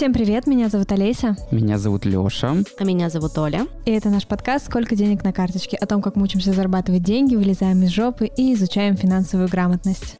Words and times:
Всем 0.00 0.14
привет, 0.14 0.46
меня 0.46 0.70
зовут 0.70 0.90
Олеся. 0.92 1.36
Меня 1.50 1.76
зовут 1.76 2.06
Лёша. 2.06 2.56
А 2.78 2.84
меня 2.84 3.10
зовут 3.10 3.36
Оля. 3.36 3.66
И 3.84 3.90
это 3.90 4.08
наш 4.08 4.26
подкаст 4.26 4.64
«Сколько 4.64 4.96
денег 4.96 5.22
на 5.24 5.34
карточке?» 5.34 5.76
о 5.76 5.84
том, 5.84 6.00
как 6.00 6.16
мы 6.16 6.22
учимся 6.22 6.54
зарабатывать 6.54 7.02
деньги, 7.02 7.36
вылезаем 7.36 7.82
из 7.82 7.90
жопы 7.90 8.30
и 8.34 8.54
изучаем 8.54 8.96
финансовую 8.96 9.50
грамотность. 9.50 10.18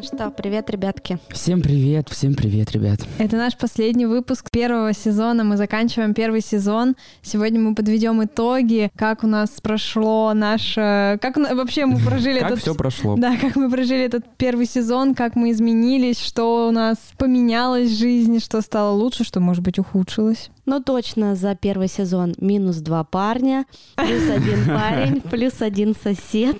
Ну 0.00 0.06
что, 0.06 0.30
привет, 0.30 0.70
ребятки. 0.70 1.18
Всем 1.28 1.60
привет, 1.60 2.08
всем 2.08 2.34
привет, 2.34 2.72
ребят. 2.72 3.00
Это 3.18 3.36
наш 3.36 3.54
последний 3.54 4.06
выпуск 4.06 4.50
первого 4.50 4.94
сезона. 4.94 5.44
Мы 5.44 5.58
заканчиваем 5.58 6.14
первый 6.14 6.40
сезон. 6.40 6.96
Сегодня 7.20 7.60
мы 7.60 7.74
подведем 7.74 8.24
итоги, 8.24 8.90
как 8.96 9.24
у 9.24 9.26
нас 9.26 9.50
прошло 9.60 10.32
наше... 10.32 11.18
Как 11.20 11.36
вообще 11.36 11.84
мы 11.84 11.98
прожили 11.98 12.38
Как 12.38 12.52
этот... 12.52 12.62
все 12.62 12.74
прошло. 12.74 13.16
Да, 13.18 13.36
как 13.36 13.56
мы 13.56 13.70
прожили 13.70 14.02
этот 14.02 14.24
первый 14.38 14.64
сезон, 14.64 15.14
как 15.14 15.36
мы 15.36 15.50
изменились, 15.50 16.18
что 16.18 16.68
у 16.68 16.70
нас 16.70 16.96
поменялось 17.18 17.90
в 17.90 17.98
жизни, 17.98 18.38
что 18.38 18.62
стало 18.62 18.92
лучше, 18.92 19.24
что, 19.24 19.40
может 19.40 19.62
быть, 19.62 19.78
ухудшилось. 19.78 20.50
Ну 20.66 20.80
точно, 20.82 21.34
за 21.34 21.54
первый 21.54 21.88
сезон 21.88 22.34
минус 22.38 22.76
два 22.76 23.04
парня, 23.04 23.66
плюс 23.96 24.28
один 24.30 24.64
парень, 24.66 25.20
плюс 25.20 25.60
один 25.60 25.94
сосед, 25.94 26.56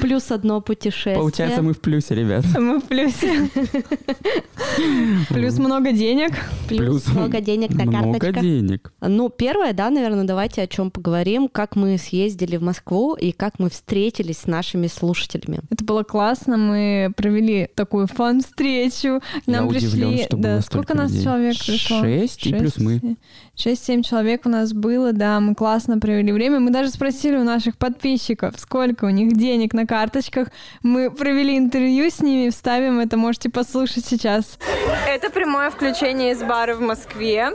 плюс 0.00 0.30
одно 0.30 0.60
путешествие. 0.60 1.16
Получается, 1.16 1.62
мы 1.62 1.72
в 1.72 1.80
плюсе, 1.80 2.14
ребят. 2.14 2.44
Мы 2.58 2.78
в 2.80 2.84
плюсе. 2.84 3.48
Плюс 5.28 5.58
много 5.58 5.92
денег. 5.92 6.32
Плюс 6.68 7.06
много 7.08 7.40
денег 7.40 7.70
на 7.70 7.84
Много 7.84 8.18
карточках. 8.18 8.42
денег. 8.42 8.92
Ну, 9.00 9.28
первое, 9.28 9.72
да, 9.72 9.90
наверное, 9.90 10.24
давайте 10.24 10.62
о 10.62 10.66
чем 10.66 10.90
поговорим, 10.90 11.48
как 11.48 11.76
мы 11.76 11.98
съездили 11.98 12.56
в 12.56 12.62
Москву 12.62 13.14
и 13.14 13.32
как 13.32 13.58
мы 13.58 13.70
встретились 13.70 14.38
с 14.38 14.46
нашими 14.46 14.86
слушателями. 14.86 15.60
Это 15.70 15.84
было 15.84 16.02
классно, 16.02 16.56
мы 16.56 17.12
провели 17.16 17.68
такую 17.74 18.06
фан-встречу. 18.06 19.20
Нам 19.46 19.68
пришли... 19.68 20.24
что 20.24 20.36
да, 20.36 20.54
было 20.54 20.60
сколько 20.60 20.84
столько 20.84 20.94
нас 20.96 21.10
людей. 21.10 21.24
человек 21.24 21.56
пришло? 21.58 22.00
Шесть, 22.00 22.46
и 22.46 22.54
плюс 22.54 22.73
мы. 22.78 23.16
Шесть-семь 23.56 24.02
человек 24.02 24.46
у 24.46 24.48
нас 24.48 24.72
было, 24.72 25.12
да, 25.12 25.40
мы 25.40 25.54
классно 25.54 25.98
провели 25.98 26.32
время. 26.32 26.60
Мы 26.60 26.70
даже 26.70 26.90
спросили 26.90 27.36
у 27.36 27.44
наших 27.44 27.76
подписчиков, 27.76 28.54
сколько 28.58 29.04
у 29.04 29.10
них 29.10 29.36
денег 29.36 29.72
на 29.74 29.86
карточках. 29.86 30.48
Мы 30.82 31.10
провели 31.10 31.56
интервью 31.56 32.10
с 32.10 32.20
ними, 32.20 32.50
вставим 32.50 32.98
это, 33.00 33.16
можете 33.16 33.50
послушать 33.50 34.04
сейчас. 34.04 34.58
Это 35.08 35.30
прямое 35.30 35.70
включение 35.70 36.32
из 36.32 36.42
бара 36.42 36.74
в 36.74 36.80
Москве. 36.80 37.52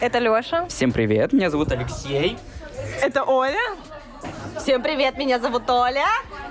Это 0.00 0.18
Лёша. 0.18 0.66
Всем 0.68 0.92
привет, 0.92 1.32
меня 1.32 1.50
зовут 1.50 1.72
Алексей. 1.72 2.36
Это 3.00 3.24
Оля. 3.24 3.60
Всем 4.58 4.82
привет, 4.82 5.18
меня 5.18 5.38
зовут 5.38 5.68
Оля. 5.68 6.06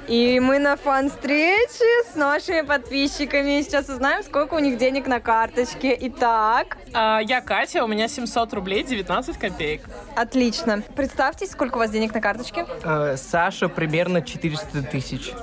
И 0.08 0.40
мы 0.42 0.60
на 0.60 0.76
фан-встрече 0.76 1.86
с 2.12 2.16
нашими 2.16 2.62
подписчиками. 2.62 3.62
Сейчас 3.62 3.88
узнаем, 3.88 4.24
сколько 4.24 4.56
у 4.56 4.60
них 4.60 4.78
денег 4.78 5.08
на 5.08 5.20
карточке. 5.20 5.98
Итак, 6.02 6.78
А, 6.94 7.20
я 7.20 7.42
Катя, 7.42 7.84
у 7.84 7.88
меня 7.88 8.08
700 8.08 8.54
рублей 8.54 8.84
19 8.84 9.38
копеек. 9.38 9.82
отлично. 10.16 10.84
Представьтесь, 10.96 11.52
сколько 11.52 11.76
у 11.78 11.80
вас 11.80 11.92
денег 11.92 12.14
на 12.14 12.22
карточке? 12.22 12.66
Э, 12.84 13.16
Саша 13.18 13.70
примерно 13.70 14.22
400 14.22 14.84
тысяч. 14.84 15.34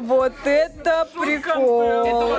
Вот 0.00 0.32
это 0.44 1.06
прикол. 1.12 2.38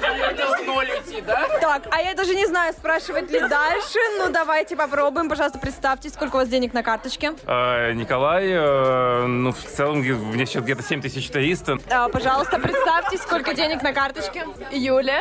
да? 1.25 1.47
Так, 1.61 1.83
а 1.91 2.01
я 2.01 2.15
даже 2.15 2.33
не 2.35 2.45
знаю, 2.47 2.73
спрашивать 2.73 3.29
ли 3.29 3.39
дальше. 3.39 3.99
Ну, 4.17 4.31
давайте 4.31 4.75
попробуем. 4.75 5.29
Пожалуйста, 5.29 5.59
представьте, 5.59 6.09
сколько 6.09 6.35
у 6.35 6.39
вас 6.39 6.49
денег 6.49 6.73
на 6.73 6.81
карточке. 6.83 7.33
Э, 7.45 7.93
Николай, 7.93 8.47
э, 8.49 9.25
ну, 9.27 9.51
в 9.51 9.63
целом, 9.63 9.99
у 9.99 10.33
меня 10.33 10.45
сейчас 10.45 10.63
где-то 10.63 10.81
7300. 10.81 11.77
А, 11.91 12.09
пожалуйста, 12.09 12.59
представьте, 12.59 13.17
сколько 13.17 13.53
денег 13.53 13.83
на 13.83 13.93
карточке. 13.93 14.45
Юля, 14.71 15.19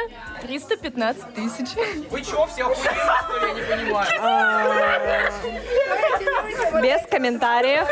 315 0.77 1.35
тысяч. 1.35 1.69
Вы 2.11 2.23
чё, 2.23 2.47
все 2.47 2.65
охуели, 2.65 2.95
что 3.25 3.37
ли? 3.39 3.47
Я 3.47 3.55
не 3.55 3.63
понимаю. 3.85 4.09
Без 6.83 7.07
комментариев. 7.09 7.87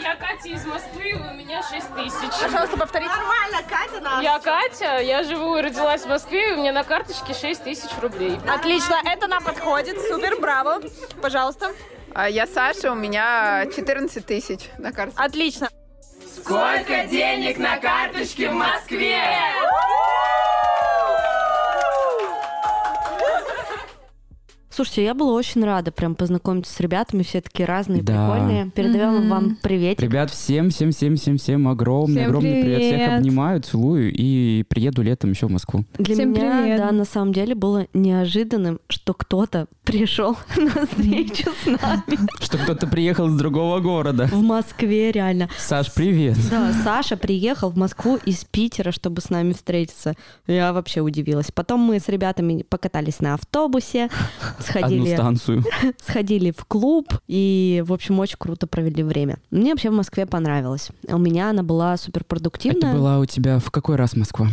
Я 0.00 0.16
Катя 0.16 0.48
из 0.48 0.64
Москвы, 0.64 1.14
у 1.14 1.34
меня 1.34 1.62
6 1.62 1.94
тысяч. 1.94 2.42
Пожалуйста, 2.42 2.76
повторите. 2.76 3.12
Я 4.20 4.38
Катя, 4.38 5.00
я 5.00 5.22
живу 5.24 5.56
и 5.56 5.62
родилась 5.62 6.02
в 6.02 6.08
Москве, 6.08 6.54
у 6.54 6.56
меня 6.58 6.72
на 6.72 6.84
карточке 6.84 7.34
6 7.34 7.64
тысяч 7.64 7.90
рублей. 8.00 8.38
Отлично, 8.48 8.96
это 9.04 9.26
нам 9.26 9.42
подходит. 9.42 10.00
Супер, 10.08 10.40
браво. 10.40 10.80
Пожалуйста. 11.20 11.72
А 12.14 12.28
Я 12.28 12.46
Саша, 12.46 12.92
у 12.92 12.94
меня 12.94 13.64
14 13.74 14.24
тысяч 14.24 14.68
на 14.78 14.92
карте. 14.92 15.14
Отлично. 15.16 15.68
Сколько 16.36 17.04
денег 17.04 17.58
на 17.58 17.76
карточке 17.78 18.48
в 18.48 18.54
Москве? 18.54 19.20
Слушайте, 24.74 25.04
я 25.04 25.12
была 25.12 25.32
очень 25.34 25.62
рада 25.64 25.92
прям 25.92 26.14
познакомиться 26.14 26.72
с 26.72 26.80
ребятами, 26.80 27.22
все 27.22 27.42
такие 27.42 27.66
разные, 27.66 28.02
Да. 28.02 28.30
прикольные. 28.30 28.70
Передаем 28.70 29.16
Мгм. 29.18 29.28
вам 29.28 29.58
привет. 29.62 30.00
Ребят, 30.00 30.30
всем, 30.30 30.70
всем, 30.70 30.92
всем, 30.92 31.16
всем, 31.16 31.36
всем 31.36 31.68
огромный, 31.68 32.22
Всем 32.22 32.28
огромный 32.30 32.62
привет. 32.62 32.80
Всех 32.80 32.94
привет. 32.94 33.18
обнимаю, 33.18 33.60
целую 33.60 34.12
и 34.14 34.62
приеду 34.66 35.02
летом 35.02 35.32
еще 35.32 35.46
в 35.46 35.50
Москву. 35.50 35.84
Для 35.98 36.14
Всем 36.14 36.30
меня, 36.32 36.62
привет. 36.62 36.78
да, 36.78 36.90
на 36.90 37.04
самом 37.04 37.34
деле 37.34 37.54
было 37.54 37.86
неожиданным, 37.92 38.80
что 38.88 39.12
кто-то 39.12 39.66
пришел 39.84 40.38
на 40.56 40.86
встречу 40.86 41.50
с 41.62 41.66
нами 41.66 42.18
Что 42.40 42.56
кто-то 42.56 42.86
приехал 42.86 43.26
из 43.28 43.36
другого 43.36 43.78
города. 43.80 44.26
в 44.32 44.42
Москве, 44.42 45.12
реально. 45.12 45.50
Саш, 45.58 45.92
привет. 45.92 46.38
Да, 46.50 46.72
Саша 46.82 47.18
приехал 47.18 47.68
в 47.68 47.76
Москву 47.76 48.18
из 48.24 48.42
Питера, 48.46 48.90
чтобы 48.90 49.20
с 49.20 49.28
нами 49.28 49.52
встретиться. 49.52 50.14
Я 50.46 50.72
вообще 50.72 51.02
удивилась. 51.02 51.50
Потом 51.52 51.80
мы 51.80 52.00
с 52.00 52.08
ребятами 52.08 52.64
покатались 52.66 53.20
на 53.20 53.34
автобусе, 53.34 54.08
Одну 54.70 54.80
сходили, 54.80 55.14
станцию. 55.14 55.64
сходили 56.04 56.50
в 56.56 56.64
клуб 56.64 57.08
и, 57.28 57.82
в 57.86 57.92
общем, 57.92 58.18
очень 58.18 58.36
круто 58.38 58.66
провели 58.66 59.02
время. 59.02 59.38
Мне 59.50 59.70
вообще 59.70 59.90
в 59.90 59.94
Москве 59.94 60.26
понравилось. 60.26 60.90
У 61.08 61.18
меня 61.18 61.50
она 61.50 61.62
была 61.62 61.94
Это 61.94 62.02
суперпродуктивная. 62.04 62.94
была 62.94 63.18
у 63.18 63.24
тебя 63.26 63.58
в 63.58 63.70
какой 63.70 63.96
раз 63.96 64.14
Москва? 64.16 64.48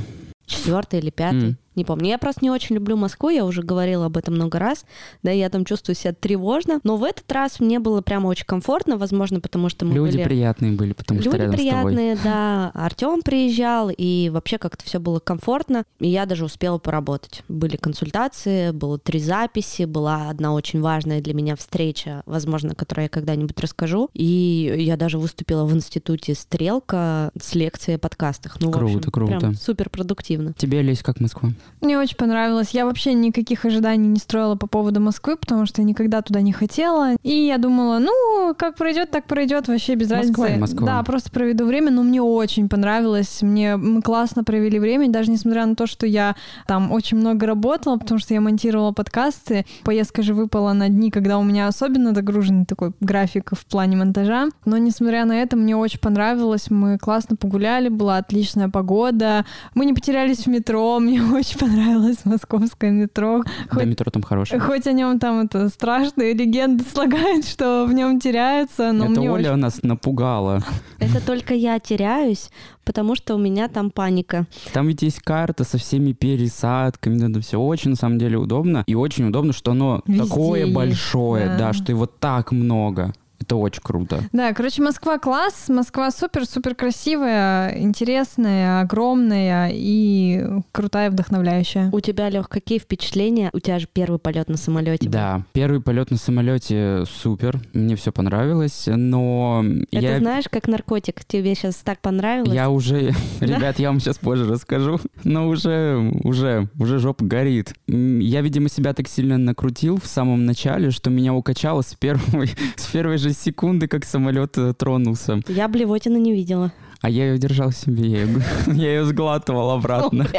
Четвертый 0.45 0.99
или 0.99 1.09
пятый. 1.11 1.49
М. 1.49 1.57
Не 1.75 1.85
помню. 1.85 2.07
Я 2.07 2.17
просто 2.17 2.43
не 2.43 2.49
очень 2.51 2.75
люблю 2.75 2.97
Москву, 2.97 3.29
я 3.29 3.45
уже 3.45 3.61
говорила 3.61 4.05
об 4.07 4.17
этом 4.17 4.35
много 4.35 4.59
раз. 4.59 4.85
Да, 5.23 5.31
я 5.31 5.49
там 5.49 5.65
чувствую 5.65 5.95
себя 5.95 6.13
тревожно. 6.13 6.79
Но 6.83 6.97
в 6.97 7.03
этот 7.03 7.31
раз 7.31 7.59
мне 7.59 7.79
было 7.79 8.01
прямо 8.01 8.27
очень 8.27 8.45
комфортно, 8.45 8.97
возможно, 8.97 9.39
потому 9.39 9.69
что 9.69 9.85
мы 9.85 9.93
Люди 9.93 10.17
были... 10.17 10.23
приятные 10.23 10.71
были, 10.71 10.93
потому 10.93 11.21
что 11.21 11.29
Люди 11.31 11.41
рядом 11.41 11.53
с 11.53 11.57
тобой. 11.57 11.71
приятные, 11.93 12.17
да. 12.23 12.71
Артем 12.73 13.21
приезжал, 13.21 13.89
и 13.95 14.29
вообще 14.29 14.57
как-то 14.57 14.83
все 14.83 14.99
было 14.99 15.19
комфортно. 15.19 15.83
И 15.99 16.07
я 16.07 16.25
даже 16.25 16.45
успела 16.45 16.77
поработать. 16.77 17.43
Были 17.47 17.77
консультации, 17.77 18.71
было 18.71 18.97
три 18.97 19.19
записи, 19.19 19.83
была 19.83 20.29
одна 20.29 20.53
очень 20.53 20.81
важная 20.81 21.21
для 21.21 21.33
меня 21.33 21.55
встреча, 21.55 22.23
возможно, 22.25 22.75
которую 22.75 23.03
я 23.03 23.09
когда-нибудь 23.09 23.59
расскажу. 23.59 24.09
И 24.13 24.73
я 24.77 24.97
даже 24.97 25.17
выступила 25.19 25.65
в 25.65 25.73
институте 25.73 26.33
Стрелка 26.35 27.31
с 27.39 27.55
лекцией 27.55 27.95
о 27.95 27.99
подкастах. 27.99 28.57
Ну, 28.59 28.69
в 28.69 28.71
Круто, 28.71 28.97
общем, 28.97 29.11
круто. 29.11 29.39
Прям 29.39 29.53
супер 29.55 29.89
продуктивно. 29.89 30.53
Тебе, 30.57 30.81
Лесь, 30.81 31.01
как 31.03 31.19
Москва? 31.19 31.51
Мне 31.81 31.97
очень 31.97 32.17
понравилось. 32.17 32.71
Я 32.71 32.85
вообще 32.85 33.13
никаких 33.13 33.65
ожиданий 33.65 34.07
не 34.07 34.19
строила 34.19 34.55
по 34.55 34.67
поводу 34.67 34.99
Москвы, 34.99 35.37
потому 35.37 35.65
что 35.65 35.81
я 35.81 35.87
никогда 35.87 36.21
туда 36.21 36.41
не 36.41 36.51
хотела. 36.51 37.15
И 37.23 37.33
я 37.47 37.57
думала, 37.57 37.99
ну, 37.99 38.53
как 38.57 38.75
пройдет, 38.75 39.11
так 39.11 39.25
пройдет, 39.25 39.67
вообще 39.67 39.95
без 39.95 40.09
Москва 40.09 40.45
разницы. 40.45 40.59
Москва. 40.59 40.87
Да, 40.87 41.03
просто 41.03 41.31
проведу 41.31 41.65
время, 41.65 41.91
но 41.91 42.03
мне 42.03 42.21
очень 42.21 42.67
понравилось. 42.67 43.41
Мне 43.41 43.77
мы 43.77 44.01
классно 44.01 44.43
провели 44.43 44.79
время, 44.79 45.09
даже 45.09 45.31
несмотря 45.31 45.65
на 45.65 45.75
то, 45.75 45.87
что 45.87 46.05
я 46.05 46.35
там 46.67 46.91
очень 46.91 47.17
много 47.17 47.45
работала, 47.45 47.97
потому 47.97 48.19
что 48.19 48.33
я 48.33 48.41
монтировала 48.41 48.91
подкасты. 48.91 49.65
Поездка 49.83 50.21
же 50.21 50.33
выпала 50.33 50.73
на 50.73 50.89
дни, 50.89 51.11
когда 51.11 51.37
у 51.37 51.43
меня 51.43 51.67
особенно 51.67 52.13
загруженный 52.13 52.65
такой 52.65 52.91
график 52.99 53.51
в 53.53 53.65
плане 53.65 53.97
монтажа. 53.97 54.49
Но 54.65 54.77
несмотря 54.77 55.25
на 55.25 55.41
это, 55.41 55.55
мне 55.55 55.75
очень 55.75 55.99
понравилось. 55.99 56.69
Мы 56.69 56.97
классно 56.97 57.35
погуляли, 57.35 57.89
была 57.89 58.17
отличная 58.17 58.69
погода. 58.69 59.45
Мы 59.73 59.85
не 59.85 59.93
потерялись 59.93 60.45
в 60.45 60.47
метро. 60.47 60.99
Мне 61.09 61.23
очень 61.23 61.48
понравилось 61.57 62.17
московское 62.25 62.91
метро. 62.91 63.43
Да, 63.43 63.75
Хоть, 63.75 63.85
метро 63.85 64.11
там 64.11 64.23
хорошее. 64.23 64.59
хоть 64.59 64.87
о 64.87 64.91
нем 64.91 65.19
там 65.19 65.41
это 65.45 65.69
страшные 65.69 66.33
легенды 66.33 66.83
слагают, 66.83 67.45
что 67.45 67.85
в 67.87 67.93
нем 67.93 68.19
теряются, 68.19 68.91
но 68.91 69.05
Это 69.05 69.19
мне 69.19 69.31
Оля 69.31 69.51
очень... 69.51 69.61
нас 69.61 69.83
напугала. 69.83 70.63
Это 70.99 71.25
только 71.25 71.53
я 71.53 71.79
теряюсь, 71.79 72.49
потому 72.83 73.15
что 73.15 73.35
у 73.35 73.37
меня 73.37 73.67
там 73.67 73.91
паника. 73.91 74.47
Там 74.73 74.87
ведь 74.87 75.01
есть 75.01 75.19
карта 75.19 75.63
со 75.63 75.77
всеми 75.77 76.11
пересадками, 76.11 77.29
это 77.29 77.41
все 77.41 77.59
очень 77.59 77.91
на 77.91 77.95
самом 77.95 78.17
деле 78.17 78.37
удобно. 78.37 78.83
И 78.87 78.95
очень 78.95 79.27
удобно, 79.27 79.53
что 79.53 79.71
оно 79.71 80.01
Везде 80.05 80.23
такое 80.23 80.61
есть, 80.61 80.73
большое, 80.73 81.47
да. 81.47 81.57
да. 81.57 81.73
что 81.73 81.91
его 81.91 82.05
так 82.05 82.51
много. 82.51 83.13
Это 83.39 83.55
очень 83.55 83.81
круто. 83.81 84.23
Да, 84.31 84.53
короче, 84.53 84.81
Москва 84.81 85.17
класс, 85.17 85.69
Москва 85.69 86.11
супер-супер 86.11 86.75
красивая, 86.75 87.77
интересная, 87.79 88.81
огромная 88.81 89.71
и 89.73 90.45
крутая, 90.71 91.09
вдохновляющая. 91.11 91.89
У 91.91 91.99
тебя, 91.99 92.29
Лех, 92.29 92.49
какие 92.49 92.79
впечатления? 92.79 93.49
У 93.53 93.59
тебя 93.59 93.79
же 93.79 93.87
первый 93.91 94.19
полет 94.19 94.49
на 94.49 94.57
самолете. 94.57 95.05
был. 95.05 95.13
Да, 95.13 95.43
первый 95.53 95.81
полет 95.81 96.11
на 96.11 96.17
самолете 96.17 97.03
супер, 97.21 97.59
мне 97.73 97.95
все 97.95 98.11
понравилось, 98.11 98.83
но 98.87 99.63
Это 99.91 100.01
я, 100.01 100.19
знаешь, 100.19 100.45
как 100.49 100.67
наркотик. 100.67 101.23
Тебе 101.25 101.55
сейчас 101.55 101.75
так 101.77 101.99
понравилось? 102.01 102.53
я 102.53 102.69
уже, 102.69 103.13
ребят, 103.39 103.79
я 103.79 103.89
вам 103.89 103.99
сейчас 103.99 104.17
позже 104.17 104.47
расскажу, 104.47 104.99
но 105.23 105.47
уже, 105.47 106.11
уже, 106.23 106.69
уже 106.77 106.99
жопа 106.99 107.25
горит. 107.25 107.73
Я, 107.87 108.41
видимо, 108.41 108.69
себя 108.69 108.93
так 108.93 109.07
сильно 109.07 109.37
накрутил 109.37 109.99
в 109.99 110.07
самом 110.07 110.45
начале, 110.45 110.91
что 110.91 111.09
меня 111.09 111.33
укачало 111.33 111.81
с 111.81 111.93
первой, 111.95 112.51
с 112.75 112.85
первой 112.87 113.17
же 113.17 113.28
секунды, 113.33 113.87
как 113.87 114.05
самолет 114.05 114.57
э, 114.57 114.73
тронулся. 114.73 115.41
Я 115.47 115.67
блевотина 115.67 116.17
не 116.17 116.33
видела. 116.33 116.71
А 117.01 117.09
я 117.09 117.29
ее 117.31 117.37
держал 117.37 117.71
себе, 117.71 118.09
я 118.09 118.21
её- 118.23 118.41
я 118.73 118.89
ее 118.89 119.05
сглатывал 119.05 119.71
обратно. 119.71 120.27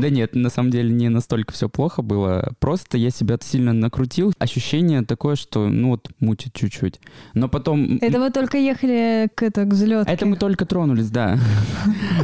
Да 0.00 0.08
нет, 0.08 0.34
на 0.34 0.48
самом 0.48 0.70
деле 0.70 0.90
не 0.90 1.08
настолько 1.10 1.52
все 1.52 1.68
плохо 1.68 2.02
было. 2.02 2.54
Просто 2.58 2.96
я 2.96 3.10
себя 3.10 3.38
сильно 3.40 3.72
накрутил. 3.72 4.32
Ощущение 4.38 5.02
такое, 5.02 5.36
что 5.36 5.68
ну 5.68 5.90
вот 5.90 6.08
мутит 6.18 6.54
чуть-чуть. 6.54 6.98
Но 7.34 7.48
потом... 7.48 7.98
Это 8.00 8.18
вы 8.18 8.30
только 8.30 8.56
ехали 8.56 9.28
к, 9.34 9.42
это, 9.42 9.64
к 9.64 9.68
взлетке. 9.68 10.10
Это 10.12 10.26
мы 10.26 10.36
только 10.36 10.64
тронулись, 10.64 11.10
да. 11.10 11.38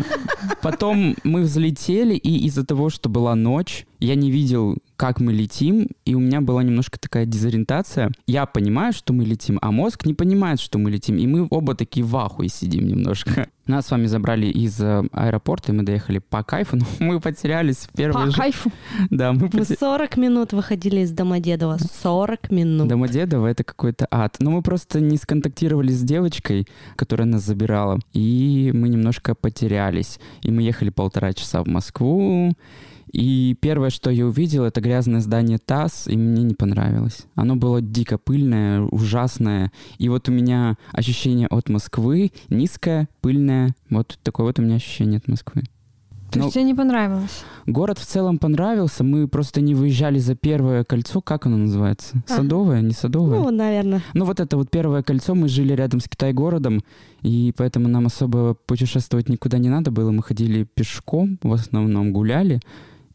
Потом 0.63 1.15
мы 1.25 1.43
взлетели, 1.43 2.15
и 2.15 2.47
из-за 2.47 2.65
того, 2.65 2.91
что 2.91 3.09
была 3.09 3.35
ночь, 3.35 3.87
я 3.99 4.15
не 4.15 4.31
видел, 4.31 4.79
как 5.01 5.19
мы 5.19 5.33
летим, 5.33 5.89
и 6.05 6.15
у 6.15 6.21
меня 6.21 6.43
была 6.43 6.63
немножко 6.63 6.99
такая 7.01 7.25
дезориентация. 7.25 8.13
Я 8.27 8.45
понимаю, 8.45 8.93
что 8.93 9.15
мы 9.15 9.25
летим, 9.25 9.59
а 9.63 9.71
мозг 9.71 10.05
не 10.05 10.13
понимает, 10.13 10.61
что 10.61 10.79
мы 10.79 10.91
летим, 10.91 11.17
и 11.17 11.27
мы 11.27 11.47
оба 11.49 11.75
такие 11.75 12.05
в 12.05 12.15
ахуе 12.19 12.51
сидим 12.51 12.87
немножко. 12.87 13.49
Нас 13.67 13.87
с 13.87 13.91
вами 13.93 14.05
забрали 14.05 14.47
из 14.47 14.79
э, 14.79 15.05
аэропорта, 15.13 15.73
и 15.73 15.75
мы 15.75 15.85
доехали 15.85 16.19
по 16.19 16.43
кайфу, 16.43 16.77
но 16.81 16.85
мы 16.99 17.19
потерялись 17.19 17.77
в 17.79 17.97
первый 17.97 18.27
По 18.27 18.31
же... 18.31 18.37
кайфу. 18.37 18.71
Да, 19.11 19.33
мы 19.33 19.39
Мы 19.41 19.49
потерялись. 19.49 19.79
40 19.79 20.17
минут 20.19 20.53
выходили 20.53 21.01
из 21.01 21.13
Домодедова. 21.13 21.79
40 22.03 22.51
минут. 22.51 22.89
Домодедово— 22.89 23.47
это 23.49 23.65
какой-то 23.65 24.07
ад. 24.11 24.37
Но 24.39 24.51
мы 24.51 24.61
просто 24.61 25.01
не 25.01 25.17
сконтактировали 25.17 25.93
с 25.93 26.03
девочкой, 26.03 26.67
которая 26.97 27.27
нас 27.27 27.43
забирала, 27.43 28.01
и 28.13 28.71
мы 28.75 28.91
немножко 28.91 29.35
потерялись. 29.35 30.21
И 30.43 30.51
мы 30.51 30.61
ехали 30.61 30.91
полтора 30.91 31.33
часа 31.33 31.63
в 31.63 31.69
Москву, 31.69 32.53
и 33.13 33.57
первое, 33.61 33.91
что 33.91 34.11
я 34.11 34.27
увидел, 34.27 34.65
это 34.65 34.81
грязное 34.81 35.21
здание 35.21 35.59
ТАСС, 35.59 36.07
и 36.07 36.17
мне 36.17 36.43
не 36.43 36.55
понравилось. 36.55 37.27
Оно 37.35 37.57
было 37.57 37.81
дико 37.81 38.19
пыльное, 38.19 38.83
ужасное. 38.83 39.73
И 39.99 40.09
вот 40.09 40.29
у 40.29 40.33
меня 40.33 40.77
ощущение 40.93 41.49
от 41.49 41.69
Москвы 41.69 42.31
низкое, 42.49 43.09
пыльное. 43.21 43.75
Вот 43.89 44.19
такое 44.23 44.47
вот 44.47 44.59
у 44.59 44.63
меня 44.63 44.77
ощущение 44.77 45.19
от 45.19 45.29
Москвы. 45.29 45.63
То 46.31 46.39
Ну, 46.39 46.45
есть 46.45 46.55
тебе 46.55 46.65
не 46.65 46.75
понравилось? 46.75 47.43
Город 47.67 47.99
в 47.99 48.07
целом 48.07 48.39
понравился, 48.39 49.03
мы 49.03 49.27
просто 49.27 49.61
не 49.61 49.75
выезжали 49.75 50.21
за 50.21 50.37
первое 50.37 50.85
кольцо, 50.85 51.21
как 51.21 51.47
оно 51.47 51.57
называется? 51.57 52.23
А. 52.29 52.37
Садовое, 52.37 52.83
не 52.83 52.93
садовое? 52.93 53.41
Ну, 53.41 53.51
наверное. 53.51 54.01
Ну 54.15 54.25
вот 54.25 54.39
это 54.39 54.57
вот 54.57 54.71
первое 54.71 55.03
кольцо, 55.03 55.35
мы 55.35 55.49
жили 55.49 55.73
рядом 55.73 55.99
с 55.99 56.05
Китай-городом, 56.09 56.85
и 57.23 57.53
поэтому 57.57 57.89
нам 57.89 58.07
особо 58.07 58.55
путешествовать 58.55 59.29
никуда 59.29 59.59
не 59.59 59.69
надо 59.69 59.91
было. 59.91 60.13
Мы 60.13 60.23
ходили 60.23 60.69
пешком, 60.73 61.39
в 61.43 61.53
основном 61.53 62.13
гуляли, 62.13 62.61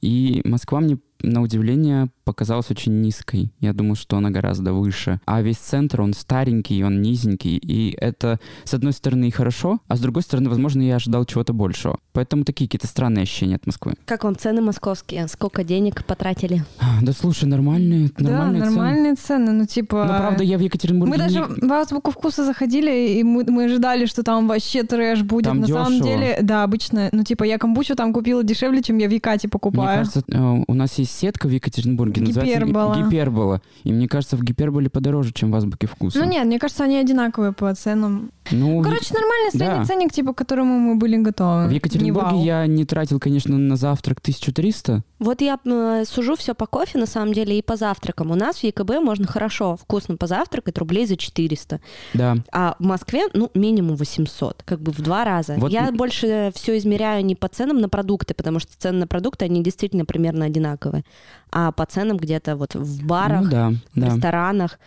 и 0.02 0.42
Москва 0.44 0.80
мне, 0.80 0.98
на 1.26 1.42
удивление, 1.42 2.10
показалась 2.24 2.72
очень 2.72 3.02
низкой. 3.02 3.52
Я 3.60 3.74
думал, 3.74 3.96
что 3.96 4.18
она 4.18 4.30
гораздо 4.32 4.74
выше. 4.74 5.20
А 5.26 5.42
весь 5.42 5.58
центр, 5.58 6.02
он 6.02 6.14
старенький, 6.14 6.84
он 6.84 7.02
низенький, 7.02 7.58
и 7.58 7.96
это, 8.00 8.40
с 8.64 8.74
одной 8.74 8.94
стороны, 8.94 9.28
и 9.28 9.32
хорошо, 9.32 9.80
а 9.88 9.96
с 9.96 10.00
другой 10.00 10.24
стороны, 10.24 10.50
возможно, 10.50 10.82
я 10.82 10.96
ожидал 10.96 11.26
чего-то 11.26 11.54
большего. 11.54 11.98
Поэтому 12.14 12.44
такие 12.44 12.68
какие-то 12.68 12.88
странные 12.88 13.24
ощущения 13.24 13.56
от 13.56 13.66
Москвы. 13.68 13.94
Как 14.06 14.24
вам 14.24 14.36
цены 14.36 14.62
московские? 14.62 15.28
Сколько 15.28 15.64
денег 15.64 16.06
потратили? 16.06 16.64
Да 17.02 17.12
слушай, 17.14 17.46
нормальные, 17.46 18.12
нормальные 18.18 18.62
да, 18.62 18.66
цены. 18.68 18.76
нормальные 18.76 19.16
цены, 19.16 19.52
ну 19.52 19.66
типа... 19.66 20.06
Ну, 20.08 20.18
правда, 20.18 20.44
я 20.44 20.58
в 20.58 20.62
Екатеринбурге 20.62 21.12
Мы 21.12 21.18
даже 21.18 21.40
не- 21.40 21.68
в 21.68 21.72
азбуку 21.72 22.12
вкуса 22.12 22.46
заходили, 22.46 23.20
и 23.20 23.24
мы, 23.24 23.44
мы 23.48 23.66
ожидали, 23.66 24.06
что 24.06 24.24
там 24.24 24.48
вообще 24.48 24.84
трэш 24.84 25.22
будет. 25.24 25.46
Там 25.46 25.60
На 25.62 25.68
самом 25.68 25.94
дешево. 26.00 26.08
деле, 26.08 26.38
да, 26.42 26.64
обычно, 26.64 27.10
ну 27.12 27.24
типа 27.24 27.44
я 27.44 27.58
камбучу 27.58 27.96
там 27.96 28.14
купила 28.14 28.44
дешевле, 28.44 28.82
чем 28.82 28.98
я 28.98 29.08
в 29.08 29.12
Якате 29.12 29.48
Мне 29.48 29.52
покупаю. 29.52 29.98
кажется, 30.00 30.24
э, 30.28 30.64
у 30.68 30.74
нас 30.74 30.98
есть 30.98 31.15
сетка 31.16 31.48
в 31.48 31.52
Екатеринбурге, 31.52 32.22
называется 32.22 32.56
Ги- 32.60 32.60
Гипербола. 32.66 32.96
Гипербола. 32.96 33.62
И 33.84 33.92
мне 33.92 34.08
кажется, 34.08 34.38
в 34.38 34.44
Гиперболе 34.44 34.90
подороже, 34.90 35.32
чем 35.34 35.52
в 35.52 35.56
Азбуке 35.56 35.88
вкуса. 35.88 36.20
Ну 36.20 36.26
нет, 36.26 36.46
мне 36.46 36.60
кажется, 36.60 36.84
они 36.84 36.98
одинаковые 36.98 37.54
по 37.54 37.74
ценам. 37.74 38.32
Ну, 38.52 38.82
Короче, 38.84 39.14
нормальный 39.14 39.52
средний 39.52 39.80
да. 39.80 39.86
ценник, 39.86 40.12
типа, 40.12 40.34
к 40.34 40.38
которому 40.38 40.78
мы 40.80 40.96
были 40.96 41.18
готовы. 41.18 41.66
в 41.66 41.70
Не 41.70 41.76
Екатеринбурге 41.76 42.30
вау. 42.32 42.44
я 42.44 42.68
не 42.68 42.86
тратил, 42.86 43.20
конечно, 43.20 43.58
на 43.58 43.76
завтрак 43.76 44.20
1300. 44.20 45.04
Вот 45.20 45.42
я 45.42 45.58
э, 45.66 46.04
сужу 46.06 46.36
все 46.36 46.54
по 46.54 46.66
кофе, 46.68 47.00
на 47.00 47.06
самом 47.06 47.34
деле, 47.34 47.58
и 47.58 47.62
по 47.62 47.76
завтракам. 47.76 48.32
У 48.32 48.36
нас 48.36 48.58
в 48.58 48.64
ЕКБ 48.64 49.00
можно 49.02 49.26
хорошо, 49.26 49.78
вкусно 49.78 50.18
позавтракать 50.18 50.78
рублей 50.78 51.06
за 51.08 51.16
400. 51.18 51.80
Да. 52.14 52.38
А 52.52 52.76
в 52.80 52.84
Москве, 52.84 53.24
ну, 53.34 53.50
минимум 53.54 53.96
800, 53.96 54.64
как 54.64 54.80
бы 54.82 54.92
в 54.92 55.02
два 55.02 55.24
раза. 55.24 55.56
Вот 55.58 55.72
Я 55.72 55.92
больше 55.92 56.52
все 56.54 56.78
измеряю 56.78 57.26
не 57.26 57.36
по 57.36 57.48
ценам 57.48 57.78
на 57.80 57.90
продукты, 57.90 58.34
потому 58.34 58.60
что 58.60 58.72
цены 58.78 59.00
на 59.00 59.08
продукты, 59.08 59.46
они 59.46 59.64
действительно 59.64 60.06
примерно 60.06 60.46
одинаковые, 60.46 61.04
а 61.52 61.72
по 61.72 61.86
ценам 61.86 62.18
где-то 62.18 62.56
вот 62.56 62.76
в 62.76 63.06
барах, 63.06 63.42
Ну 63.44 63.50
да, 63.50 63.70
в 63.70 64.00
да. 64.00 64.06
ресторанах 64.08 64.80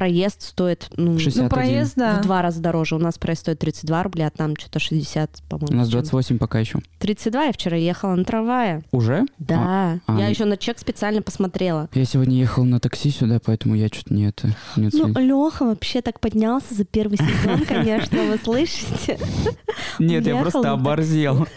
проезд 0.00 0.40
стоит 0.40 0.88
ну, 0.96 1.18
61. 1.18 1.42
Ну, 1.42 1.50
проезд, 1.50 1.92
да. 1.94 2.16
в 2.16 2.22
два 2.22 2.40
раза 2.40 2.62
дороже. 2.62 2.96
У 2.96 2.98
нас 2.98 3.18
проезд 3.18 3.42
стоит 3.42 3.58
32 3.58 4.02
рубля, 4.04 4.28
а 4.28 4.30
там 4.30 4.56
что-то 4.56 4.78
60, 4.78 5.42
по-моему. 5.46 5.74
У 5.74 5.76
нас 5.76 5.88
с 5.88 5.90
чем-то. 5.90 6.10
28 6.10 6.38
пока 6.38 6.58
еще. 6.58 6.78
32, 7.00 7.44
я 7.44 7.52
вчера 7.52 7.76
ехала 7.76 8.14
на 8.14 8.24
трамвае. 8.24 8.82
Уже? 8.92 9.26
Да, 9.38 10.00
а, 10.06 10.18
я 10.18 10.24
ну- 10.24 10.30
еще 10.30 10.46
на 10.46 10.56
чек 10.56 10.78
специально 10.78 11.20
посмотрела. 11.20 11.90
Я 11.92 12.06
сегодня 12.06 12.38
ехал 12.38 12.64
на 12.64 12.80
такси 12.80 13.10
сюда, 13.10 13.40
поэтому 13.44 13.74
я 13.74 13.88
что-то 13.88 14.14
не 14.14 14.28
это... 14.28 14.56
Не 14.76 14.88
Ну. 14.90 15.08
Леха 15.18 15.66
вообще 15.66 16.00
так 16.00 16.18
поднялся 16.18 16.72
за 16.72 16.86
первый 16.86 17.18
сезон, 17.18 17.66
конечно, 17.66 18.24
вы 18.24 18.38
слышите? 18.42 19.18
Нет, 19.98 20.26
я 20.26 20.40
просто 20.40 20.72
оборзел. 20.72 21.46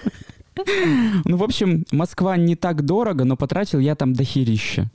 Ну, 1.26 1.38
в 1.38 1.44
общем, 1.44 1.84
Москва 1.92 2.38
не 2.38 2.56
так 2.56 2.86
дорого, 2.86 3.24
но 3.24 3.36
потратил 3.36 3.80
я 3.80 3.96
там 3.96 4.14
дохерища. 4.14 4.92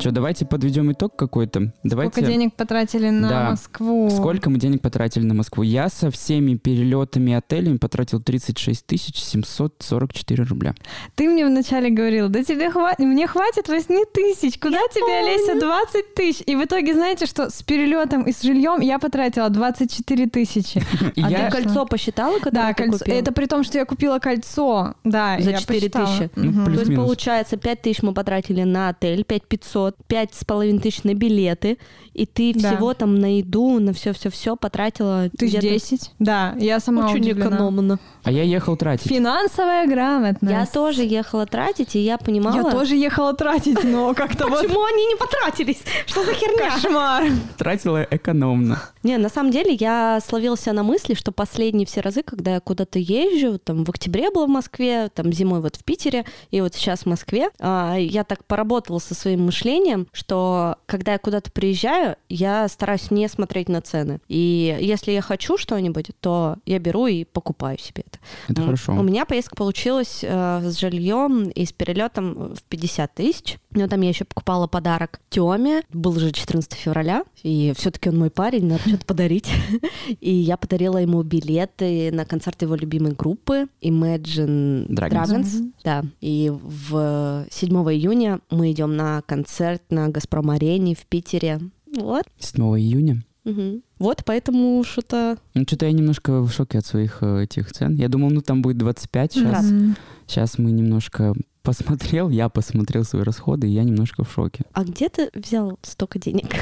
Что, 0.00 0.10
давайте 0.12 0.46
подведем 0.46 0.90
итог 0.92 1.14
какой-то. 1.16 1.72
Давайте... 1.84 2.12
Сколько 2.12 2.26
денег 2.30 2.54
потратили 2.54 3.10
на 3.10 3.28
Да. 3.28 3.50
Москву? 3.50 4.10
Сколько 4.10 4.50
мы 4.50 4.58
денег 4.58 4.80
потратили 4.82 5.24
на 5.24 5.34
Москву? 5.34 5.62
Я 5.62 5.88
со 5.88 6.10
всеми 6.10 6.56
перелетами 6.56 7.32
и 7.32 7.34
отелями 7.34 7.76
потратил 7.76 8.20
36 8.20 8.84
744 8.98 10.44
рубля. 10.44 10.74
Ты 11.14 11.28
мне 11.28 11.46
вначале 11.46 11.90
говорил, 11.90 12.28
да 12.28 12.42
тебе 12.42 12.70
хватит, 12.70 13.00
мне 13.00 13.26
хватит 13.26 13.68
8 13.68 14.04
тысяч, 14.12 14.58
куда 14.58 14.78
тебе, 14.92 15.20
Олеся, 15.20 15.60
20 15.60 16.14
тысяч? 16.14 16.42
И 16.46 16.56
в 16.56 16.64
итоге, 16.64 16.94
знаете, 16.94 17.26
что 17.26 17.50
с 17.50 17.62
перелетом 17.62 18.22
и 18.24 18.32
с 18.32 18.42
жильем 18.42 18.80
я 18.80 18.98
потратила 18.98 19.48
24 19.50 20.26
тысячи. 20.28 20.82
А 21.22 21.30
я... 21.30 21.50
ты 21.50 21.56
кольцо 21.62 21.84
посчитала, 21.86 22.38
которое 22.38 22.68
Да, 22.68 22.68
ты 22.72 22.84
кольцо. 22.84 22.98
купила? 22.98 23.14
Это 23.16 23.32
при 23.32 23.46
том, 23.46 23.62
что 23.64 23.78
я 23.78 23.84
купила 23.84 24.18
кольцо. 24.18 24.94
Да, 25.04 25.36
За 25.40 25.50
я 25.50 25.58
4 25.58 25.80
посчитала. 25.80 26.06
тысячи. 26.06 26.30
Ну, 26.36 26.64
То 26.64 26.70
есть, 26.72 26.94
получается, 26.94 27.56
5 27.56 27.82
тысяч 27.82 28.02
мы 28.02 28.14
потратили 28.14 28.62
на 28.62 28.88
отель, 28.90 29.24
5 29.24 29.46
500, 29.46 29.89
5 30.06 30.34
с 30.34 30.44
половиной 30.44 30.80
тысяч 30.80 31.02
на 31.04 31.14
билеты, 31.14 31.78
и 32.14 32.26
ты 32.26 32.52
Да. 32.54 32.74
всего 32.74 32.94
там 32.94 33.14
на 33.18 33.38
еду, 33.38 33.78
на 33.78 33.92
все-все-все 33.92 34.56
потратила 34.56 35.28
Тысяч 35.36 35.58
где-то 35.58 35.68
десять. 35.74 36.12
Да, 36.18 36.54
я 36.58 36.80
сама 36.80 37.06
Очень 37.06 37.20
удивлена. 37.20 37.48
экономно. 37.56 37.98
А 38.22 38.30
я 38.32 38.42
ехал 38.42 38.76
тратить. 38.76 39.08
Финансовая 39.08 39.86
грамотность. 39.86 40.52
Я 40.52 40.66
тоже 40.66 41.02
ехала 41.04 41.46
тратить, 41.46 41.96
и 41.96 42.00
я 42.00 42.18
понимала... 42.18 42.56
Я 42.56 42.64
тоже 42.70 42.96
ехала 42.96 43.32
тратить, 43.34 43.82
но 43.84 44.12
как-то 44.14 44.48
вот 44.48 44.60
Почему 44.62 44.84
они 44.84 45.06
не 45.06 45.16
потратились? 45.16 45.82
Что 46.06 46.24
за 46.24 46.34
херня? 46.34 46.70
кошмар. 46.70 47.24
Тратила 47.56 48.06
экономно. 48.10 48.82
Не, 49.02 49.16
на 49.16 49.28
самом 49.28 49.50
деле 49.50 49.72
я 49.80 50.20
словила 50.26 50.56
себя 50.56 50.74
на 50.74 50.82
мысли, 50.82 51.14
что 51.14 51.32
последние 51.32 51.86
все 51.86 52.00
разы, 52.00 52.22
когда 52.22 52.54
я 52.54 52.60
куда-то 52.60 52.98
езжу, 52.98 53.58
там 53.58 53.84
в 53.84 53.88
октябре 53.90 54.30
была 54.30 54.46
в 54.46 54.50
Москве, 54.50 55.08
там 55.14 55.32
зимой 55.32 55.60
вот 55.60 55.76
в 55.76 55.84
Питере, 55.84 56.26
и 56.50 56.60
вот 56.60 56.74
сейчас 56.74 57.00
в 57.00 57.06
Москве, 57.06 57.48
а, 57.60 57.96
я 57.96 58.24
так 58.24 58.44
поработала 58.44 58.98
со 58.98 59.14
своим 59.14 59.46
мышлением, 59.46 59.79
что 60.12 60.76
когда 60.86 61.12
я 61.12 61.18
куда-то 61.18 61.50
приезжаю, 61.50 62.16
я 62.28 62.68
стараюсь 62.68 63.10
не 63.10 63.28
смотреть 63.28 63.68
на 63.68 63.80
цены. 63.80 64.20
И 64.28 64.76
если 64.80 65.12
я 65.12 65.22
хочу 65.22 65.56
что-нибудь, 65.56 66.10
то 66.20 66.56
я 66.66 66.78
беру 66.78 67.06
и 67.06 67.24
покупаю 67.24 67.78
себе 67.78 68.04
это. 68.06 68.18
Это 68.48 68.62
хорошо. 68.62 68.92
У 68.92 69.02
меня 69.02 69.24
поездка 69.24 69.56
получилась 69.56 70.20
э, 70.22 70.60
с 70.62 70.78
жильем 70.78 71.48
и 71.48 71.64
с 71.64 71.72
перелетом 71.72 72.54
в 72.54 72.62
50 72.64 73.14
тысяч. 73.14 73.58
Но 73.72 73.86
там 73.88 74.00
я 74.00 74.08
еще 74.08 74.24
покупала 74.24 74.66
подарок 74.66 75.20
Теме. 75.28 75.82
Был 75.92 76.18
же 76.18 76.32
14 76.32 76.72
февраля, 76.74 77.24
и 77.42 77.72
все-таки 77.76 78.08
он 78.08 78.18
мой 78.18 78.30
парень, 78.30 78.66
надо 78.66 78.82
что-то 78.88 79.06
подарить. 79.06 79.48
И 80.20 80.32
я 80.32 80.56
подарила 80.56 80.98
ему 80.98 81.22
билеты 81.22 82.10
на 82.12 82.24
концерт 82.24 82.62
его 82.62 82.74
любимой 82.74 83.12
группы 83.12 83.66
Imagine 83.80 84.88
Dragons. 84.88 85.10
Dragons. 85.10 85.72
Да. 85.84 86.04
И 86.20 86.50
в 86.52 87.46
7 87.50 87.70
июня 87.92 88.40
мы 88.50 88.72
идем 88.72 88.96
на 88.96 89.22
концерт 89.22 89.69
концерт 89.70 89.82
на 89.90 90.08
Газпром-арене 90.08 90.94
в 90.94 91.06
Питере. 91.06 91.60
Вот. 91.96 92.24
7 92.38 92.62
июня. 92.78 93.24
Мгм. 93.44 93.82
Вот, 93.98 94.22
поэтому 94.24 94.82
что-то... 94.84 95.38
Ну, 95.54 95.62
что-то 95.66 95.86
я 95.86 95.92
немножко 95.92 96.40
в 96.42 96.50
шоке 96.50 96.78
от 96.78 96.86
своих 96.86 97.18
э, 97.22 97.44
этих 97.44 97.72
цен. 97.72 97.94
Я 97.94 98.08
думал, 98.08 98.30
ну, 98.30 98.40
там 98.42 98.62
будет 98.62 98.78
25 98.78 99.32
сейчас. 99.32 99.70
М. 99.70 99.96
Сейчас 100.26 100.58
мы 100.58 100.72
немножко 100.72 101.34
посмотрел, 101.62 102.28
я 102.28 102.48
посмотрел 102.48 103.04
свои 103.04 103.22
расходы, 103.22 103.66
и 103.66 103.72
я 103.72 103.84
немножко 103.84 104.24
в 104.24 104.32
шоке. 104.32 104.64
А 104.72 104.84
где 104.84 105.08
ты 105.08 105.30
взял 105.34 105.78
столько 105.82 106.18
денег? 106.18 106.46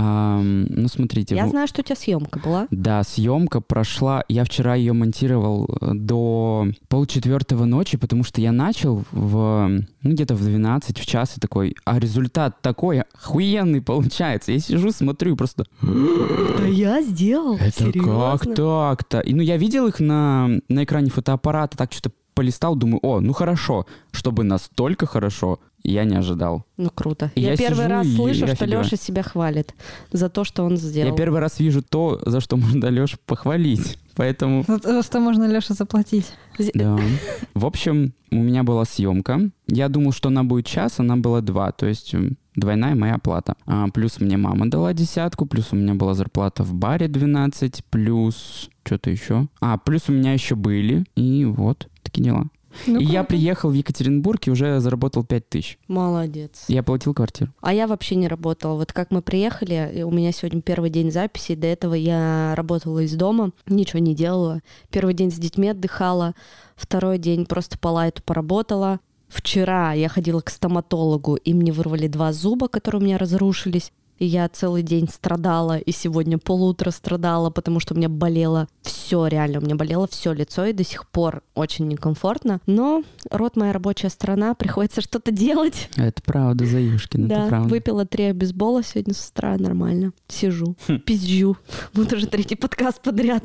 Ам, 0.00 0.66
ну, 0.68 0.88
смотрите. 0.88 1.34
Я 1.34 1.46
в- 1.46 1.50
знаю, 1.50 1.66
что 1.66 1.80
у 1.80 1.84
тебя 1.84 1.96
съемка 1.96 2.38
была. 2.38 2.68
Да, 2.70 3.02
съемка 3.02 3.60
прошла. 3.60 4.22
Я 4.28 4.44
вчера 4.44 4.76
ее 4.76 4.92
монтировал 4.92 5.68
э, 5.80 5.90
до 5.94 6.68
полчетвертого 6.88 7.64
ночи, 7.64 7.96
потому 7.98 8.22
что 8.22 8.40
я 8.40 8.52
начал 8.52 9.02
в 9.10 9.68
ну, 10.02 10.10
где-то 10.10 10.34
в 10.34 10.42
12, 10.42 10.98
в 10.98 11.06
час 11.06 11.36
и 11.36 11.40
такой, 11.40 11.74
а 11.84 11.98
результат 11.98 12.62
такой 12.62 13.00
охуенный 13.00 13.82
получается. 13.82 14.52
Я 14.52 14.60
сижу, 14.60 14.92
смотрю 14.92 15.36
просто... 15.36 15.64
Да 15.82 16.66
я 16.66 17.02
сделал. 17.02 17.56
Это 17.56 17.92
как 17.92 18.54
так-то? 18.54 19.20
И 19.20 19.34
ну 19.34 19.42
я 19.42 19.56
видел 19.56 19.88
их 19.88 19.98
на, 20.00 20.48
на 20.68 20.84
экране 20.84 21.10
фотоаппарата, 21.10 21.76
так 21.76 21.92
что-то 21.92 22.14
полистал, 22.34 22.76
думаю, 22.76 23.00
о, 23.02 23.18
ну 23.18 23.32
хорошо, 23.32 23.84
чтобы 24.12 24.44
настолько 24.44 25.06
хорошо, 25.06 25.58
я 25.82 26.04
не 26.04 26.16
ожидал. 26.16 26.64
Ну 26.76 26.90
круто. 26.94 27.30
И 27.34 27.40
я, 27.40 27.52
я 27.52 27.56
первый 27.56 27.84
сижу 27.84 27.88
раз 27.88 28.06
и 28.06 28.16
слышу, 28.16 28.46
что 28.46 28.52
офигеваю. 28.52 28.84
Леша 28.84 28.96
себя 28.96 29.22
хвалит 29.22 29.74
за 30.12 30.28
то, 30.28 30.44
что 30.44 30.64
он 30.64 30.76
сделал. 30.76 31.10
Я 31.10 31.16
первый 31.16 31.40
раз 31.40 31.60
вижу 31.60 31.82
то, 31.82 32.20
за 32.24 32.40
что 32.40 32.56
можно 32.56 32.86
Лешу 32.86 33.18
похвалить. 33.26 33.98
Поэтому 34.16 34.64
За 34.66 34.80
то, 34.80 35.02
что 35.02 35.20
можно 35.20 35.44
Леша 35.44 35.74
заплатить. 35.74 36.32
Да. 36.74 36.98
В 37.54 37.64
общем, 37.64 38.12
у 38.32 38.36
меня 38.36 38.64
была 38.64 38.84
съемка. 38.84 39.50
Я 39.68 39.88
думал, 39.88 40.12
что 40.12 40.28
она 40.28 40.42
будет 40.42 40.66
час, 40.66 40.98
она 40.98 41.16
была 41.16 41.40
два. 41.40 41.70
То 41.70 41.86
есть 41.86 42.14
двойная 42.56 42.94
моя 42.94 43.14
оплата. 43.14 43.54
А, 43.66 43.88
плюс 43.88 44.20
мне 44.20 44.36
мама 44.36 44.68
дала 44.68 44.92
десятку, 44.92 45.46
плюс 45.46 45.68
у 45.72 45.76
меня 45.76 45.94
была 45.94 46.14
зарплата 46.14 46.64
в 46.64 46.74
баре 46.74 47.06
12, 47.08 47.84
плюс 47.90 48.68
что-то 48.84 49.10
еще. 49.10 49.46
А, 49.60 49.78
плюс 49.78 50.08
у 50.08 50.12
меня 50.12 50.32
еще 50.32 50.56
были. 50.56 51.04
И 51.14 51.44
вот, 51.44 51.88
такие 52.02 52.24
дела. 52.24 52.46
Ну, 52.86 53.00
и 53.00 53.04
я 53.04 53.20
круто. 53.20 53.28
приехал 53.28 53.70
в 53.70 53.72
Екатеринбург 53.72 54.46
и 54.46 54.50
уже 54.50 54.80
заработал 54.80 55.24
5 55.24 55.48
тысяч. 55.48 55.78
Молодец. 55.88 56.64
Я 56.68 56.82
платил 56.82 57.14
квартиру. 57.14 57.52
А 57.60 57.72
я 57.72 57.86
вообще 57.86 58.14
не 58.14 58.28
работала. 58.28 58.74
Вот 58.74 58.92
как 58.92 59.10
мы 59.10 59.22
приехали, 59.22 60.02
у 60.04 60.10
меня 60.10 60.32
сегодня 60.32 60.62
первый 60.62 60.90
день 60.90 61.10
записи, 61.10 61.54
до 61.54 61.66
этого 61.66 61.94
я 61.94 62.54
работала 62.56 63.00
из 63.00 63.14
дома, 63.14 63.52
ничего 63.66 64.00
не 64.00 64.14
делала. 64.14 64.60
Первый 64.90 65.14
день 65.14 65.30
с 65.30 65.36
детьми 65.36 65.68
отдыхала, 65.68 66.34
второй 66.76 67.18
день 67.18 67.46
просто 67.46 67.78
по 67.78 67.88
лайту 67.88 68.22
поработала. 68.22 69.00
Вчера 69.28 69.92
я 69.92 70.08
ходила 70.08 70.40
к 70.40 70.48
стоматологу, 70.48 71.36
и 71.36 71.52
мне 71.52 71.70
вырвали 71.70 72.08
два 72.08 72.32
зуба, 72.32 72.68
которые 72.68 73.02
у 73.02 73.04
меня 73.04 73.18
разрушились. 73.18 73.92
И 74.18 74.26
я 74.26 74.48
целый 74.48 74.82
день 74.82 75.08
страдала, 75.08 75.78
и 75.78 75.92
сегодня 75.92 76.38
полутра 76.38 76.90
страдала, 76.90 77.50
потому 77.50 77.80
что 77.80 77.94
у 77.94 77.96
меня 77.96 78.08
болело 78.08 78.66
все 78.82 79.26
реально, 79.26 79.58
у 79.58 79.62
меня 79.62 79.76
болело 79.76 80.06
все 80.08 80.32
лицо, 80.32 80.64
и 80.64 80.72
до 80.72 80.84
сих 80.84 81.08
пор 81.08 81.42
очень 81.54 81.86
некомфортно. 81.88 82.60
Но 82.66 83.02
рот 83.30 83.56
моя 83.56 83.72
рабочая 83.72 84.08
сторона, 84.10 84.54
приходится 84.58 85.00
что-то 85.00 85.30
делать. 85.30 85.88
Это 85.96 86.20
правда, 86.22 86.66
Заюшкин, 86.66 87.26
это 87.26 87.34
Да, 87.34 87.46
правда. 87.48 87.68
выпила 87.68 88.06
три 88.06 88.24
обезбола 88.24 88.82
сегодня 88.82 89.14
с 89.14 89.28
утра, 89.30 89.56
нормально. 89.58 90.12
Сижу, 90.28 90.74
Хм. 90.88 90.98
пизжу. 91.00 91.56
Вот 91.94 92.12
уже 92.12 92.26
третий 92.26 92.56
подкаст 92.56 93.00
подряд. 93.02 93.44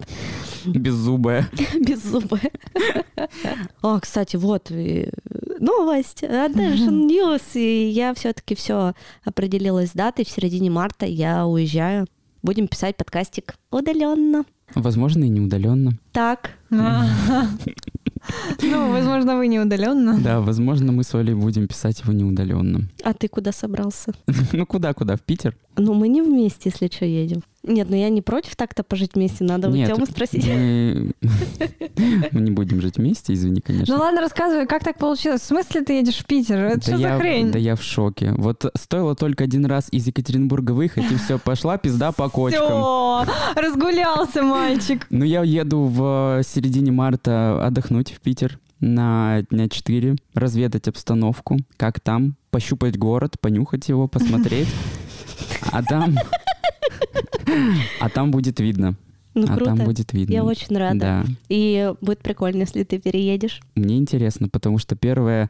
Беззубая. 0.65 1.49
Без 1.79 2.03
зуба. 2.03 2.39
О, 3.81 3.99
кстати, 3.99 4.35
вот 4.37 4.71
и 4.71 5.09
новость. 5.59 6.23
Attention 6.23 7.07
News. 7.07 7.41
И 7.55 7.89
я 7.89 8.13
все-таки 8.13 8.55
все 8.55 8.93
определилась 9.23 9.89
с 9.89 9.93
датой. 9.93 10.25
В 10.25 10.29
середине 10.29 10.62
марта 10.69 11.05
я 11.05 11.45
уезжаю. 11.45 12.07
Будем 12.41 12.67
писать 12.67 12.97
подкастик 12.97 13.55
удаленно. 13.71 14.43
Возможно, 14.75 15.23
и 15.23 15.29
не 15.29 15.39
удаленно. 15.39 15.91
Так, 16.11 16.51
Ну, 18.61 18.91
возможно, 18.91 19.35
вы 19.37 19.47
не 19.47 19.59
удаленно. 19.59 20.17
Да, 20.19 20.39
возможно, 20.39 20.91
мы 20.91 21.03
с 21.03 21.13
Олей 21.13 21.33
будем 21.33 21.67
писать 21.67 21.99
его 22.01 22.13
неудаленно. 22.13 22.87
а 23.03 23.13
ты 23.13 23.27
куда 23.27 23.51
собрался? 23.51 24.13
Ну 24.53 24.65
куда-куда? 24.65 25.15
В 25.17 25.21
Питер? 25.21 25.55
Ну, 25.75 25.93
мы 25.93 26.07
не 26.07 26.21
вместе, 26.21 26.69
если 26.69 26.87
что, 26.93 27.05
едем. 27.05 27.41
Нет, 27.63 27.89
ну 27.89 27.95
я 27.95 28.09
не 28.09 28.21
против 28.21 28.57
так-то 28.57 28.83
пожить 28.83 29.15
вместе. 29.15 29.45
Надо 29.45 29.69
у 29.69 29.73
Тёмы 29.73 30.05
спросить. 30.05 30.45
Мы... 30.45 31.13
мы 32.31 32.41
не 32.41 32.51
будем 32.51 32.81
жить 32.81 32.97
вместе, 32.97 33.33
извини, 33.33 33.61
конечно. 33.61 33.95
Ну 33.95 34.01
ладно, 34.01 34.19
рассказывай, 34.19 34.67
как 34.67 34.83
так 34.83 34.97
получилось? 34.97 35.41
В 35.41 35.45
смысле 35.45 35.81
ты 35.81 35.93
едешь 35.93 36.17
в 36.17 36.25
Питер? 36.25 36.57
Это 36.57 36.75
да 36.75 36.81
что 36.81 36.95
я, 36.97 37.13
за 37.13 37.19
хрень? 37.19 37.51
Да 37.51 37.59
я 37.59 37.77
в 37.77 37.81
шоке. 37.81 38.33
Вот 38.37 38.65
стоило 38.75 39.15
только 39.15 39.45
один 39.45 39.65
раз 39.65 39.87
из 39.91 40.05
Екатеринбурга 40.05 40.73
выехать, 40.73 41.09
и 41.09 41.15
все, 41.15 41.39
пошла 41.39 41.77
пизда 41.77 42.11
по 42.11 42.29
кочкам. 42.29 42.67
Все, 42.67 43.25
разгулялся 43.55 44.43
мальчик. 44.43 45.07
Ну, 45.13 45.23
я 45.23 45.43
еду 45.43 45.83
в 45.83 46.39
э, 46.39 46.43
середине 46.43 46.91
марта 46.91 47.65
отдохнуть 47.65 48.11
в 48.11 48.19
Питер 48.19 48.59
на 48.79 49.43
дня 49.49 49.69
4, 49.69 50.15
разведать 50.33 50.87
обстановку, 50.87 51.59
как 51.77 51.99
там, 51.99 52.35
пощупать 52.51 52.97
город, 52.97 53.39
понюхать 53.39 53.87
его, 53.87 54.07
посмотреть. 54.07 54.67
А 55.73 55.83
там... 55.83 56.15
А 57.99 58.09
там 58.09 58.31
будет 58.31 58.59
видно. 58.59 58.95
Ну, 59.33 59.43
а 59.45 59.57
там 59.57 59.75
круто. 59.75 59.83
будет 59.83 60.13
видно. 60.13 60.33
Я 60.33 60.43
очень 60.43 60.77
рада. 60.77 60.99
Да. 60.99 61.25
И 61.49 61.91
будет 62.01 62.19
прикольно, 62.19 62.61
если 62.61 62.83
ты 62.83 62.99
переедешь. 62.99 63.61
Мне 63.75 63.97
интересно, 63.97 64.47
потому 64.47 64.77
что 64.77 64.95
первое... 64.95 65.49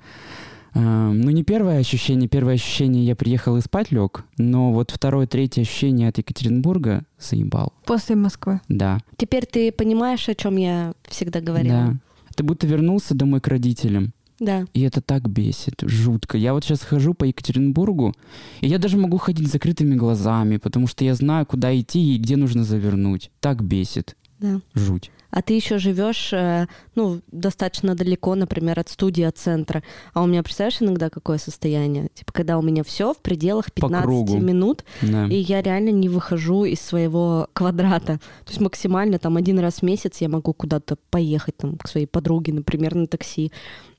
э, 0.74 0.80
ну, 0.80 1.30
не 1.32 1.44
первое 1.44 1.80
ощущение. 1.80 2.30
Первое 2.30 2.54
ощущение 2.56 3.06
я 3.06 3.16
приехал 3.16 3.58
и 3.58 3.62
спать 3.62 3.92
лег, 3.92 4.24
но 4.38 4.72
вот 4.72 4.92
второе, 4.92 5.28
третье 5.28 5.62
ощущение 5.62 6.08
от 6.10 6.18
Екатеринбурга 6.18 7.04
заебал. 7.20 7.74
После 7.86 8.16
Москвы. 8.16 8.62
Да. 8.70 9.00
Теперь 9.18 9.46
ты 9.46 9.72
понимаешь, 9.72 10.30
о 10.30 10.36
чем 10.36 10.56
я 10.56 10.94
всегда 11.10 11.42
говорила. 11.42 11.92
Да. 11.92 11.96
Ты 12.36 12.44
будто 12.44 12.66
вернулся 12.66 13.14
домой 13.16 13.42
к 13.42 13.48
родителям. 13.50 14.14
Да. 14.44 14.66
И 14.74 14.82
это 14.82 15.02
так 15.02 15.30
бесит, 15.30 15.76
жутко. 15.82 16.38
Я 16.38 16.54
вот 16.54 16.64
сейчас 16.64 16.82
хожу 16.84 17.14
по 17.14 17.24
Екатеринбургу, 17.24 18.14
и 18.62 18.68
я 18.68 18.78
даже 18.78 18.98
могу 18.98 19.18
ходить 19.18 19.48
с 19.48 19.52
закрытыми 19.52 19.96
глазами, 19.96 20.58
потому 20.58 20.88
что 20.88 21.06
я 21.06 21.16
знаю, 21.16 21.46
куда 21.46 21.78
идти 21.80 22.16
и 22.16 22.18
где 22.18 22.36
нужно 22.36 22.64
завернуть. 22.64 23.32
Так 23.40 23.64
бесит. 23.64 24.16
да. 24.40 24.60
Жуть. 24.74 25.12
А 25.36 25.42
ты 25.42 25.56
еще 25.56 25.80
живешь, 25.80 26.32
э, 26.32 26.68
ну, 26.94 27.20
достаточно 27.32 27.96
далеко, 27.96 28.36
например, 28.36 28.80
от 28.80 28.90
студии, 28.90 29.24
от 29.24 29.36
центра. 29.36 29.82
А 30.14 30.22
у 30.22 30.28
меня, 30.28 30.44
представляешь, 30.44 30.80
иногда 30.80 31.10
какое 31.10 31.40
состояние? 31.40 32.10
Типа, 32.14 32.32
когда 32.32 32.60
у 32.60 32.62
меня 32.62 32.84
все 32.84 33.16
в 33.16 33.18
пределах 33.18 33.66
По 33.74 33.88
15 33.88 34.04
кругу. 34.04 34.38
минут, 34.38 34.84
Да. 35.02 35.26
и 35.26 35.34
я 35.38 35.64
реально 35.64 35.90
не 35.90 36.08
выхожу 36.08 36.66
из 36.66 36.82
своего 36.82 37.48
квадрата. 37.54 38.20
То 38.46 38.50
есть 38.50 38.62
максимально 38.62 39.18
там 39.18 39.36
один 39.36 39.58
раз 39.58 39.78
в 39.80 39.82
месяц 39.82 40.22
я 40.22 40.30
могу 40.30 40.54
куда-то 40.54 40.98
поехать 41.10 41.58
там 41.58 41.78
к 41.78 41.88
своей 41.88 42.06
подруге, 42.06 42.54
например, 42.54 42.94
на 42.94 43.08
такси. 43.08 43.52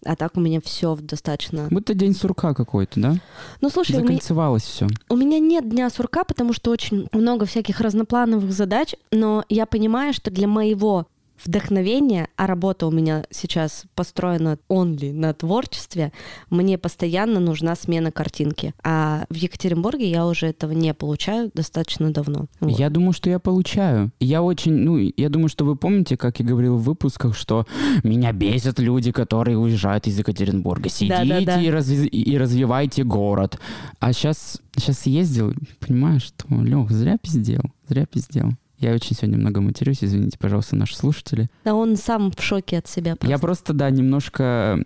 А 0.04 0.16
так 0.16 0.36
у 0.36 0.40
меня 0.40 0.60
все 0.62 0.96
достаточно. 0.96 1.68
Будто 1.70 1.94
день 1.94 2.14
сурка 2.14 2.54
какой-то, 2.54 3.00
да? 3.00 3.14
Ну, 3.60 3.70
слушай, 3.70 3.92
у 3.92 3.98
меня, 3.98 4.06
Закольцевалось 4.08 4.62
все. 4.62 4.86
у 5.08 5.16
меня 5.16 5.38
нет 5.38 5.68
дня 5.68 5.88
сурка, 5.90 6.24
потому 6.24 6.52
что 6.52 6.70
очень 6.70 7.08
много 7.12 7.46
всяких 7.46 7.80
разноплановых 7.80 8.52
задач, 8.52 8.94
но 9.10 9.44
я 9.48 9.66
понимаю, 9.66 10.12
что 10.12 10.30
для 10.30 10.46
моего 10.48 11.06
вдохновения, 11.44 12.28
а 12.36 12.46
работа 12.46 12.86
у 12.86 12.90
меня 12.90 13.24
сейчас 13.30 13.84
построена 13.94 14.58
only 14.68 15.12
на 15.12 15.32
творчестве, 15.34 16.12
мне 16.50 16.78
постоянно 16.78 17.40
нужна 17.40 17.74
смена 17.76 18.10
картинки. 18.10 18.74
А 18.82 19.24
в 19.30 19.34
Екатеринбурге 19.34 20.10
я 20.10 20.26
уже 20.26 20.46
этого 20.46 20.72
не 20.72 20.94
получаю 20.94 21.50
достаточно 21.54 22.12
давно. 22.12 22.46
Вот. 22.60 22.78
Я 22.78 22.90
думаю, 22.90 23.12
что 23.12 23.30
я 23.30 23.38
получаю. 23.38 24.12
Я 24.20 24.42
очень, 24.42 24.72
ну, 24.72 24.98
я 24.98 25.28
думаю, 25.28 25.48
что 25.48 25.64
вы 25.64 25.76
помните, 25.76 26.16
как 26.16 26.40
я 26.40 26.46
говорил 26.46 26.76
в 26.76 26.82
выпусках, 26.84 27.36
что 27.36 27.66
меня 28.02 28.32
бесят 28.32 28.78
люди, 28.78 29.12
которые 29.12 29.58
уезжают 29.58 30.06
из 30.06 30.18
Екатеринбурга. 30.18 30.88
Сидите 30.88 31.16
Да-да-да. 31.16 31.60
И, 31.60 31.66
разви- 31.68 32.08
и 32.08 32.38
развивайте 32.38 33.04
город. 33.04 33.58
А 34.00 34.12
сейчас, 34.12 34.60
сейчас 34.76 35.06
ездил, 35.06 35.54
понимаешь, 35.80 36.22
что, 36.22 36.46
Лех, 36.62 36.90
зря 36.90 37.16
пиздел, 37.20 37.62
зря 37.88 38.06
пиздел. 38.06 38.52
Я 38.84 38.92
очень 38.92 39.16
сегодня 39.16 39.38
много 39.38 39.62
матерюсь, 39.62 40.00
извините, 40.02 40.36
пожалуйста, 40.38 40.76
наши 40.76 40.94
слушатели. 40.94 41.48
Да 41.64 41.74
он 41.74 41.96
сам 41.96 42.30
в 42.30 42.42
шоке 42.42 42.76
от 42.76 42.86
себя. 42.86 43.12
Я 43.12 43.16
просто. 43.16 43.40
просто, 43.40 43.72
да, 43.72 43.88
немножко 43.88 44.78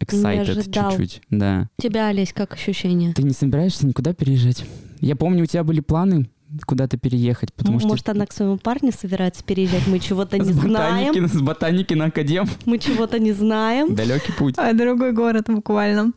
excited 0.00 0.64
чуть-чуть, 0.64 1.22
да. 1.30 1.68
У 1.78 1.82
тебя, 1.82 2.08
Олесь, 2.08 2.32
как 2.32 2.54
ощущение? 2.54 3.12
Ты 3.14 3.22
не 3.22 3.30
собираешься 3.30 3.86
никуда 3.86 4.14
переезжать? 4.14 4.64
Я 4.98 5.14
помню, 5.14 5.44
у 5.44 5.46
тебя 5.46 5.62
были 5.62 5.78
планы 5.78 6.28
куда-то 6.66 6.96
переехать, 6.96 7.52
потому 7.52 7.78
что... 7.78 7.86
Может, 7.86 8.08
она 8.08 8.26
к 8.26 8.32
своему 8.32 8.58
парню 8.58 8.90
собирается 8.90 9.44
переезжать? 9.44 9.86
Мы 9.86 10.00
чего-то 10.00 10.38
не 10.40 10.52
знаем. 10.52 11.28
с 11.28 11.40
ботаники 11.40 11.94
на 11.94 12.06
академ. 12.06 12.48
Мы 12.64 12.78
чего-то 12.78 13.20
не 13.20 13.30
знаем. 13.30 13.94
Далекий 13.94 14.32
путь. 14.32 14.54
А, 14.58 14.72
другой 14.72 15.12
город 15.12 15.44
буквально. 15.46 16.10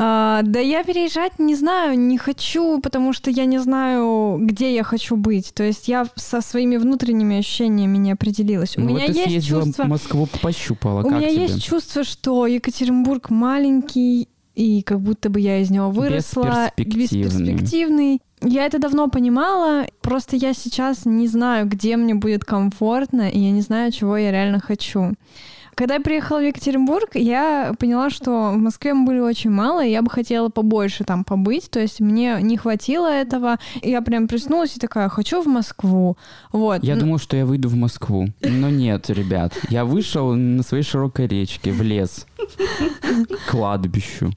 А, 0.00 0.42
да 0.44 0.60
я 0.60 0.84
переезжать 0.84 1.40
не 1.40 1.56
знаю, 1.56 1.98
не 1.98 2.18
хочу, 2.18 2.80
потому 2.80 3.12
что 3.12 3.30
я 3.30 3.46
не 3.46 3.58
знаю, 3.58 4.38
где 4.40 4.72
я 4.72 4.84
хочу 4.84 5.16
быть. 5.16 5.52
То 5.52 5.64
есть 5.64 5.88
я 5.88 6.06
со 6.14 6.40
своими 6.40 6.76
внутренними 6.76 7.38
ощущениями 7.38 7.98
не 7.98 8.12
определилась. 8.12 8.76
У 8.76 8.80
Ну 8.80 8.90
меня 8.90 9.06
вот 9.06 9.14
ты 9.16 9.28
есть 9.28 9.48
чувство... 9.48 9.84
Москву, 9.84 10.28
пощупала. 10.40 11.02
У 11.02 11.10
меня 11.10 11.28
тебе? 11.28 11.42
есть 11.42 11.64
чувство, 11.64 12.04
что 12.04 12.46
Екатеринбург 12.46 13.30
маленький 13.30 14.28
и 14.54 14.82
как 14.82 15.00
будто 15.00 15.30
бы 15.30 15.40
я 15.40 15.60
из 15.60 15.70
него 15.70 15.90
выросла. 15.90 16.70
Бесперспективный. 16.76 17.54
Бесперспективный. 17.54 18.22
Я 18.42 18.66
это 18.66 18.78
давно 18.78 19.08
понимала, 19.08 19.86
просто 20.00 20.36
я 20.36 20.54
сейчас 20.54 21.06
не 21.06 21.26
знаю, 21.26 21.66
где 21.68 21.96
мне 21.96 22.14
будет 22.14 22.44
комфортно, 22.44 23.28
и 23.28 23.38
я 23.38 23.50
не 23.50 23.62
знаю, 23.62 23.90
чего 23.90 24.16
я 24.16 24.30
реально 24.30 24.60
хочу. 24.60 25.14
Когда 25.78 25.94
я 25.94 26.00
приехала 26.00 26.38
в 26.38 26.44
Екатеринбург, 26.44 27.10
я 27.14 27.72
поняла, 27.78 28.10
что 28.10 28.50
в 28.50 28.56
Москве 28.58 28.94
мы 28.94 29.06
были 29.06 29.20
очень 29.20 29.50
мало, 29.50 29.86
и 29.86 29.92
я 29.92 30.02
бы 30.02 30.10
хотела 30.10 30.48
побольше 30.48 31.04
там 31.04 31.22
побыть, 31.22 31.70
то 31.70 31.78
есть 31.78 32.00
мне 32.00 32.38
не 32.42 32.56
хватило 32.56 33.06
этого. 33.06 33.58
Я 33.80 34.02
прям 34.02 34.26
проснулась 34.26 34.76
и 34.76 34.80
такая, 34.80 35.08
хочу 35.08 35.40
в 35.40 35.46
Москву. 35.46 36.16
Вот. 36.50 36.82
Я 36.82 36.96
Ну, 36.96 37.02
думал, 37.02 37.18
что 37.18 37.36
я 37.36 37.46
выйду 37.46 37.68
в 37.68 37.76
Москву. 37.76 38.26
Но 38.42 38.70
нет, 38.70 39.08
ребят. 39.08 39.52
Я 39.70 39.84
вышел 39.84 40.34
на 40.34 40.64
своей 40.64 40.82
широкой 40.82 41.28
речке 41.28 41.70
в 41.70 41.80
лес. 41.80 42.26
К 43.46 43.50
кладбищу. 43.50 44.32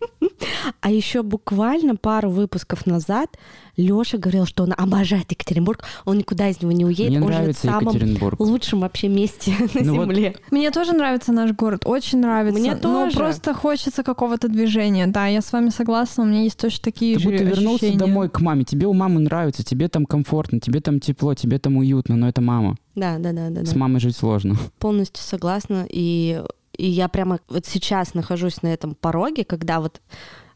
А 0.82 0.92
еще 0.92 1.24
буквально 1.24 1.96
пару 1.96 2.30
выпусков 2.30 2.86
назад 2.86 3.38
Леша 3.78 4.18
говорил, 4.18 4.46
что 4.46 4.64
он 4.64 4.74
обожает 4.78 5.32
Екатеринбург, 5.32 5.84
он 6.06 6.18
никуда 6.18 6.50
из 6.50 6.62
него 6.62 6.72
не 6.72 6.86
уедет, 6.86 7.10
Мне 7.10 7.22
он 7.22 7.28
живет 7.28 7.36
в 7.36 7.40
нравится 7.40 7.68
самом 7.68 7.88
Екатеринбург. 7.96 8.40
лучшем 8.40 8.80
вообще 8.82 9.08
месте 9.08 9.54
на 9.74 9.82
Ну 9.84 9.96
вот 9.96 10.06
земле. 10.06 10.36
Мне 10.52 10.72
тоже 10.72 10.94
нравится 10.94 11.32
наш 11.32 11.52
город, 11.52 11.84
очень 11.86 12.20
нравится. 12.20 12.60
Мне 12.60 12.74
Но 12.76 12.80
тоже. 12.80 13.18
просто 13.18 13.54
хочется 13.54 14.04
какого-то 14.04 14.48
движения. 14.50 15.08
Да, 15.08 15.28
я 15.28 15.42
с 15.42 15.52
вами 15.54 15.70
согласна, 15.70 16.24
у 16.24 16.28
меня 16.28 16.42
есть 16.44 16.58
точно 16.60 16.84
такие 16.84 17.16
Ты 17.16 17.22
же 17.22 17.30
будто 17.30 17.44
вернулся 17.44 17.98
домой 17.98 18.30
к 18.30 18.40
маме. 18.42 18.64
Тебе 18.64 18.88
у 18.88 18.94
мамы 18.94 19.20
нравится, 19.22 19.64
тебе 19.64 19.88
там 19.88 20.06
комфортно, 20.06 20.60
тебе 20.60 20.82
там 20.82 21.00
тепло, 21.00 21.34
тебе 21.34 21.60
там 21.60 21.78
уютно, 21.78 22.16
но 22.16 22.28
это 22.28 22.42
мама. 22.42 22.76
Да, 22.96 23.18
да, 23.20 23.32
да, 23.32 23.50
да, 23.50 23.66
С 23.66 23.74
мамой 23.76 24.00
жить 24.02 24.18
сложно. 24.18 24.58
Полностью 24.80 25.24
согласна. 25.24 25.86
И, 25.90 26.42
и 26.82 26.88
я 26.88 27.08
прямо 27.08 27.40
вот 27.48 27.68
сейчас 27.68 28.16
нахожусь 28.16 28.64
на 28.64 28.74
этом 28.74 28.96
пороге, 28.96 29.46
когда 29.46 29.80
вот 29.80 30.02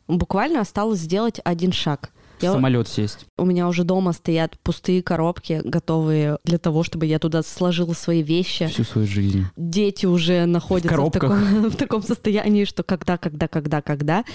буквально 0.08 0.62
осталось 0.62 1.00
сделать 1.00 1.40
один 1.44 1.72
шаг. 1.72 2.10
В 2.40 2.44
Я- 2.44 2.52
самолет 2.52 2.88
сесть. 2.88 3.28
У 3.38 3.46
меня 3.46 3.68
уже 3.68 3.84
дома 3.84 4.12
стоят 4.12 4.58
пустые 4.60 5.04
коробки, 5.04 5.62
готовые 5.64 6.38
для 6.44 6.58
того, 6.58 6.84
чтобы 6.84 7.06
я 7.06 7.20
туда 7.20 7.44
сложила 7.44 7.94
свои 7.94 8.24
вещи. 8.24 8.66
Всю 8.68 8.84
свою 8.84 9.08
жизнь. 9.08 9.46
Дети 9.56 10.06
уже 10.08 10.46
находятся 10.46 10.90
в, 10.90 10.92
коробках. 10.92 11.22
таком, 11.22 11.70
в 11.70 11.76
таком 11.78 12.02
состоянии, 12.02 12.66
что 12.66 12.82
когда, 12.84 13.18
когда, 13.18 13.48
когда, 13.48 13.82
когда. 13.82 14.26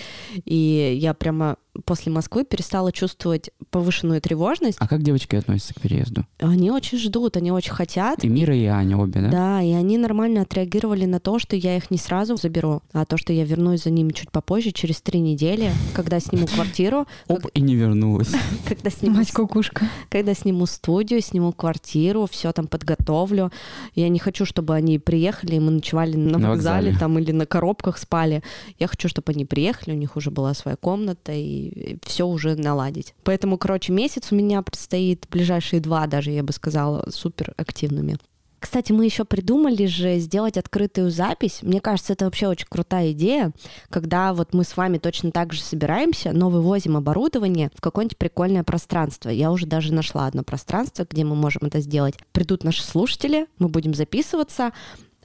И 0.45 0.97
я 0.99 1.13
прямо 1.13 1.57
после 1.85 2.13
Москвы 2.13 2.45
перестала 2.45 2.93
чувствовать 2.93 3.51
повышенную 3.71 4.21
тревожность. 4.21 4.79
А 4.81 4.89
как 4.89 5.03
девочки 5.03 5.37
относятся 5.37 5.75
к 5.75 5.81
переезду? 5.81 6.27
Они 6.39 6.71
очень 6.71 6.99
ждут, 6.99 7.37
они 7.37 7.53
очень 7.53 7.73
хотят. 7.73 8.25
И 8.25 8.29
Мира, 8.29 8.55
и 8.57 8.65
Аня 8.65 8.97
обе, 8.97 9.21
да? 9.21 9.29
Да, 9.29 9.63
и 9.63 9.73
они 9.73 9.99
нормально 9.99 10.43
отреагировали 10.43 11.05
на 11.05 11.21
то, 11.21 11.39
что 11.39 11.57
я 11.57 11.77
их 11.77 11.91
не 11.91 11.99
сразу 11.99 12.37
заберу, 12.37 12.83
а 12.93 13.05
то, 13.05 13.17
что 13.17 13.33
я 13.33 13.45
вернусь 13.45 13.85
за 13.85 13.91
ними 13.91 14.13
чуть 14.13 14.31
попозже, 14.31 14.73
через 14.73 15.01
три 15.01 15.21
недели, 15.21 15.71
когда 15.95 16.21
сниму 16.21 16.47
квартиру, 16.47 17.07
Оп, 17.29 17.47
и 17.55 17.61
не 17.61 17.77
вернулась. 17.77 18.33
когда 18.67 18.91
сниму, 18.91 19.17
Мать 19.19 19.33
кукушка. 19.33 19.89
когда 20.09 20.35
сниму 20.35 20.67
студию, 20.67 21.21
сниму 21.21 21.53
квартиру, 21.53 22.27
все 22.31 22.53
там 22.53 22.67
подготовлю. 22.67 23.51
Я 23.95 24.09
не 24.09 24.19
хочу, 24.19 24.45
чтобы 24.45 24.75
они 24.75 24.99
приехали, 24.99 25.57
и 25.57 25.61
мы 25.61 25.71
ночевали 25.71 26.17
на, 26.17 26.39
вокзале. 26.39 26.97
там 26.99 27.19
или 27.19 27.33
на 27.33 27.47
коробках 27.47 27.99
спали. 27.99 28.43
Я 28.79 28.87
хочу, 28.87 29.09
чтобы 29.09 29.33
они 29.33 29.45
приехали, 29.45 29.95
у 29.95 29.99
них 29.99 30.17
уже 30.17 30.31
была 30.31 30.55
своя 30.55 30.77
комната, 30.77 31.33
и 31.33 31.60
все 32.05 32.27
уже 32.27 32.57
наладить. 32.57 33.15
Поэтому, 33.25 33.59
короче, 33.59 33.93
месяц 33.93 34.29
у 34.31 34.35
меня 34.35 34.63
предстоит, 34.63 35.27
ближайшие 35.31 35.81
два 35.81 36.07
даже, 36.07 36.31
я 36.31 36.43
бы 36.43 36.53
сказала, 36.53 37.09
супер 37.11 37.55
активными. 37.57 38.19
Кстати, 38.61 38.93
мы 38.93 39.07
еще 39.07 39.25
придумали 39.25 39.87
же 39.87 40.19
сделать 40.19 40.59
открытую 40.59 41.11
запись. 41.11 41.61
Мне 41.63 41.81
кажется, 41.81 42.13
это 42.13 42.27
вообще 42.27 42.47
очень 42.47 42.67
крутая 42.69 43.13
идея, 43.13 43.53
когда 43.89 44.35
вот 44.35 44.53
мы 44.53 44.65
с 44.65 44.77
вами 44.77 44.99
точно 44.99 45.33
так 45.33 45.55
же 45.55 45.63
собираемся, 45.63 46.33
но 46.33 46.51
вывозим 46.51 46.99
оборудование 46.99 47.71
в 47.75 47.81
какое-нибудь 47.81 48.19
прикольное 48.19 48.63
пространство. 48.63 49.31
Я 49.31 49.51
уже 49.51 49.65
даже 49.65 49.95
нашла 49.95 50.27
одно 50.27 50.43
пространство, 50.43 51.07
где 51.09 51.25
мы 51.25 51.37
можем 51.37 51.63
это 51.65 51.81
сделать. 51.81 52.17
Придут 52.33 52.63
наши 52.63 52.83
слушатели, 52.83 53.47
мы 53.59 53.69
будем 53.69 53.95
записываться, 53.95 54.73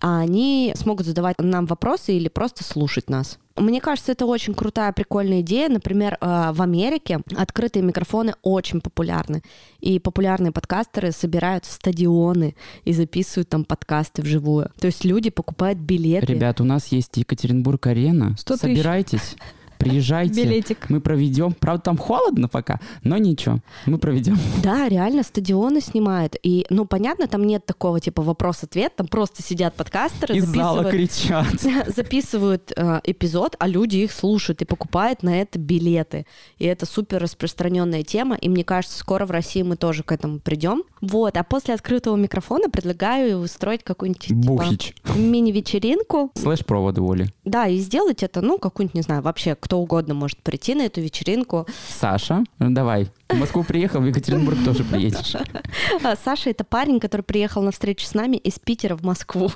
а 0.01 0.19
они 0.19 0.73
смогут 0.75 1.05
задавать 1.05 1.37
нам 1.39 1.65
вопросы 1.65 2.13
или 2.13 2.27
просто 2.27 2.63
слушать 2.63 3.09
нас. 3.09 3.39
Мне 3.55 3.79
кажется, 3.79 4.11
это 4.11 4.25
очень 4.25 4.53
крутая, 4.53 4.91
прикольная 4.91 5.39
идея. 5.39 5.69
Например, 5.69 6.17
э, 6.19 6.51
в 6.51 6.61
Америке 6.61 7.21
открытые 7.37 7.83
микрофоны 7.83 8.33
очень 8.41 8.81
популярны. 8.81 9.43
И 9.79 9.97
популярные 9.99 10.51
подкастеры 10.51 11.13
собирают 11.13 11.63
стадионы 11.63 12.55
и 12.83 12.91
записывают 12.91 13.47
там 13.47 13.63
подкасты 13.63 14.21
вживую. 14.23 14.71
То 14.77 14.87
есть 14.87 15.05
люди 15.05 15.29
покупают 15.29 15.79
билеты. 15.79 16.25
Ребят, 16.25 16.59
у 16.59 16.65
нас 16.65 16.87
есть 16.87 17.15
Екатеринбург-арена. 17.15 18.35
100 18.37 18.57
тысяч. 18.57 19.35
Приезжайте. 19.77 20.43
Билетик. 20.43 20.89
Мы 20.89 21.01
проведем. 21.01 21.53
Правда, 21.53 21.83
там 21.83 21.97
холодно 21.97 22.47
пока, 22.47 22.79
но 23.03 23.17
ничего. 23.17 23.59
Мы 23.85 23.97
проведем. 23.97 24.37
Да, 24.63 24.87
реально 24.89 25.23
стадионы 25.23 25.81
снимают. 25.81 26.35
И, 26.43 26.65
ну, 26.69 26.85
понятно, 26.85 27.27
там 27.27 27.43
нет 27.43 27.65
такого 27.65 27.99
типа 27.99 28.21
вопрос-ответ, 28.21 28.95
там 28.95 29.07
просто 29.07 29.43
сидят 29.43 29.75
подкастеры, 29.75 30.35
Из 30.35 30.45
зала 30.45 30.89
кричат. 30.89 31.47
записывают 31.87 32.71
э, 32.75 33.01
эпизод, 33.03 33.55
а 33.59 33.67
люди 33.67 33.97
их 33.97 34.11
слушают 34.11 34.61
и 34.61 34.65
покупают 34.65 35.23
на 35.23 35.41
это 35.41 35.59
билеты. 35.59 36.25
И 36.57 36.65
это 36.65 36.85
супер 36.85 37.21
распространенная 37.21 38.03
тема, 38.03 38.35
и 38.35 38.49
мне 38.49 38.63
кажется, 38.63 38.97
скоро 38.97 39.25
в 39.25 39.31
России 39.31 39.61
мы 39.61 39.75
тоже 39.75 40.03
к 40.03 40.11
этому 40.11 40.39
придем. 40.39 40.83
Вот, 41.01 41.37
а 41.37 41.43
после 41.43 41.73
открытого 41.73 42.15
микрофона 42.15 42.69
предлагаю 42.69 43.39
устроить 43.39 43.83
какую-нибудь 43.83 44.21
типа, 44.21 45.17
мини-вечеринку. 45.17 46.31
Слэш-проводы, 46.35 47.01
Оли. 47.01 47.27
Да, 47.43 47.67
и 47.67 47.77
сделать 47.77 48.23
это, 48.23 48.41
ну, 48.41 48.57
какую-нибудь, 48.57 48.95
не 48.95 49.01
знаю, 49.01 49.21
вообще 49.21 49.55
кто 49.55 49.74
угодно 49.75 50.13
может 50.13 50.41
прийти 50.41 50.75
на 50.75 50.83
эту 50.83 51.01
вечеринку. 51.01 51.67
Саша, 51.89 52.43
ну 52.59 52.71
давай. 52.71 53.09
В 53.29 53.33
Москву 53.37 53.63
приехал, 53.63 54.01
в 54.01 54.05
Екатеринбург 54.05 54.57
тоже 54.63 54.83
приедешь. 54.83 55.35
А, 56.03 56.15
Саша 56.15 56.51
это 56.51 56.63
парень, 56.63 56.99
который 56.99 57.21
приехал 57.23 57.63
на 57.63 57.71
встречу 57.71 58.05
с 58.05 58.13
нами 58.13 58.37
из 58.37 58.59
Питера 58.59 58.95
в 58.95 59.03
Москву. 59.03 59.51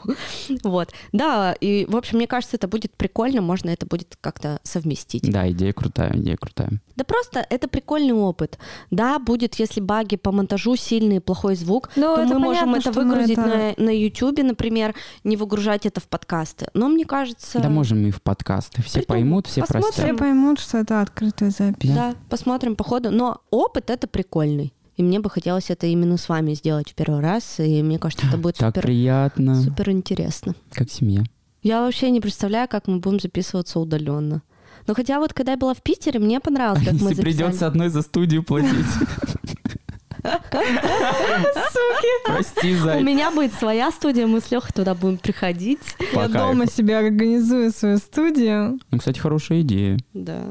Вот. 0.64 0.90
Да, 1.12 1.54
и, 1.54 1.86
в 1.88 1.96
общем, 1.96 2.18
мне 2.18 2.26
кажется, 2.28 2.58
это 2.58 2.68
будет 2.68 2.96
прикольно, 2.96 3.42
можно 3.42 3.70
это 3.70 3.86
будет 3.86 4.18
как-то 4.22 4.60
совместить. 4.64 5.32
Да, 5.32 5.50
идея 5.52 5.74
крутая, 5.74 6.14
идея 6.16 6.38
крутая. 6.38 6.72
Да 6.96 7.04
просто 7.04 7.46
это 7.50 7.68
прикольный 7.68 8.14
опыт. 8.14 8.58
Да, 8.92 9.20
будет, 9.20 9.56
если 9.60 9.80
баги 9.82 10.16
по 10.16 10.32
монтажу 10.32 10.76
сильный 10.76 11.22
плохой 11.22 11.56
звук, 11.56 11.90
Ну, 11.96 12.16
то 12.16 12.22
это 12.24 12.34
мы 12.34 12.40
можем 12.40 12.66
понятно, 12.72 12.80
это 12.80 12.92
что 12.92 13.02
мы 13.04 13.10
выгрузить 13.10 13.38
это- 13.38 13.74
на, 13.78 13.86
на 13.86 13.90
YouTube, 13.90 14.40
например, 14.40 14.96
не 15.24 15.38
выгружать 15.38 15.86
это 15.86 16.02
в 16.02 16.08
подкасты. 16.08 16.68
Но 16.74 16.88
мне 16.90 17.06
кажется... 17.06 17.60
Да 17.60 17.70
можем 17.70 18.06
и 18.08 18.12
в 18.12 18.22
подкасты. 18.22 18.82
Все 18.82 19.00
Придумаем. 19.00 19.08
поймут, 19.26 19.48
все 19.48 19.62
Посмотрим. 19.62 19.92
Все 20.04 20.14
поймут, 20.14 20.60
что 20.60 20.78
это 20.80 21.02
открытая 21.02 21.50
запись. 21.52 21.92
Да, 21.92 22.16
посмотрим 22.30 22.76
по 22.76 22.84
ходу. 22.84 23.12
Но 23.12 23.42
опыт 23.52 23.90
это 23.90 24.08
прикольный. 24.08 24.74
И 24.98 25.04
мне 25.04 25.20
бы 25.20 25.30
хотелось 25.30 25.70
это 25.70 25.88
именно 25.88 26.18
с 26.18 26.28
вами 26.28 26.54
сделать 26.56 26.90
в 26.92 26.96
первый 26.96 27.22
раз. 27.22 27.60
И 27.60 27.82
мне 27.84 27.98
кажется, 28.00 28.28
это 28.28 28.38
будет 28.38 28.58
Так 28.58 28.76
супер, 28.76 28.82
приятно, 28.88 29.56
супер 29.62 29.90
интересно. 29.92 30.56
как 30.72 30.92
семья. 30.92 31.24
Я 31.64 31.82
вообще 31.82 32.10
не 32.12 32.20
представляю, 32.22 32.68
как 32.68 32.88
мы 32.88 33.00
будем 33.00 33.20
записываться 33.20 33.80
удаленно. 33.80 34.42
Но 34.88 34.94
хотя 34.96 35.20
вот 35.20 35.34
когда 35.34 35.52
я 35.54 35.58
была 35.58 35.74
в 35.74 35.82
Питере, 35.84 36.20
мне 36.20 36.40
понравилось, 36.40 36.80
как 36.84 36.94
мы 36.94 37.00
Если 37.10 37.16
записали. 37.16 37.34
придется 37.36 37.68
одной 37.68 37.90
за 37.90 38.02
студию 38.02 38.44
платить. 38.44 38.72
Прости, 42.26 42.74
У 42.76 42.78
Зай. 42.78 43.04
меня 43.04 43.32
будет 43.32 43.54
своя 43.54 43.92
студия, 43.92 44.28
мы 44.28 44.42
с 44.42 44.52
Лехой 44.52 44.72
туда 44.74 44.94
будем 44.96 45.18
приходить. 45.18 45.80
По 46.14 46.22
Я 46.22 46.28
кайфу. 46.30 46.34
дома 46.38 46.66
себе 46.68 46.98
организую 46.98 47.72
свою 47.72 47.98
студию. 47.98 48.80
Ну, 48.92 48.98
кстати, 49.00 49.20
хорошая 49.20 49.62
идея. 49.62 49.98
Да. 50.14 50.44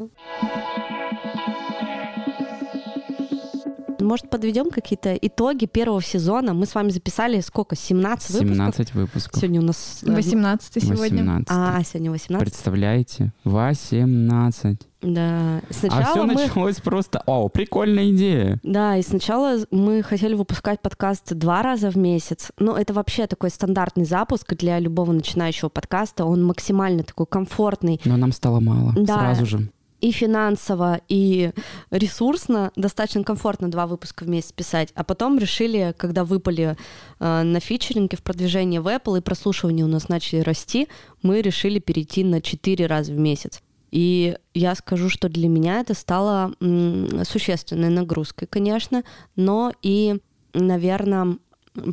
Может, 4.00 4.30
подведем 4.30 4.70
какие-то 4.70 5.14
итоги 5.14 5.66
первого 5.66 6.02
сезона? 6.02 6.54
Мы 6.54 6.66
с 6.66 6.74
вами 6.74 6.90
записали 6.90 7.40
сколько? 7.40 7.76
17 7.76 8.30
выпусков? 8.30 8.56
17 8.56 8.94
выпусков. 8.94 9.40
Сегодня 9.40 9.60
у 9.60 9.64
нас... 9.64 10.00
э, 10.04 10.14
18 10.14 10.82
сегодня. 10.82 11.22
18. 11.22 11.46
А, 11.50 11.82
сегодня 11.84 12.10
18. 12.10 12.48
Представляете? 12.48 13.32
18. 13.44 14.88
Да. 15.00 15.58
А 15.58 15.62
Сначала 15.70 16.04
все 16.04 16.24
мы... 16.24 16.34
началось 16.34 16.76
просто... 16.76 17.22
О, 17.26 17.48
прикольная 17.48 18.10
идея. 18.10 18.58
Да, 18.62 18.96
и 18.96 19.02
сначала 19.02 19.58
мы 19.70 20.02
хотели 20.02 20.34
выпускать 20.34 20.82
подкаст 20.82 21.34
два 21.34 21.62
раза 21.62 21.90
в 21.90 21.96
месяц. 21.96 22.50
Ну, 22.58 22.74
это 22.74 22.92
вообще 22.92 23.26
такой 23.26 23.50
стандартный 23.50 24.04
запуск 24.04 24.54
для 24.54 24.78
любого 24.78 25.12
начинающего 25.12 25.68
подкаста. 25.68 26.24
Он 26.24 26.44
максимально 26.44 27.04
такой 27.04 27.26
комфортный 27.26 28.00
Но 28.04 28.16
нам 28.16 28.32
стало 28.32 28.60
мало. 28.60 28.92
Да. 28.96 29.18
Сразу 29.18 29.46
же. 29.46 29.70
И 30.00 30.10
финансово, 30.12 31.00
и 31.08 31.50
ресурсно. 31.90 32.72
Достаточно 32.76 33.24
комфортно 33.24 33.70
два 33.70 33.86
выпуска 33.86 34.24
в 34.24 34.28
месяц 34.28 34.52
писать. 34.52 34.90
А 34.94 35.04
потом 35.04 35.38
решили, 35.38 35.94
когда 35.96 36.24
выпали 36.24 36.76
э, 37.18 37.42
на 37.42 37.60
фичеринге 37.60 38.16
в 38.16 38.22
продвижение 38.22 38.80
в 38.80 38.86
Apple 38.86 39.18
и 39.18 39.22
прослушивания 39.22 39.84
у 39.84 39.88
нас 39.88 40.08
начали 40.08 40.40
расти, 40.40 40.88
мы 41.22 41.42
решили 41.42 41.78
перейти 41.78 42.24
на 42.24 42.40
четыре 42.40 42.86
раза 42.86 43.12
в 43.12 43.18
месяц. 43.18 43.60
И 43.90 44.36
я 44.54 44.74
скажу, 44.74 45.08
что 45.08 45.28
для 45.28 45.48
меня 45.48 45.80
это 45.80 45.94
стало 45.94 46.52
м, 46.60 47.24
существенной 47.24 47.88
нагрузкой, 47.88 48.46
конечно, 48.46 49.02
но 49.34 49.72
и, 49.82 50.20
наверное, 50.52 51.38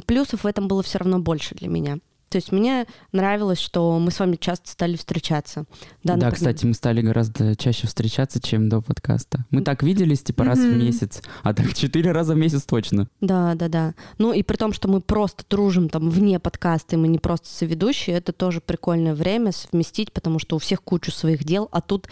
плюсов 0.05 0.43
в 0.43 0.47
этом 0.47 0.67
было 0.67 0.83
все 0.83 0.99
равно 0.99 1.19
больше 1.19 1.55
для 1.55 1.69
меня. 1.69 1.99
То 2.35 2.39
есть 2.39 2.51
мне 2.51 2.85
нравилось, 3.13 3.59
что 3.61 3.97
мы 3.97 4.11
с 4.11 4.19
вами 4.19 4.35
часто 4.35 4.69
стали 4.69 4.97
встречаться. 4.97 5.63
Да, 6.03 6.15
например- 6.15 6.33
кстати, 6.35 6.65
мы 6.65 6.73
стали 6.73 6.99
гораздо 6.99 7.55
чаще 7.55 7.87
встречаться, 7.87 8.41
чем 8.41 8.67
до 8.67 8.81
подкаста. 8.81 9.45
Мы 9.51 9.61
так 9.61 9.83
виделись, 9.83 10.21
типа, 10.21 10.43
раз 10.43 10.59
в 10.59 10.63
Мгм. 10.65 10.79
месяц, 10.79 11.21
а 11.43 11.53
так 11.53 11.73
четыре 11.73 12.11
раза 12.11 12.33
в 12.33 12.37
месяц 12.37 12.63
точно. 12.63 13.07
Да, 13.21 13.55
да, 13.55 13.69
да. 13.69 13.93
Ну 14.17 14.33
и 14.33 14.43
при 14.43 14.57
том, 14.57 14.73
что 14.73 14.89
мы 14.89 14.99
просто 14.99 15.45
дружим 15.49 15.87
там 15.87 16.09
вне 16.09 16.37
подкаста, 16.41 16.97
и 16.97 16.99
мы 16.99 17.07
не 17.07 17.19
просто 17.19 17.47
соведущие, 17.47 18.17
это 18.17 18.33
тоже 18.33 18.59
прикольное 18.59 19.15
время 19.15 19.53
совместить, 19.53 20.11
потому 20.11 20.37
что 20.37 20.57
у 20.57 20.59
всех 20.59 20.83
кучу 20.83 21.13
своих 21.13 21.45
дел, 21.45 21.69
а 21.71 21.79
тут... 21.79 22.09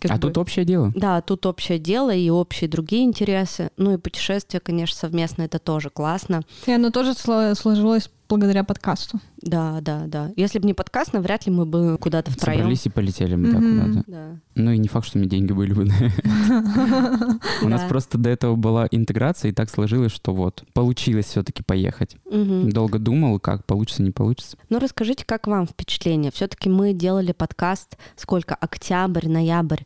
как 0.00 0.10
а 0.10 0.14
бы- 0.16 0.20
тут 0.20 0.36
общее 0.36 0.66
дело. 0.66 0.92
Да, 0.94 1.22
тут 1.22 1.46
общее 1.46 1.78
дело 1.78 2.14
и 2.14 2.28
общие 2.28 2.68
другие 2.68 3.04
интересы. 3.04 3.70
Ну 3.78 3.94
и 3.94 3.96
путешествия, 3.96 4.60
конечно, 4.60 4.98
совместно 4.98 5.44
это 5.44 5.58
тоже 5.58 5.88
классно. 5.88 6.42
И 6.66 6.72
оно 6.72 6.90
тоже 6.90 7.12
сло- 7.12 7.54
сложилось 7.54 8.10
благодаря 8.36 8.64
подкасту. 8.64 9.20
Да, 9.40 9.80
да, 9.80 10.04
да. 10.06 10.30
Если 10.36 10.58
бы 10.58 10.66
не 10.66 10.74
подкаст, 10.74 11.12
навряд 11.12 11.46
ли 11.46 11.52
мы 11.52 11.66
бы 11.66 11.98
куда-то 12.00 12.30
втроем. 12.30 12.60
Собрались 12.60 12.86
и 12.86 12.88
полетели 12.90 13.34
мы 13.34 13.50
так 13.52 13.60
Мгм. 13.60 13.80
куда-то. 13.92 14.10
Да. 14.10 14.36
Ну 14.54 14.70
и 14.72 14.78
не 14.78 14.88
факт, 14.88 15.06
что 15.06 15.18
у 15.18 15.20
меня 15.20 15.30
деньги 15.30 15.52
были 15.52 15.72
бы. 15.72 15.84
У 17.62 17.68
нас 17.68 17.82
просто 17.88 18.18
до 18.18 18.30
этого 18.30 18.56
была 18.56 18.86
интеграция, 18.90 19.50
и 19.50 19.54
так 19.54 19.70
сложилось, 19.70 20.12
что 20.12 20.34
вот 20.34 20.64
получилось 20.72 21.26
все-таки 21.26 21.62
поехать. 21.62 22.16
Долго 22.30 22.98
думал, 22.98 23.38
как 23.40 23.64
получится, 23.66 24.02
не 24.02 24.10
получится. 24.10 24.56
Ну 24.68 24.78
расскажите, 24.78 25.24
как 25.24 25.46
вам 25.46 25.66
впечатление? 25.66 26.30
Все-таки 26.32 26.68
мы 26.68 26.92
делали 26.92 27.32
подкаст 27.32 27.96
сколько? 28.16 28.54
Октябрь, 28.54 29.28
ноябрь, 29.28 29.82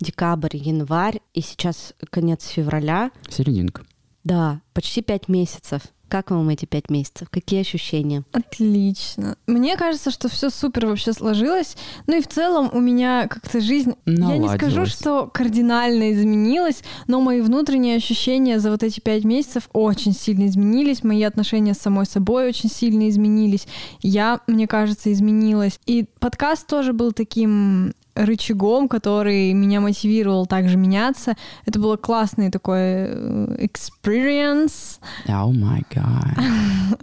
декабрь, 0.00 0.56
январь, 0.56 1.20
и 1.34 1.40
сейчас 1.40 1.94
конец 2.10 2.46
февраля. 2.46 3.10
Серединка. 3.28 3.82
Да, 4.24 4.60
почти 4.74 5.02
пять 5.02 5.28
месяцев. 5.28 5.82
Как 6.10 6.32
вам 6.32 6.48
эти 6.48 6.64
пять 6.66 6.90
месяцев? 6.90 7.28
Какие 7.30 7.60
ощущения? 7.60 8.24
Отлично. 8.32 9.36
Мне 9.46 9.76
кажется, 9.76 10.10
что 10.10 10.28
все 10.28 10.50
супер 10.50 10.86
вообще 10.86 11.12
сложилось. 11.12 11.76
Ну 12.08 12.18
и 12.18 12.20
в 12.20 12.26
целом 12.26 12.68
у 12.72 12.80
меня 12.80 13.28
как-то 13.28 13.60
жизнь, 13.60 13.94
я 14.06 14.36
не 14.36 14.48
скажу, 14.48 14.78
Наладилась. 14.78 14.92
что 14.92 15.30
кардинально 15.32 16.12
изменилась, 16.12 16.82
но 17.06 17.20
мои 17.20 17.40
внутренние 17.40 17.94
ощущения 17.94 18.58
за 18.58 18.72
вот 18.72 18.82
эти 18.82 18.98
пять 18.98 19.22
месяцев 19.22 19.68
очень 19.72 20.12
сильно 20.12 20.48
изменились. 20.48 21.04
Мои 21.04 21.22
отношения 21.22 21.74
с 21.74 21.78
самой 21.78 22.06
собой 22.06 22.48
очень 22.48 22.70
сильно 22.70 23.08
изменились. 23.08 23.68
Я, 24.02 24.40
мне 24.48 24.66
кажется, 24.66 25.12
изменилась. 25.12 25.78
И 25.86 26.06
подкаст 26.18 26.66
тоже 26.66 26.92
был 26.92 27.12
таким 27.12 27.94
рычагом, 28.14 28.88
который 28.88 29.52
меня 29.52 29.80
мотивировал 29.80 30.46
также 30.46 30.76
меняться. 30.76 31.34
Это 31.66 31.78
было 31.78 31.96
классный 31.96 32.50
такой 32.50 32.78
э, 32.78 33.66
experience. 33.66 34.98
О 35.26 35.50
май 35.52 35.84
гад. 35.90 36.98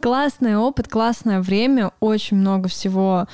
Классный 0.00 0.56
опыт, 0.56 0.88
классное 0.88 1.40
время, 1.40 1.92
очень 2.00 2.36
много 2.36 2.68
всего 2.68 3.26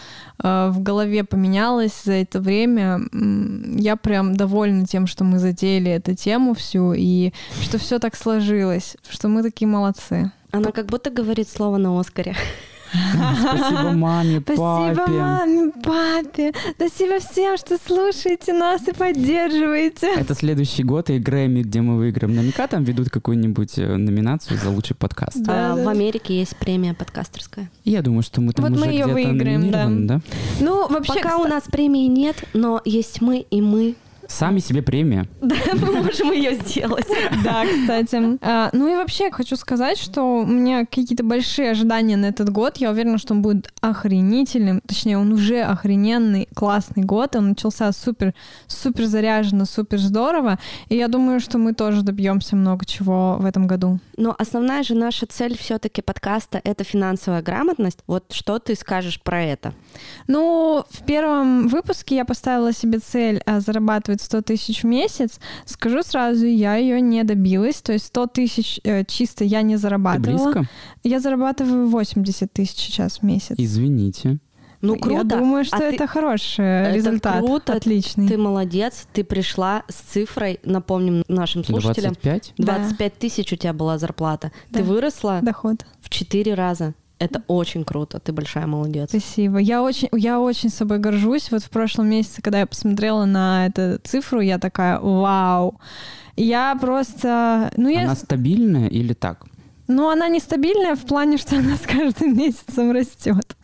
э, 0.42 0.70
в 0.70 0.80
голове 0.80 1.24
поменялось 1.24 2.02
за 2.04 2.14
это 2.14 2.40
время. 2.40 3.00
Я 3.12 3.96
прям 3.96 4.36
довольна 4.36 4.86
тем, 4.86 5.06
что 5.06 5.24
мы 5.24 5.38
затеяли 5.38 5.90
эту 5.90 6.14
тему 6.14 6.54
всю 6.54 6.94
и 6.94 7.32
что 7.60 7.78
все 7.78 7.98
так 7.98 8.16
сложилось, 8.16 8.96
что 9.08 9.28
мы 9.28 9.42
такие 9.42 9.68
молодцы. 9.68 10.32
Она 10.50 10.72
как 10.72 10.86
будто 10.86 11.10
говорит 11.10 11.48
слово 11.48 11.76
на 11.76 11.98
Оскаре. 11.98 12.34
Спасибо 12.90 13.92
маме, 13.92 14.40
Спасибо 14.44 14.94
папе. 14.96 15.12
маме, 15.12 15.72
папе, 15.82 16.52
спасибо 16.76 17.18
всем, 17.20 17.56
что 17.56 17.78
слушаете 17.84 18.52
нас 18.52 18.86
и 18.88 18.92
поддерживаете. 18.92 20.12
Это 20.16 20.34
следующий 20.34 20.82
год 20.82 21.10
и 21.10 21.18
Грэмми, 21.18 21.62
где 21.62 21.80
мы 21.80 21.96
выиграем. 21.96 22.34
Наверняка 22.34 22.66
там 22.66 22.84
ведут 22.84 23.10
какую-нибудь 23.10 23.78
э, 23.78 23.96
номинацию 23.96 24.58
за 24.58 24.70
лучший 24.70 24.96
подкаст. 24.96 25.42
Да, 25.42 25.72
А 25.72 25.76
да. 25.76 25.84
В 25.84 25.88
Америке 25.88 26.38
есть 26.38 26.56
премия 26.56 26.94
подкастерская. 26.94 27.70
Я 27.84 28.02
думаю, 28.02 28.22
что 28.22 28.40
мы 28.40 28.52
там 28.52 28.64
Вот 28.64 28.72
мы 28.72 28.80
уже 28.86 28.90
её 28.90 29.06
где-то 29.06 29.28
выиграем, 29.28 29.70
да. 29.70 29.86
да? 30.16 30.20
Ну, 30.60 30.88
вообще, 30.88 31.14
Пока 31.14 31.36
у 31.38 31.44
кста- 31.44 31.48
нас 31.48 31.64
премии 31.64 32.06
нет, 32.06 32.36
но 32.54 32.80
есть 32.84 33.20
мы 33.20 33.44
и 33.50 33.60
мы. 33.60 33.94
Сами 34.28 34.58
себе 34.58 34.82
премия. 34.82 35.26
Мы 35.40 36.02
можем 36.02 36.32
ее 36.32 36.54
сделать. 36.54 37.06
Да, 37.42 37.64
кстати. 37.64 38.38
А, 38.42 38.68
ну 38.72 38.92
и 38.92 38.96
вообще 38.96 39.30
хочу 39.30 39.56
сказать, 39.56 39.96
что 39.96 40.40
у 40.40 40.46
меня 40.46 40.84
какие-то 40.84 41.24
большие 41.24 41.70
ожидания 41.70 42.16
на 42.16 42.26
этот 42.26 42.50
год. 42.50 42.76
Я 42.76 42.90
уверена, 42.90 43.16
что 43.16 43.32
он 43.32 43.42
будет 43.42 43.72
охренительным. 43.80 44.82
Точнее, 44.86 45.18
он 45.18 45.32
уже 45.32 45.62
охрененный, 45.62 46.48
классный 46.54 47.04
год. 47.04 47.36
Он 47.36 47.50
начался 47.50 47.90
супер, 47.92 48.34
супер 48.66 49.06
заряженно, 49.06 49.64
супер 49.64 49.98
здорово. 49.98 50.58
И 50.88 50.96
я 50.96 51.08
думаю, 51.08 51.40
что 51.40 51.56
мы 51.58 51.72
тоже 51.72 52.02
добьемся 52.02 52.54
много 52.54 52.84
чего 52.84 53.36
в 53.38 53.46
этом 53.46 53.66
году. 53.66 53.98
Но 54.16 54.34
основная 54.38 54.82
же 54.82 54.94
наша 54.94 55.26
цель 55.26 55.56
все-таки 55.56 56.02
подкаста— 56.02 56.60
это 56.64 56.84
финансовая 56.84 57.40
грамотность. 57.40 58.00
Вот 58.06 58.24
что 58.32 58.58
ты 58.58 58.74
скажешь 58.74 59.22
про 59.22 59.42
это? 59.42 59.72
Ну, 60.26 60.84
в 60.90 61.04
первом 61.04 61.68
выпуске 61.68 62.16
я 62.16 62.24
поставила 62.24 62.72
себе 62.72 62.98
цель 62.98 63.40
а, 63.46 63.60
зарабатывать 64.18 64.22
100 64.22 64.42
тысяч 64.42 64.82
в 64.82 64.86
месяц. 64.86 65.40
Скажу 65.64 66.02
сразу, 66.02 66.46
я 66.46 66.76
ее 66.76 67.00
не 67.00 67.22
добилась. 67.24 67.80
То 67.82 67.92
есть 67.92 68.06
100 68.06 68.26
тысяч 68.28 68.80
э, 68.84 69.04
чисто 69.04 69.44
я 69.44 69.62
не 69.62 69.74
Ты 69.74 69.80
зарабатывала. 69.82 70.52
близко? 70.52 70.64
Я 71.04 71.20
зарабатываю 71.20 71.88
80 71.88 72.52
тысяч 72.52 72.76
сейчас 72.76 73.18
в 73.18 73.22
месяц. 73.22 73.54
Извините. 73.58 74.38
Ну, 74.80 74.96
круто. 74.96 75.16
Я 75.16 75.24
думаю, 75.24 75.64
что 75.64 75.76
А 75.76 75.80
ты- 75.80 75.84
это 75.86 76.06
хороший 76.06 76.64
Это 76.64 76.94
результат. 76.94 77.38
круто. 77.44 77.72
Отличный. 77.72 78.28
Ты 78.28 78.38
молодец, 78.38 79.08
ты 79.12 79.24
пришла 79.24 79.82
с 79.88 79.94
цифрой, 79.94 80.60
напомним 80.62 81.24
нашим 81.26 81.64
слушателям, 81.64 82.12
25? 82.14 82.54
Да. 82.58 82.76
25 82.78 83.18
тысяч 83.18 83.52
у 83.52 83.56
тебя 83.56 83.72
была 83.72 83.98
зарплата. 83.98 84.52
Да. 84.70 84.78
Ты 84.78 84.84
выросла 84.84 85.40
Доход. 85.42 85.84
в 86.00 86.08
4 86.10 86.54
раза. 86.54 86.94
Это 87.18 87.42
очень 87.48 87.84
круто, 87.84 88.20
ты 88.20 88.32
большая 88.32 88.66
молодец. 88.66 89.10
Спасибо. 89.10 89.58
Я 89.58 89.82
очень, 89.82 90.08
я 90.12 90.40
очень 90.40 90.70
собой 90.70 90.98
горжусь. 90.98 91.50
Вот 91.50 91.62
в 91.62 91.70
прошлом 91.70 92.08
месяце, 92.08 92.42
когда 92.42 92.60
я 92.60 92.66
посмотрела 92.66 93.24
на 93.24 93.66
эту 93.66 93.98
цифру, 94.04 94.40
я 94.40 94.58
такая, 94.58 95.00
вау. 95.00 95.80
Я 96.36 96.76
просто... 96.80 97.72
Ну, 97.76 97.88
я... 97.88 98.04
Она 98.04 98.14
стабильная 98.14 98.88
или 98.88 99.14
так? 99.14 99.46
Ну, 99.88 100.08
она 100.08 100.28
нестабильная 100.28 100.94
в 100.94 101.04
плане, 101.06 101.38
что 101.38 101.56
она 101.56 101.76
с 101.76 101.80
каждым 101.80 102.36
месяцем 102.38 102.92
растет. 102.92 103.56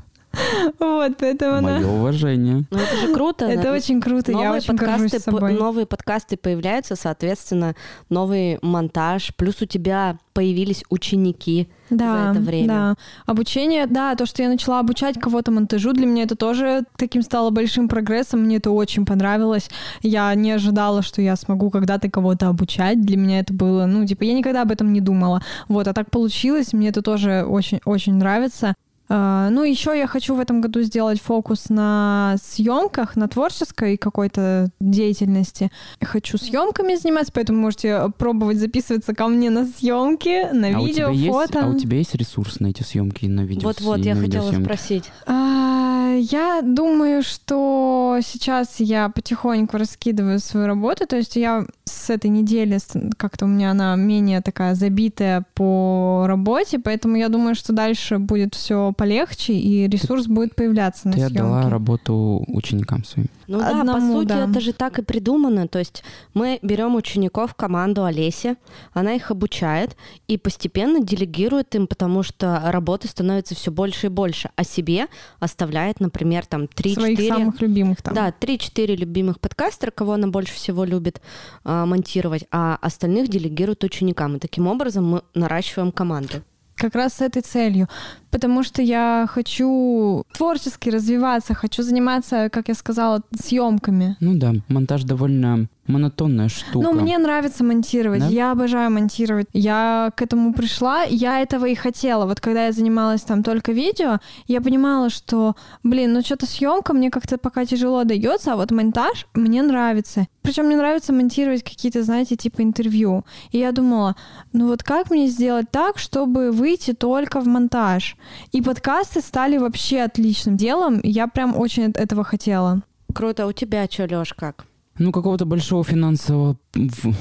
Вот, 0.78 1.16
поэтому 1.18 1.56
она... 1.56 1.78
Мое 1.78 1.86
уважение. 1.86 2.64
Ну 2.70 2.78
это 2.78 2.96
же 2.96 3.14
круто. 3.14 3.44
Это 3.46 3.72
очень 3.72 4.00
круто, 4.00 4.32
я 4.32 4.38
Новые 4.38 4.58
очень 4.58 4.76
подкасты, 4.76 5.16
по- 5.18 5.30
собой. 5.30 5.52
новые 5.52 5.86
подкасты 5.86 6.36
появляются, 6.36 6.96
соответственно, 6.96 7.74
новый 8.10 8.58
монтаж, 8.62 9.34
плюс 9.36 9.62
у 9.62 9.66
тебя 9.66 10.18
появились 10.34 10.82
ученики 10.90 11.68
да, 11.90 12.24
за 12.24 12.30
это 12.30 12.40
время. 12.40 12.68
Да. 12.68 12.94
Обучение, 13.26 13.86
да, 13.86 14.14
то, 14.16 14.26
что 14.26 14.42
я 14.42 14.48
начала 14.48 14.80
обучать 14.80 15.18
кого-то 15.18 15.52
монтажу, 15.52 15.92
для 15.92 16.06
меня 16.06 16.24
это 16.24 16.34
тоже 16.34 16.82
таким 16.96 17.22
стало 17.22 17.50
большим 17.50 17.88
прогрессом. 17.88 18.40
Мне 18.40 18.56
это 18.56 18.70
очень 18.72 19.06
понравилось. 19.06 19.70
Я 20.02 20.34
не 20.34 20.50
ожидала, 20.50 21.02
что 21.02 21.22
я 21.22 21.36
смогу 21.36 21.70
когда-то 21.70 22.10
кого-то 22.10 22.48
обучать. 22.48 23.00
Для 23.00 23.16
меня 23.16 23.38
это 23.38 23.54
было, 23.54 23.86
ну, 23.86 24.04
типа, 24.04 24.24
я 24.24 24.34
никогда 24.34 24.62
об 24.62 24.72
этом 24.72 24.92
не 24.92 25.00
думала. 25.00 25.42
Вот, 25.68 25.86
а 25.86 25.92
так 25.92 26.10
получилось. 26.10 26.72
Мне 26.72 26.88
это 26.88 27.00
тоже 27.00 27.44
очень-очень 27.46 28.14
нравится. 28.14 28.74
А, 29.08 29.50
Ну, 29.50 29.62
еще 29.64 29.96
я 29.96 30.06
хочу 30.06 30.34
в 30.34 30.40
этом 30.40 30.60
году 30.60 30.82
сделать 30.82 31.20
фокус 31.20 31.68
на 31.68 32.36
съемках, 32.42 33.16
на 33.16 33.28
творческой 33.28 33.96
какой-то 33.96 34.70
деятельности. 34.80 35.70
Я 36.00 36.06
хочу 36.06 36.38
съемками 36.38 36.94
заниматься, 36.94 37.32
поэтому 37.32 37.60
можете 37.60 38.10
пробовать 38.16 38.58
записываться 38.58 39.14
ко 39.14 39.28
мне 39.28 39.50
на 39.50 39.66
съемки, 39.66 40.52
на 40.52 40.76
а, 40.76 40.80
у 40.80 40.86
видео, 40.86 41.10
есть, 41.10 41.28
фото. 41.32 41.60
а 41.64 41.68
у 41.68 41.78
тебя 41.78 41.98
есть 41.98 42.14
ресурс 42.14 42.60
на 42.60 42.68
эти 42.68 42.82
съемки 42.82 43.26
на 43.26 43.42
видео? 43.42 43.68
Вот-вот, 43.68 43.98
и 43.98 44.02
я 44.02 44.16
хотела 44.16 44.50
спросить. 44.52 45.04
А, 45.26 46.14
Я 46.16 46.60
думаю, 46.62 47.22
что 47.22 48.18
сейчас 48.24 48.76
я 48.78 49.08
потихоньку 49.08 49.76
раскидываю 49.76 50.38
свою 50.38 50.66
работу, 50.66 51.06
то 51.06 51.16
есть 51.16 51.36
я 51.36 51.66
с 51.84 52.08
этой 52.10 52.30
недели 52.30 52.78
как-то 53.16 53.44
у 53.44 53.48
меня 53.48 53.70
она 53.72 53.96
менее 53.96 54.40
такая 54.40 54.74
забитая 54.74 55.44
по 55.54 56.24
работе, 56.26 56.78
поэтому 56.78 57.16
я 57.16 57.28
думаю, 57.28 57.54
что 57.54 57.72
дальше 57.72 58.18
будет 58.18 58.54
все 58.54 58.92
полегче 58.94 59.52
и 59.54 59.88
ресурс 59.88 60.26
будет 60.26 60.54
появляться 60.54 61.08
на 61.08 61.14
Ты 61.14 61.22
отдала 61.22 61.60
съемки. 61.60 61.72
работу 61.72 62.44
ученикам 62.48 63.04
своим. 63.04 63.28
Ну 63.46 63.58
да, 63.58 63.70
по 63.70 63.80
Одному, 63.80 64.20
сути, 64.20 64.28
да. 64.28 64.48
это 64.48 64.60
же 64.60 64.72
так 64.72 64.98
и 64.98 65.02
придумано. 65.02 65.68
То 65.68 65.78
есть 65.78 66.02
мы 66.32 66.58
берем 66.62 66.94
учеников 66.94 67.52
в 67.52 67.54
команду 67.54 68.04
Олеси, 68.04 68.56
она 68.92 69.14
их 69.14 69.30
обучает 69.30 69.96
и 70.28 70.38
постепенно 70.38 71.00
делегирует 71.00 71.74
им, 71.74 71.86
потому 71.86 72.22
что 72.22 72.62
работы 72.66 73.08
становится 73.08 73.54
все 73.54 73.70
больше 73.70 74.06
и 74.06 74.10
больше, 74.10 74.50
а 74.56 74.64
себе 74.64 75.08
оставляет, 75.40 76.00
например, 76.00 76.46
там 76.46 76.62
3-4... 76.64 76.94
своих 76.94 77.20
самых 77.28 77.60
любимых 77.60 78.02
там. 78.02 78.14
Да, 78.14 78.32
3-4 78.38 78.96
любимых 78.96 79.40
подкастера, 79.40 79.90
кого 79.90 80.12
она 80.14 80.28
больше 80.28 80.54
всего 80.54 80.84
любит 80.84 81.20
а, 81.64 81.86
монтировать, 81.86 82.46
а 82.50 82.78
остальных 82.80 83.28
делегирует 83.28 83.84
ученикам. 83.84 84.36
И 84.36 84.38
таким 84.38 84.66
образом 84.66 85.04
мы 85.06 85.22
наращиваем 85.34 85.92
команду. 85.92 86.42
Как 86.84 86.96
раз 86.96 87.14
с 87.14 87.22
этой 87.22 87.40
целью. 87.40 87.88
Потому 88.30 88.62
что 88.62 88.82
я 88.82 89.26
хочу 89.26 90.22
творчески 90.34 90.90
развиваться, 90.90 91.54
хочу 91.54 91.82
заниматься, 91.82 92.50
как 92.52 92.68
я 92.68 92.74
сказала, 92.74 93.22
съемками. 93.34 94.16
Ну 94.20 94.34
да, 94.34 94.52
монтаж 94.68 95.04
довольно 95.04 95.66
монотонная 95.86 96.48
штука. 96.48 96.86
Ну, 96.86 96.92
мне 96.92 97.18
нравится 97.18 97.64
монтировать. 97.64 98.20
Да? 98.20 98.26
Я 98.26 98.52
обожаю 98.52 98.90
монтировать. 98.90 99.46
Я 99.52 100.12
к 100.16 100.22
этому 100.22 100.52
пришла, 100.52 101.02
я 101.02 101.40
этого 101.40 101.66
и 101.66 101.74
хотела. 101.74 102.26
Вот 102.26 102.40
когда 102.40 102.66
я 102.66 102.72
занималась 102.72 103.22
там 103.22 103.42
только 103.42 103.72
видео, 103.72 104.18
я 104.46 104.60
понимала, 104.60 105.10
что, 105.10 105.56
блин, 105.82 106.12
ну 106.12 106.22
что-то 106.22 106.46
съемка 106.46 106.92
мне 106.92 107.10
как-то 107.10 107.38
пока 107.38 107.64
тяжело 107.66 108.04
дается, 108.04 108.52
а 108.52 108.56
вот 108.56 108.70
монтаж 108.70 109.26
мне 109.34 109.62
нравится. 109.62 110.26
Причем 110.42 110.66
мне 110.66 110.76
нравится 110.76 111.12
монтировать 111.12 111.62
какие-то, 111.62 112.02
знаете, 112.02 112.36
типа 112.36 112.62
интервью. 112.62 113.24
И 113.50 113.58
я 113.58 113.72
думала, 113.72 114.16
ну 114.52 114.68
вот 114.68 114.82
как 114.82 115.10
мне 115.10 115.26
сделать 115.26 115.70
так, 115.70 115.98
чтобы 115.98 116.50
выйти 116.50 116.92
только 116.92 117.40
в 117.40 117.46
монтаж? 117.46 118.16
И 118.52 118.60
подкасты 118.60 119.20
стали 119.20 119.58
вообще 119.58 120.02
отличным 120.02 120.56
делом. 120.56 121.00
Я 121.02 121.28
прям 121.28 121.58
очень 121.58 121.92
этого 121.92 122.24
хотела. 122.24 122.82
Круто. 123.14 123.44
А 123.44 123.46
у 123.46 123.52
тебя 123.52 123.86
что, 123.90 124.06
Лёш, 124.06 124.34
как? 124.34 124.66
Ну, 124.98 125.12
какого-то 125.12 125.44
большого 125.44 125.82
финансового 125.84 126.56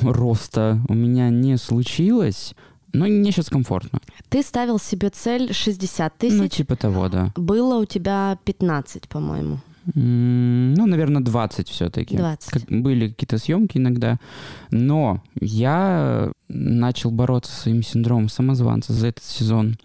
роста 0.01 0.79
у 0.87 0.93
меня 0.93 1.29
не 1.29 1.57
случилось, 1.57 2.53
но 2.93 3.05
мне 3.05 3.31
сейчас 3.31 3.49
комфортно. 3.49 3.99
Ты 4.29 4.43
ставил 4.43 4.79
себе 4.79 5.09
цель 5.09 5.53
60 5.53 6.13
Ну, 6.21 6.29
тысяч. 6.29 6.51
типа 6.57 6.75
того, 6.75 7.09
да. 7.09 7.31
Было 7.35 7.79
у 7.79 7.85
тебя 7.85 8.37
15, 8.45 9.07
по-моему. 9.09 9.59
Ну, 9.95 10.85
наверное, 10.85 11.21
20 11.21 11.67
все-таки. 11.67 12.15
20. 12.15 12.69
были 12.69 13.09
какие-то 13.09 13.37
съемки 13.37 13.77
иногда. 13.77 14.17
Но 14.71 15.21
я 15.41 16.31
начал 16.47 17.11
бороться 17.11 17.51
со 17.51 17.61
своим 17.63 17.83
синдромом 17.83 18.29
самозванца 18.29 18.93
за 18.93 19.07
этот 19.07 19.23
сезон. 19.25 19.77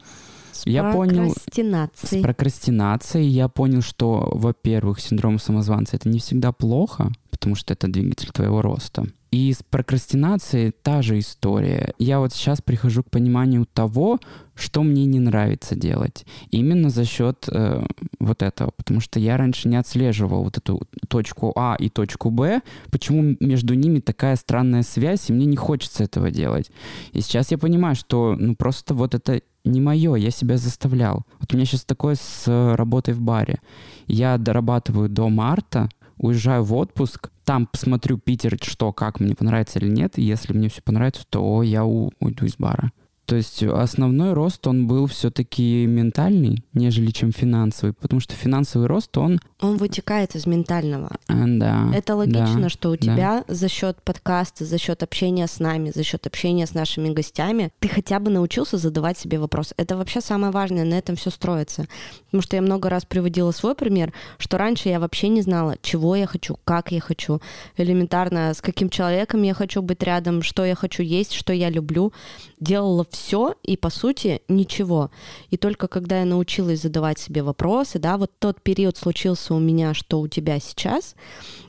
С 0.59 0.67
Я 0.67 0.93
понял- 0.93 1.31
С 1.31 1.35
прокрастинацией. 1.35 2.23
прокрастинацией 2.23 3.29
я 3.29 3.49
понял, 3.49 3.83
что, 3.83 4.29
во-первых, 4.33 5.01
синдром 5.01 5.39
самозванца 5.39 5.97
это 5.97 6.09
не 6.09 6.19
всегда 6.19 6.53
плохо, 6.53 7.13
потому 7.31 7.55
что 7.55 7.73
это 7.75 7.89
двигатель 7.89 8.31
твоего 8.33 8.63
роста. 8.63 9.07
И 9.31 9.53
с 9.53 9.63
прокрастинацией 9.63 10.73
та 10.83 11.03
же 11.03 11.19
история. 11.19 11.93
Я 11.99 12.19
вот 12.19 12.33
сейчас 12.33 12.63
прихожу 12.63 13.03
к 13.03 13.11
пониманию 13.11 13.67
того, 13.71 14.19
что 14.55 14.83
мне 14.83 15.05
не 15.05 15.21
нравится 15.21 15.77
делать. 15.77 16.25
Именно 16.51 16.89
за 16.89 17.05
счет 17.05 17.47
э, 17.53 17.85
вот 18.21 18.43
этого. 18.43 18.71
Потому 18.75 19.01
что 19.01 19.21
я 19.21 19.37
раньше 19.37 19.69
не 19.69 19.77
отслеживал 19.77 20.45
вот 20.45 20.57
эту 20.57 20.81
точку 21.09 21.53
А 21.57 21.77
и 21.79 21.91
точку 21.91 22.31
Б, 22.31 22.63
почему 22.91 23.37
между 23.41 23.75
ними 23.75 24.01
такая 24.01 24.35
странная 24.37 24.83
связь, 24.83 25.29
и 25.29 25.35
мне 25.35 25.45
не 25.45 25.57
хочется 25.57 26.05
этого 26.05 26.31
делать. 26.31 26.71
И 27.13 27.21
сейчас 27.21 27.51
я 27.51 27.59
понимаю, 27.59 27.97
что 27.97 28.35
ну 28.39 28.57
просто 28.57 28.95
вот 28.95 29.15
это 29.15 29.43
не 29.65 29.81
мое, 29.81 30.15
я 30.15 30.31
себя 30.31 30.57
заставлял. 30.57 31.25
Вот 31.41 31.53
у 31.53 31.57
меня 31.57 31.67
сейчас 31.67 31.85
такое 31.85 32.15
с 32.15 32.45
э, 32.47 32.75
работой 32.75 33.15
в 33.15 33.21
баре. 33.21 33.61
Я 34.07 34.39
дорабатываю 34.39 35.09
до 35.09 35.29
марта, 35.29 35.89
уезжаю 36.17 36.65
в 36.65 36.75
отпуск, 36.75 37.31
там 37.45 37.67
посмотрю 37.67 38.19
Питер, 38.19 38.59
что, 38.63 38.93
как, 38.93 39.21
мне 39.21 39.35
понравится 39.35 39.79
или 39.79 39.89
нет, 39.89 40.19
и 40.19 40.23
если 40.23 40.53
мне 40.53 40.69
все 40.69 40.83
понравится, 40.83 41.25
то 41.29 41.63
я 41.63 41.85
у- 41.85 42.11
уйду 42.21 42.45
из 42.45 42.57
бара. 42.57 42.93
То 43.29 43.37
есть 43.37 43.63
основной 43.63 44.33
рост, 44.33 44.67
он 44.67 44.87
был 44.87 45.07
все-таки 45.07 45.85
ментальный, 45.85 46.65
нежели 46.73 47.11
чем 47.11 47.31
финансовый, 47.31 47.93
потому 47.93 48.21
что 48.21 48.35
финансовый 48.35 48.87
рост, 48.87 49.19
он, 49.19 49.39
Он 49.61 49.77
вытекает 49.77 50.35
из 50.35 50.47
ментального. 50.47 51.11
э, 51.29 51.59
да. 51.59 51.91
Это 51.95 52.17
логично, 52.17 52.63
да, 52.63 52.69
что 52.71 52.89
у 52.89 52.97
да. 52.97 52.99
тебя 53.03 53.45
за 53.47 53.69
счет 53.69 53.99
подкаста, 54.03 54.65
за 54.65 54.79
счет 54.79 55.03
общения 55.03 55.47
с 55.47 55.61
нами, 55.61 55.93
за 55.95 56.05
счет 56.05 56.27
общения 56.27 56.67
с 56.67 56.73
нашими 56.73 57.11
гостями, 57.11 57.71
ты 57.81 57.89
хотя 57.89 58.19
бы 58.19 58.31
научился 58.31 58.79
задавать 58.79 59.19
себе 59.19 59.39
вопросы. 59.39 59.75
Это 59.77 59.99
вообще 59.99 60.23
самое 60.23 60.51
важное, 60.51 60.87
на 60.87 60.95
этом 60.95 61.17
все 61.17 61.29
строится. 61.29 61.87
Потому 62.27 62.41
что 62.41 62.57
я 62.57 62.63
много 62.63 62.89
раз 62.89 63.05
приводила 63.05 63.51
свой 63.51 63.75
пример, 63.75 64.15
что 64.39 64.57
раньше 64.57 64.89
я 64.89 65.01
вообще 65.01 65.29
не 65.29 65.43
знала, 65.43 65.77
чего 65.83 66.17
я 66.17 66.27
хочу, 66.27 66.57
как 66.65 66.93
я 66.93 67.01
хочу, 67.03 67.43
элементарно, 67.77 68.55
с 68.55 68.63
каким 68.63 68.89
человеком 68.89 69.43
я 69.43 69.53
хочу 69.53 69.83
быть 69.83 70.03
рядом, 70.03 70.43
что 70.43 70.65
я 70.65 70.75
хочу 70.75 71.03
есть, 71.03 71.35
что 71.35 71.53
я 71.53 71.69
люблю. 71.69 72.15
Делала 72.59 73.05
все 73.11 73.18
и, 73.63 73.77
по 73.77 73.91
сути, 73.91 74.43
ничего. 74.49 75.11
И 75.51 75.57
только 75.57 75.89
когда 75.89 76.21
я 76.21 76.25
научилась 76.25 76.83
задавать 76.83 77.19
себе 77.19 77.43
вопросы, 77.43 77.99
да, 77.99 78.17
вот 78.17 78.33
тот 78.39 78.63
период 78.63 78.97
случился 78.97 79.55
у 79.55 79.59
меня, 79.59 79.95
что 79.95 80.21
у 80.21 80.29
тебя 80.29 80.59
сейчас, 80.61 81.15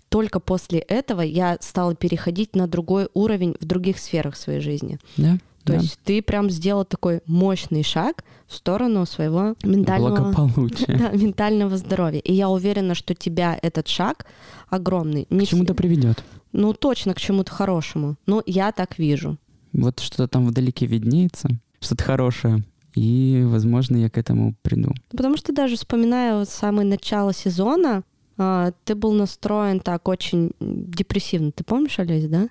только 0.10 0.40
после 0.40 0.80
этого 0.80 1.22
я 1.22 1.58
стала 1.62 1.96
переходить 1.96 2.56
на 2.56 2.68
другой 2.68 3.10
уровень 3.14 3.56
в 3.60 3.66
других 3.66 4.00
сферах 4.00 4.36
своей 4.36 4.60
жизни. 4.60 5.00
Да, 5.18 5.38
То 5.64 5.74
да. 5.74 5.80
есть 5.80 6.00
ты 6.04 6.22
прям 6.22 6.50
сделал 6.50 6.84
такой 6.84 7.22
мощный 7.26 7.84
шаг 7.84 8.24
в 8.48 8.56
сторону 8.56 9.06
своего 9.06 9.56
ментального, 9.64 10.32
Благополучие. 10.32 10.88
да, 10.98 11.10
ментального 11.12 11.78
здоровья. 11.78 12.20
И 12.20 12.34
я 12.34 12.50
уверена, 12.50 12.96
что 12.96 13.14
тебя 13.14 13.58
этот 13.62 13.88
шаг 13.88 14.26
огромный. 14.70 15.26
К 15.26 15.46
чему-то 15.46 15.76
приведет. 15.76 16.24
Ну, 16.52 16.74
точно 16.74 17.14
к 17.14 17.20
чему-то 17.20 17.52
хорошему. 17.52 18.16
Ну, 18.26 18.42
я 18.46 18.72
так 18.72 18.98
вижу. 18.98 19.38
Вот 19.74 20.00
что-то 20.00 20.28
там 20.28 20.48
вдалеке 20.48 20.86
виднеется, 20.86 21.50
что-то 21.80 22.04
хорошее. 22.04 22.64
И, 22.96 23.44
возможно, 23.46 23.98
я 23.98 24.10
к 24.10 24.18
этому 24.18 24.56
приду. 24.62 24.94
Потому 25.12 25.38
что 25.38 25.54
даже 25.54 25.76
вспоминая 25.76 26.38
вот 26.38 26.50
самое 26.50 26.88
начало 26.88 27.34
сезона, 27.34 28.04
а, 28.38 28.72
ты 28.84 28.96
был 28.96 29.12
настроен 29.12 29.80
так 29.80 30.08
очень 30.08 30.52
депрессивно. 30.60 31.52
Ты 31.52 31.64
помнишь, 31.64 32.00
Олесь, 32.00 32.28
да? 32.28 32.50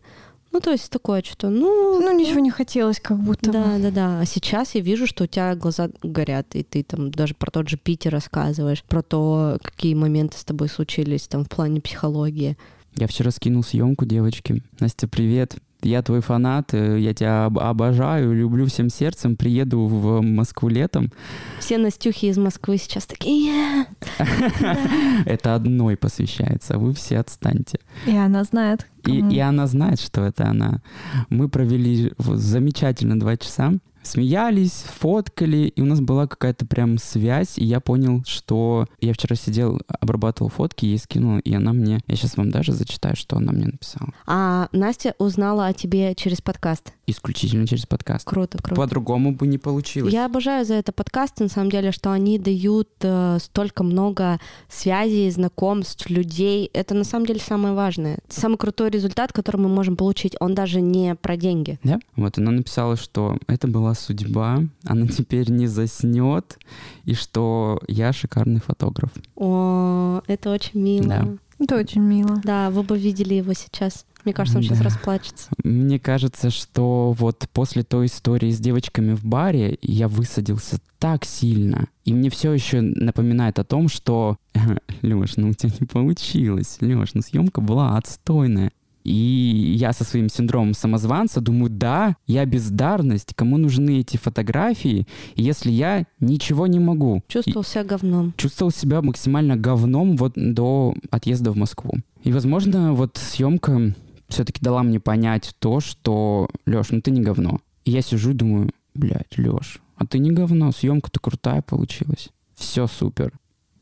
Ну, 0.50 0.60
то 0.60 0.70
есть 0.70 0.90
такое 0.90 1.22
что, 1.22 1.50
ну... 1.50 2.00
Ну, 2.00 2.18
ничего 2.18 2.40
не 2.40 2.50
хотелось, 2.50 3.00
как 3.00 3.18
будто. 3.18 3.52
Да, 3.52 3.78
да, 3.78 3.90
да. 3.90 4.20
А 4.20 4.24
сейчас 4.24 4.74
я 4.74 4.80
вижу, 4.80 5.06
что 5.06 5.24
у 5.24 5.26
тебя 5.26 5.54
глаза 5.54 5.90
горят, 6.02 6.54
и 6.54 6.62
ты 6.62 6.82
там 6.82 7.10
даже 7.10 7.34
про 7.34 7.50
тот 7.50 7.68
же 7.68 7.76
Питер 7.76 8.12
рассказываешь, 8.12 8.82
про 8.84 9.02
то, 9.02 9.58
какие 9.62 9.94
моменты 9.94 10.38
с 10.38 10.44
тобой 10.44 10.68
случились 10.68 11.28
там 11.28 11.44
в 11.44 11.48
плане 11.48 11.80
психологии. 11.80 12.56
Я 12.98 13.06
вчера 13.06 13.30
скинул 13.30 13.62
съемку 13.62 14.04
девочки. 14.04 14.62
Настя, 14.80 15.06
привет. 15.06 15.56
Я 15.82 16.02
твой 16.02 16.20
фанат, 16.20 16.74
э, 16.74 16.98
я 16.98 17.14
тебя 17.14 17.44
об- 17.44 17.60
обожаю, 17.60 18.34
люблю 18.34 18.66
всем 18.66 18.90
сердцем. 18.90 19.36
Приеду 19.36 19.86
в 19.86 20.20
Москву 20.22 20.68
летом. 20.68 21.12
Все 21.60 21.78
Настюхи 21.78 22.26
из 22.26 22.36
Москвы 22.36 22.78
сейчас 22.78 23.06
такие... 23.06 23.86
Это 25.24 25.54
одной 25.54 25.96
посвящается, 25.96 26.78
вы 26.78 26.92
все 26.94 27.18
отстаньте. 27.20 27.78
И 28.06 28.16
она 28.16 28.42
знает. 28.42 28.86
И, 29.06 29.20
и 29.20 29.38
она 29.38 29.68
знает, 29.68 30.00
что 30.00 30.22
это 30.24 30.48
она. 30.48 30.82
Мы 31.30 31.48
провели 31.48 32.12
в- 32.18 32.36
замечательно 32.36 33.18
два 33.20 33.36
часа. 33.36 33.74
Смеялись, 34.02 34.84
фоткали, 34.98 35.72
и 35.74 35.80
у 35.80 35.84
нас 35.84 36.00
была 36.00 36.26
какая-то 36.26 36.66
прям 36.66 36.98
связь, 36.98 37.58
и 37.58 37.64
я 37.64 37.80
понял, 37.80 38.22
что 38.26 38.86
я 39.00 39.12
вчера 39.12 39.36
сидел, 39.36 39.80
обрабатывал 40.00 40.50
фотки, 40.50 40.86
ей 40.86 40.98
скинул, 40.98 41.38
и 41.38 41.52
она 41.52 41.72
мне... 41.72 42.00
Я 42.06 42.16
сейчас 42.16 42.36
вам 42.36 42.50
даже 42.50 42.72
зачитаю, 42.72 43.16
что 43.16 43.36
она 43.36 43.52
мне 43.52 43.66
написала. 43.66 44.12
А 44.26 44.68
Настя 44.72 45.14
узнала 45.18 45.66
о 45.66 45.72
тебе 45.72 46.14
через 46.14 46.40
подкаст. 46.40 46.92
Исключительно 47.06 47.66
через 47.66 47.86
подкаст. 47.86 48.26
Круто, 48.26 48.58
круто. 48.58 48.80
По-другому 48.80 49.32
бы 49.32 49.46
не 49.46 49.58
получилось. 49.58 50.12
Я 50.12 50.26
обожаю 50.26 50.64
за 50.64 50.74
это 50.74 50.92
подкасты, 50.92 51.44
на 51.44 51.50
самом 51.50 51.70
деле, 51.70 51.92
что 51.92 52.10
они 52.12 52.38
дают 52.38 52.88
э, 53.00 53.38
столько 53.40 53.82
много 53.82 54.40
связей, 54.68 55.30
знакомств, 55.30 56.08
людей. 56.10 56.70
Это 56.72 56.94
на 56.94 57.04
самом 57.04 57.26
деле 57.26 57.40
самое 57.40 57.74
важное. 57.74 58.18
Самый 58.28 58.56
крутой 58.58 58.90
результат, 58.90 59.32
который 59.32 59.58
мы 59.58 59.68
можем 59.68 59.96
получить, 59.96 60.36
он 60.40 60.54
даже 60.54 60.80
не 60.80 61.14
про 61.14 61.36
деньги. 61.36 61.78
Да? 61.82 61.98
Вот 62.16 62.38
она 62.38 62.50
написала, 62.50 62.96
что 62.96 63.38
это 63.46 63.68
была 63.68 63.87
судьба, 63.94 64.64
она 64.84 65.06
теперь 65.08 65.50
не 65.50 65.66
заснет, 65.66 66.58
и 67.04 67.14
что 67.14 67.80
я 67.88 68.12
шикарный 68.12 68.60
фотограф. 68.60 69.10
О, 69.36 70.20
это 70.26 70.50
очень 70.52 70.80
мило. 70.80 71.06
Да. 71.08 71.28
Это 71.60 71.76
очень 71.76 72.02
мило. 72.02 72.40
Да, 72.44 72.70
вы 72.70 72.84
бы 72.84 72.96
видели 72.96 73.34
его 73.34 73.52
сейчас. 73.52 74.06
Мне 74.24 74.32
кажется, 74.32 74.58
он 74.58 74.62
сейчас 74.62 74.78
Да. 74.78 74.84
расплачется. 74.84 75.48
Мне 75.64 75.98
кажется, 75.98 76.50
что 76.50 77.12
вот 77.18 77.48
после 77.52 77.82
той 77.82 78.06
истории 78.06 78.50
с 78.52 78.60
девочками 78.60 79.14
в 79.14 79.24
баре 79.24 79.76
я 79.82 80.06
высадился 80.06 80.78
так 81.00 81.24
сильно. 81.24 81.88
И 82.04 82.12
мне 82.12 82.30
все 82.30 82.52
еще 82.52 82.80
напоминает 82.80 83.58
о 83.58 83.64
том, 83.64 83.88
что 83.88 84.36
Леш, 85.02 85.36
ну 85.36 85.48
у 85.50 85.52
тебя 85.54 85.72
не 85.80 85.86
получилось. 85.86 86.78
Леш, 86.80 87.14
ну 87.14 87.22
съемка 87.22 87.60
была 87.60 87.96
отстойная. 87.96 88.70
И 89.08 89.74
я 89.78 89.94
со 89.94 90.04
своим 90.04 90.28
синдромом 90.28 90.74
самозванца 90.74 91.40
думаю, 91.40 91.70
да, 91.70 92.16
я 92.26 92.44
бездарность, 92.44 93.32
кому 93.34 93.56
нужны 93.56 94.00
эти 94.00 94.18
фотографии, 94.18 95.06
если 95.34 95.70
я 95.70 96.04
ничего 96.20 96.66
не 96.66 96.78
могу. 96.78 97.22
Чувствовал 97.26 97.64
себя 97.64 97.84
говном. 97.84 98.34
чувствовал 98.36 98.70
себя 98.70 99.00
максимально 99.00 99.56
говном 99.56 100.18
вот 100.18 100.34
до 100.36 100.94
отъезда 101.10 101.52
в 101.52 101.56
Москву. 101.56 101.94
И, 102.22 102.32
возможно, 102.32 102.92
вот 102.92 103.16
съемка 103.16 103.94
все-таки 104.28 104.60
дала 104.60 104.82
мне 104.82 105.00
понять 105.00 105.54
то, 105.58 105.80
что, 105.80 106.50
Леш, 106.66 106.90
ну 106.90 107.00
ты 107.00 107.10
не 107.10 107.22
говно. 107.22 107.60
И 107.86 107.92
я 107.92 108.02
сижу 108.02 108.32
и 108.32 108.34
думаю, 108.34 108.70
блядь, 108.94 109.38
Леш, 109.38 109.80
а 109.96 110.04
ты 110.04 110.18
не 110.18 110.32
говно, 110.32 110.70
съемка-то 110.70 111.18
крутая 111.18 111.62
получилась. 111.62 112.28
Все 112.54 112.86
супер. 112.86 113.32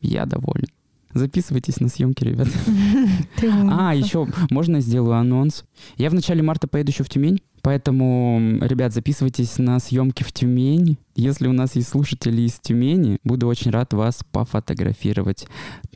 Я 0.01 0.25
доволен. 0.25 0.69
Записывайтесь 1.17 1.81
на 1.81 1.89
съемки, 1.89 2.25
ребята. 2.25 2.51
Ты 3.37 3.51
А, 3.51 3.95
еще 3.95 4.29
можно 4.51 4.81
сделаю 4.81 5.17
анонс? 5.17 5.65
Я 5.97 6.11
в 6.11 6.15
начале 6.15 6.43
марта 6.43 6.69
поеду 6.69 6.91
еще 6.91 7.05
в 7.05 7.09
Тюмень 7.09 7.41
Поэтому, 7.67 8.59
ребят, 8.61 8.93
записывайтесь 8.93 9.59
на 9.59 9.81
съемки 9.81 10.23
в 10.23 10.31
Тюмень. 10.31 10.99
Если 11.17 11.49
у 11.49 11.53
нас 11.53 11.75
есть 11.75 11.89
слушатели 11.89 12.43
из 12.43 12.61
Тюмени, 12.61 13.19
буду 13.25 13.49
очень 13.49 13.73
рад 13.73 13.93
вас 13.93 14.21
пофотографировать. 14.31 15.49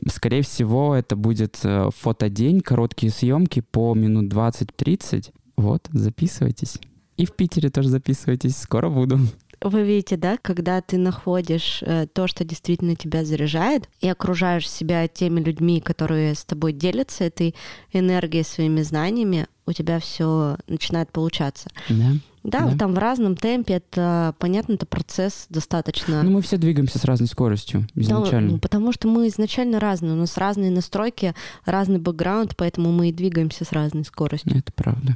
Скорее 0.07 0.41
всего, 0.41 0.93
это 0.93 1.15
будет 1.15 1.59
э, 1.63 1.87
фотодень, 1.97 2.59
короткие 2.59 3.09
съемки 3.09 3.61
по 3.61 3.93
минут 3.93 4.33
20-30. 4.33 5.31
Вот, 5.55 5.87
записывайтесь. 5.93 6.77
И 7.15 7.25
в 7.25 7.33
Питере 7.37 7.69
тоже 7.69 7.87
записывайтесь. 7.87 8.57
Скоро 8.57 8.89
буду. 8.89 9.19
Вы 9.63 9.83
видите, 9.83 10.17
да, 10.17 10.37
когда 10.41 10.81
ты 10.81 10.97
находишь 10.97 11.83
э, 11.85 12.07
то, 12.11 12.27
что 12.27 12.43
действительно 12.43 12.95
тебя 12.95 13.23
заряжает, 13.23 13.87
и 13.99 14.09
окружаешь 14.09 14.69
себя 14.69 15.07
теми 15.07 15.39
людьми, 15.39 15.81
которые 15.81 16.33
с 16.33 16.43
тобой 16.43 16.73
делятся 16.73 17.25
этой 17.25 17.53
энергией, 17.93 18.43
своими 18.43 18.81
знаниями, 18.81 19.45
у 19.67 19.73
тебя 19.73 19.99
все 19.99 20.57
начинает 20.67 21.11
получаться. 21.11 21.69
Да. 21.89 22.11
Да, 22.43 22.61
Да. 22.61 22.75
там 22.75 22.95
в 22.95 22.97
разном 22.97 23.35
темпе, 23.35 23.75
это, 23.75 24.33
понятно, 24.39 24.73
это 24.73 24.87
процесс 24.87 25.45
достаточно... 25.49 26.23
Ну, 26.23 26.31
мы 26.31 26.41
все 26.41 26.57
двигаемся 26.57 26.97
с 26.97 27.05
разной 27.05 27.27
скоростью 27.27 27.87
Да, 27.93 28.01
изначально. 28.01 28.53
ну, 28.53 28.57
потому 28.57 28.91
что 28.91 29.07
мы 29.07 29.27
изначально 29.27 29.79
разные, 29.79 30.13
у 30.13 30.15
нас 30.15 30.37
разные 30.37 30.71
настройки, 30.71 31.35
разный 31.65 31.99
бэкграунд, 31.99 32.57
поэтому 32.57 32.91
мы 32.91 33.09
и 33.09 33.13
двигаемся 33.13 33.63
с 33.63 33.71
разной 33.71 34.05
скоростью. 34.05 34.57
Это 34.57 34.73
правда. 34.73 35.13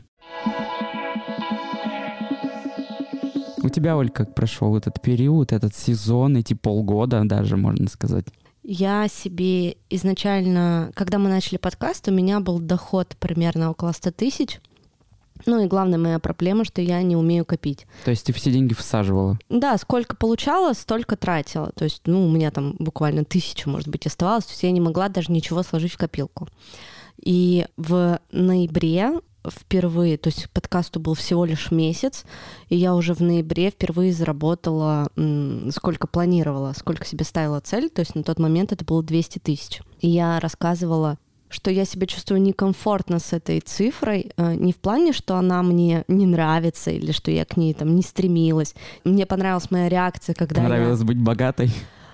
У 3.66 3.70
тебя, 3.70 3.98
Оль, 3.98 4.10
как 4.10 4.36
прошел 4.36 4.78
этот 4.78 5.02
период, 5.02 5.52
этот 5.52 5.76
сезон, 5.76 6.38
эти 6.38 6.54
полгода 6.54 7.24
даже, 7.26 7.58
можно 7.58 7.90
сказать? 7.90 8.26
Я 8.62 9.08
себе 9.08 9.78
изначально, 9.90 10.92
когда 10.94 11.18
мы 11.18 11.30
начали 11.30 11.58
подкаст, 11.58 12.08
у 12.08 12.12
меня 12.12 12.40
был 12.40 12.60
доход 12.60 13.16
примерно 13.20 13.72
около 13.72 13.92
100 13.92 14.12
тысяч. 14.12 14.60
Ну 15.48 15.64
и 15.64 15.68
главная 15.68 15.98
моя 15.98 16.20
проблема, 16.20 16.64
что 16.64 16.82
я 16.82 17.02
не 17.02 17.16
умею 17.16 17.44
копить. 17.44 17.88
То 18.04 18.12
есть 18.12 18.26
ты 18.26 18.34
все 18.34 18.52
деньги 18.52 18.74
всаживала? 18.74 19.38
Да, 19.50 19.78
сколько 19.78 20.16
получала, 20.16 20.74
столько 20.74 21.16
тратила. 21.16 21.72
То 21.76 21.86
есть, 21.86 22.04
ну, 22.06 22.26
у 22.26 22.32
меня 22.32 22.52
там 22.52 22.76
буквально 22.78 23.26
тысяча, 23.26 23.70
может 23.70 23.88
быть, 23.88 24.06
оставалось. 24.06 24.46
То 24.46 24.52
есть 24.52 24.64
я 24.64 24.72
не 24.72 24.82
могла 24.82 25.10
даже 25.10 25.32
ничего 25.32 25.64
сложить 25.64 25.94
в 25.94 25.98
копилку. 25.98 26.48
И 27.18 27.66
в 27.78 28.20
ноябре 28.32 29.14
впервые, 29.50 30.18
то 30.18 30.30
есть 30.30 30.50
подкасту 30.52 31.00
был 31.00 31.14
всего 31.14 31.46
лишь 31.46 31.72
месяц, 31.72 32.26
и 32.70 32.76
я 32.76 32.96
уже 32.96 33.14
в 33.14 33.22
ноябре 33.22 33.70
впервые 33.70 34.14
заработала, 34.14 35.10
сколько 35.72 36.08
планировала, 36.08 36.74
сколько 36.78 37.06
себе 37.06 37.26
ставила 37.26 37.60
цель, 37.60 37.90
то 37.90 38.02
есть 38.02 38.16
на 38.16 38.24
тот 38.24 38.40
момент 38.40 38.72
это 38.72 38.86
было 38.86 39.04
200 39.04 39.40
тысяч. 39.40 39.82
И 40.02 40.10
я 40.10 40.40
рассказывала 40.40 41.18
что 41.48 41.72
я 41.72 41.86
себя 41.86 42.06
чувствую 42.06 42.42
некомфортно 42.42 43.20
с 43.20 43.32
этой 43.32 43.62
цифрой, 43.62 44.32
э, 44.36 44.56
не 44.56 44.74
в 44.74 44.78
плане, 44.78 45.14
что 45.14 45.36
она 45.36 45.64
мне 45.64 46.04
не 46.08 46.26
нравится 46.26 46.92
или 46.92 47.12
что 47.12 47.32
я 47.32 47.46
к 47.46 47.56
ней 47.56 47.74
там 47.74 47.96
не 47.96 48.02
стремилась. 48.02 48.76
Мне 49.06 49.26
понравилась 49.26 49.72
моя 49.72 49.88
реакция, 49.88 50.34
когда 50.34 50.62
я... 50.62 50.68
Понравилось 50.68 51.04
быть 51.04 51.18
богатой? 51.18 51.72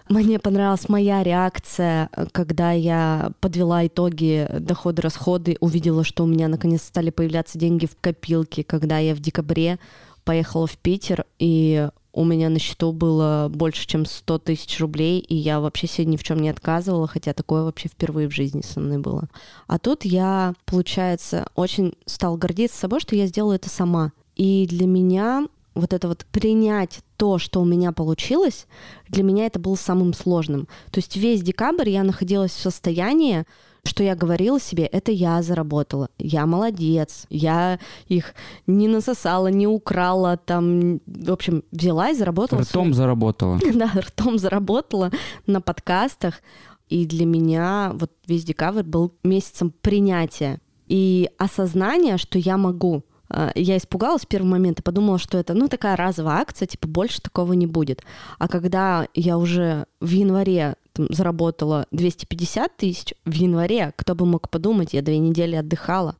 Мне 0.09 0.39
понравилась 0.39 0.89
моя 0.89 1.23
реакция, 1.23 2.09
когда 2.31 2.71
я 2.71 3.31
подвела 3.39 3.85
итоги 3.85 4.47
доходы-расходы, 4.59 5.57
увидела, 5.59 6.03
что 6.03 6.23
у 6.23 6.27
меня 6.27 6.47
наконец 6.47 6.83
стали 6.83 7.09
появляться 7.09 7.57
деньги 7.57 7.85
в 7.85 7.95
копилке, 7.99 8.63
когда 8.63 8.97
я 8.97 9.15
в 9.15 9.19
декабре 9.19 9.79
поехала 10.23 10.67
в 10.67 10.77
Питер, 10.77 11.25
и 11.39 11.89
у 12.13 12.25
меня 12.25 12.49
на 12.49 12.59
счету 12.59 12.91
было 12.91 13.49
больше, 13.49 13.87
чем 13.87 14.05
100 14.05 14.39
тысяч 14.39 14.79
рублей, 14.79 15.19
и 15.19 15.35
я 15.35 15.59
вообще 15.59 15.87
себе 15.87 16.05
ни 16.05 16.17
в 16.17 16.23
чем 16.23 16.39
не 16.41 16.49
отказывала, 16.49 17.07
хотя 17.07 17.33
такое 17.33 17.63
вообще 17.63 17.87
впервые 17.87 18.27
в 18.27 18.33
жизни 18.33 18.61
со 18.61 18.79
мной 18.79 18.97
было. 18.97 19.29
А 19.67 19.79
тут 19.79 20.03
я, 20.03 20.53
получается, 20.65 21.47
очень 21.55 21.93
стала 22.05 22.35
гордиться 22.35 22.77
собой, 22.77 22.99
что 22.99 23.15
я 23.15 23.27
сделала 23.27 23.53
это 23.53 23.69
сама. 23.69 24.11
И 24.35 24.67
для 24.67 24.87
меня 24.87 25.47
вот 25.73 25.93
это 25.93 26.07
вот 26.07 26.25
принять 26.31 26.99
то, 27.17 27.37
что 27.37 27.61
у 27.61 27.65
меня 27.65 27.91
получилось, 27.91 28.67
для 29.07 29.23
меня 29.23 29.45
это 29.45 29.59
было 29.59 29.75
самым 29.75 30.13
сложным. 30.13 30.67
То 30.91 30.99
есть 30.99 31.15
весь 31.15 31.41
декабрь 31.41 31.89
я 31.89 32.03
находилась 32.03 32.51
в 32.51 32.59
состоянии, 32.59 33.45
что 33.83 34.03
я 34.03 34.15
говорила 34.15 34.59
себе, 34.59 34.85
это 34.85 35.11
я 35.11 35.41
заработала, 35.41 36.09
я 36.19 36.45
молодец, 36.45 37.25
я 37.29 37.79
их 38.07 38.35
не 38.67 38.87
насосала, 38.87 39.47
не 39.47 39.65
украла, 39.65 40.37
там, 40.37 40.99
в 41.05 41.31
общем, 41.31 41.63
взяла 41.71 42.09
и 42.09 42.15
заработала. 42.15 42.61
Ртом 42.61 42.93
заработала. 42.93 43.59
Да, 43.73 43.91
ртом 43.95 44.37
заработала 44.37 45.11
на 45.47 45.61
подкастах. 45.61 46.41
И 46.89 47.05
для 47.05 47.25
меня 47.25 47.91
вот 47.95 48.11
весь 48.27 48.43
декабрь 48.43 48.83
был 48.83 49.13
месяцем 49.23 49.71
принятия 49.81 50.59
и 50.87 51.29
осознания, 51.37 52.17
что 52.17 52.37
я 52.37 52.57
могу. 52.57 53.03
А, 53.31 53.51
Я 53.55 53.77
испугалась 53.77 54.23
в 54.23 54.27
первый 54.27 54.47
момент 54.47 54.79
и 54.79 54.83
подумала, 54.83 55.17
что 55.17 55.37
это, 55.37 55.53
ну, 55.53 55.67
такая 55.67 55.95
разовая 55.95 56.39
акция, 56.41 56.67
типа, 56.67 56.87
больше 56.87 57.21
такого 57.21 57.53
не 57.53 57.67
будет. 57.67 58.03
А 58.39 58.47
когда 58.47 59.07
я 59.13 59.37
уже 59.37 59.85
в 59.99 60.09
январе 60.09 60.75
там, 60.93 61.07
заработала 61.09 61.85
250 61.91 62.75
тысяч, 62.75 63.13
в 63.25 63.31
январе, 63.31 63.93
кто 63.95 64.15
бы 64.15 64.25
мог 64.25 64.49
подумать, 64.49 64.93
я 64.93 65.01
две 65.01 65.17
недели 65.17 65.55
отдыхала, 65.55 66.17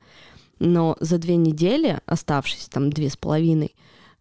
но 0.60 0.96
за 1.00 1.18
две 1.18 1.36
недели, 1.36 2.00
оставшись 2.06 2.70
там 2.70 2.92
две 2.92 3.10
с 3.10 3.18
половиной, 3.18 3.76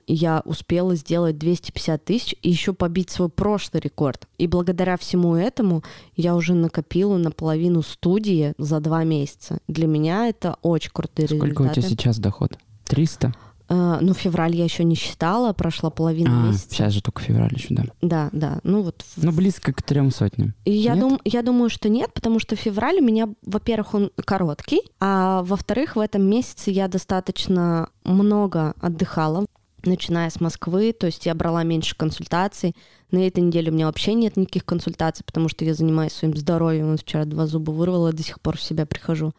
я 0.06 0.42
успела 0.44 0.96
сделать 0.96 1.38
250 1.38 2.04
тысяч 2.04 2.34
и 2.42 2.50
еще 2.50 2.72
побить 2.72 3.10
свой 3.10 3.28
прошлый 3.28 3.80
рекорд. 3.80 4.26
И 4.38 4.48
благодаря 4.48 4.96
всему 4.96 5.36
этому 5.36 5.84
я 6.16 6.34
уже 6.34 6.54
накопила 6.54 7.16
наполовину 7.16 7.82
студии 7.82 8.54
за 8.58 8.80
два 8.80 9.04
месяца. 9.04 9.58
Для 9.68 9.86
меня 9.86 10.26
это 10.28 10.56
очень 10.62 10.90
крутые 10.92 11.28
Сколько 11.28 11.44
у 11.44 11.46
результаты. 11.46 11.80
тебя 11.82 11.88
сейчас 11.90 12.18
доход? 12.18 12.58
300? 12.90 13.32
Э, 13.68 13.98
ну, 14.00 14.14
февраль 14.14 14.56
я 14.56 14.64
еще 14.64 14.82
не 14.82 14.96
считала, 14.96 15.52
прошла 15.52 15.90
половина 15.90 16.30
А, 16.42 16.46
месяца. 16.48 16.66
сейчас 16.70 16.92
же 16.92 17.02
только 17.02 17.22
февраль 17.22 17.52
еще, 17.54 17.68
да. 17.70 17.84
Да, 18.02 18.28
да. 18.32 18.58
Ну 18.64 18.82
вот. 18.82 19.04
Ну, 19.16 19.30
близко 19.30 19.72
к 19.72 19.80
трем 19.82 20.10
сотням. 20.10 20.54
Я, 20.64 20.94
нет? 20.94 21.00
дум, 21.00 21.20
я 21.24 21.42
думаю, 21.42 21.70
что 21.70 21.88
нет, 21.88 22.12
потому 22.12 22.40
что 22.40 22.56
февраль 22.56 22.98
у 22.98 23.04
меня, 23.04 23.28
во-первых, 23.46 23.94
он 23.94 24.10
короткий, 24.24 24.80
а 24.98 25.42
во-вторых, 25.44 25.94
в 25.94 26.00
этом 26.00 26.22
месяце 26.24 26.72
я 26.72 26.88
достаточно 26.88 27.88
много 28.02 28.74
отдыхала, 28.80 29.46
начиная 29.84 30.30
с 30.30 30.40
Москвы, 30.40 30.92
то 30.92 31.06
есть 31.06 31.24
я 31.26 31.34
брала 31.34 31.62
меньше 31.62 31.94
консультаций. 31.96 32.74
На 33.12 33.26
этой 33.26 33.40
неделе 33.40 33.70
у 33.70 33.74
меня 33.74 33.86
вообще 33.86 34.14
нет 34.14 34.36
никаких 34.36 34.64
консультаций, 34.64 35.24
потому 35.24 35.48
что 35.48 35.64
я 35.64 35.74
занимаюсь 35.74 36.12
своим 36.12 36.36
здоровьем. 36.36 36.90
Вот 36.90 37.00
вчера 37.00 37.24
два 37.24 37.46
зуба 37.46 37.70
вырвала, 37.70 38.12
до 38.12 38.22
сих 38.22 38.40
пор 38.40 38.56
в 38.56 38.62
себя 38.62 38.84
прихожу. 38.84 39.32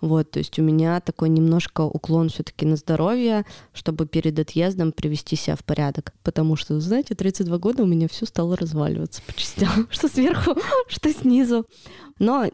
Вот, 0.00 0.30
то 0.30 0.38
есть 0.38 0.58
у 0.58 0.62
меня 0.62 1.00
такой 1.00 1.30
немножко 1.30 1.80
уклон 1.80 2.28
все-таки 2.28 2.66
на 2.66 2.76
здоровье, 2.76 3.46
чтобы 3.72 4.06
перед 4.06 4.38
отъездом 4.38 4.92
привести 4.92 5.36
себя 5.36 5.56
в 5.56 5.64
порядок. 5.64 6.12
Потому 6.22 6.56
что, 6.56 6.78
знаете, 6.80 7.14
32 7.14 7.56
года 7.58 7.82
у 7.82 7.86
меня 7.86 8.06
все 8.08 8.26
стало 8.26 8.56
разваливаться 8.56 9.22
по 9.26 9.32
частям, 9.32 9.86
что 9.90 10.08
сверху, 10.08 10.54
что 10.88 11.12
снизу. 11.12 11.66
Но 12.18 12.46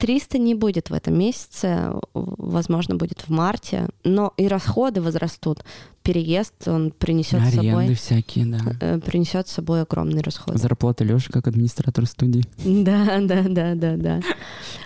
300 0.00 0.38
не 0.38 0.54
будет 0.54 0.88
в 0.88 0.94
этом 0.94 1.18
месяце, 1.18 1.92
возможно, 2.14 2.96
будет 2.96 3.20
в 3.20 3.28
марте, 3.28 3.88
но 4.02 4.32
и 4.38 4.48
расходы 4.48 5.02
возрастут. 5.02 5.62
Переезд, 6.02 6.66
он 6.66 6.90
принесет 6.90 7.42
с 7.42 7.54
собой, 7.54 7.94
всякие, 7.94 8.46
да. 8.46 8.58
э, 8.80 8.98
принесет 8.98 9.48
с 9.48 9.52
собой 9.52 9.82
огромный 9.82 10.22
расход. 10.22 10.56
Зарплата 10.56 11.04
Леши 11.04 11.30
как 11.30 11.46
администратор 11.46 12.06
студии. 12.06 12.42
Да, 12.64 13.18
да, 13.20 13.42
да, 13.46 13.74
да, 13.74 13.96
да. 13.96 14.20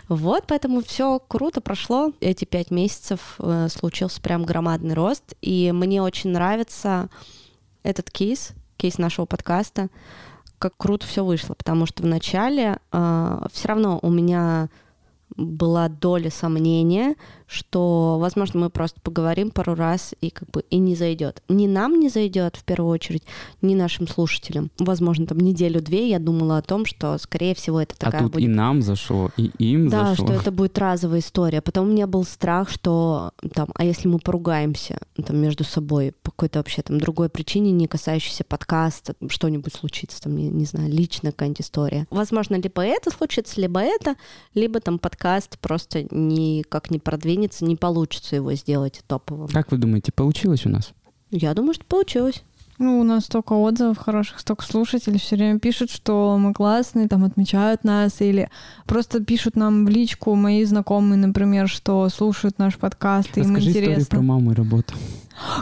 Вот, 0.09 0.45
поэтому 0.49 0.83
все 0.83 1.21
круто 1.21 1.61
прошло. 1.61 2.13
Эти 2.21 2.45
пять 2.45 2.73
месяцев 2.73 3.37
э, 3.39 3.69
случился 3.71 4.21
прям 4.21 4.45
громадный 4.45 4.95
рост. 4.95 5.35
И 5.41 5.71
мне 5.73 6.03
очень 6.03 6.31
нравится 6.31 7.09
этот 7.85 8.11
кейс, 8.11 8.51
кейс 8.77 8.99
нашего 8.99 9.27
подкаста, 9.27 9.89
как 10.59 10.77
круто 10.77 11.07
все 11.07 11.25
вышло, 11.25 11.55
потому 11.55 11.87
что 11.87 12.03
вначале 12.03 12.79
э, 12.91 13.47
все 13.53 13.69
равно 13.69 14.01
у 14.03 14.11
меня 14.11 14.69
была 15.37 15.89
доля 15.89 16.31
сомнения, 16.31 17.17
что, 17.47 18.19
возможно, 18.21 18.61
мы 18.61 18.71
просто 18.71 19.01
поговорим 19.01 19.51
пару 19.51 19.75
раз 19.75 20.15
и 20.21 20.31
как 20.31 20.51
бы 20.51 20.65
и 20.71 20.79
не 20.79 20.95
зайдет. 20.95 21.43
Ни 21.49 21.67
нам 21.67 21.99
не 21.99 22.09
зайдет 22.09 22.57
в 22.57 22.65
первую 22.65 22.93
очередь, 22.93 23.25
ни 23.61 23.75
нашим 23.75 24.09
слушателям. 24.09 24.71
Возможно, 24.79 25.27
там 25.27 25.39
неделю-две 25.39 26.09
я 26.09 26.19
думала 26.19 26.59
о 26.59 26.63
том, 26.63 26.87
что, 26.87 27.19
скорее 27.19 27.55
всего, 27.55 27.81
это 27.81 27.97
такая 27.97 28.21
а 28.21 28.25
тут 28.25 28.33
будет 28.33 28.45
и 28.45 28.49
нам 28.49 28.83
зашло, 28.83 29.31
и 29.37 29.51
им 29.59 29.89
да, 29.89 30.11
зашло. 30.11 30.27
что 30.27 30.35
это 30.35 30.51
будет 30.51 30.79
разовая 30.79 31.21
история. 31.21 31.61
Потом 31.61 31.89
у 31.89 31.91
меня 31.91 32.07
был 32.07 32.25
страх, 32.25 32.71
что 32.71 33.33
там, 33.53 33.69
а 33.75 33.85
если 33.85 34.09
мы 34.09 34.19
поругаемся 34.19 34.99
там 35.25 35.37
между 35.37 35.65
собой 35.65 36.15
по 36.23 36.31
какой-то 36.31 36.61
вообще 36.61 36.83
там 36.83 36.99
другой 36.99 37.29
причине, 37.29 37.73
не 37.73 37.87
касающейся 37.87 38.45
подкаста, 38.45 39.15
что-нибудь 39.29 39.75
случится, 39.75 40.23
там, 40.23 40.37
не, 40.37 40.49
не 40.49 40.65
знаю, 40.65 40.91
личная 40.91 41.33
какая-нибудь 41.33 41.61
история. 41.61 42.07
Возможно, 42.11 42.57
либо 42.57 42.83
это 42.83 43.11
случится, 43.11 43.61
либо 43.61 43.81
это, 43.81 44.17
либо 44.55 44.81
там 44.81 44.99
подкаст 44.99 45.24
просто 45.61 46.07
никак 46.11 46.91
не 46.91 46.99
продвинется, 46.99 47.65
не 47.65 47.77
получится 47.77 48.37
его 48.37 48.53
сделать 48.55 49.03
топовым. 49.07 49.49
Как 49.49 49.71
вы 49.73 49.79
думаете, 49.79 50.13
получилось 50.13 50.67
у 50.67 50.69
нас? 50.69 50.93
Я 51.31 51.55
думаю, 51.55 51.75
что 51.75 51.85
получилось. 51.85 52.43
Ну, 52.79 53.01
у 53.01 53.05
нас 53.05 53.27
столько 53.27 53.53
отзывов 53.53 53.99
хороших, 53.99 54.41
столько 54.41 54.65
слушателей 54.65 55.21
все 55.21 55.37
время 55.37 55.61
пишут, 55.61 55.91
что 55.91 56.37
мы 56.39 56.53
классные, 56.53 57.09
там 57.09 57.25
отмечают 57.25 57.85
нас, 57.85 58.21
или 58.21 58.51
просто 58.85 59.25
пишут 59.25 59.55
нам 59.55 59.87
в 59.87 59.89
личку 59.89 60.35
мои 60.35 60.65
знакомые, 60.65 61.19
например, 61.19 61.69
что 61.69 62.09
слушают 62.09 62.59
наш 62.59 62.77
подкаст, 62.77 63.37
и 63.37 63.41
им 63.41 63.47
Расскажи 63.47 63.71
историю 63.71 63.91
интересно. 63.91 64.11
про 64.11 64.23
маму 64.23 64.53
и 64.53 64.55
работу. 64.55 64.95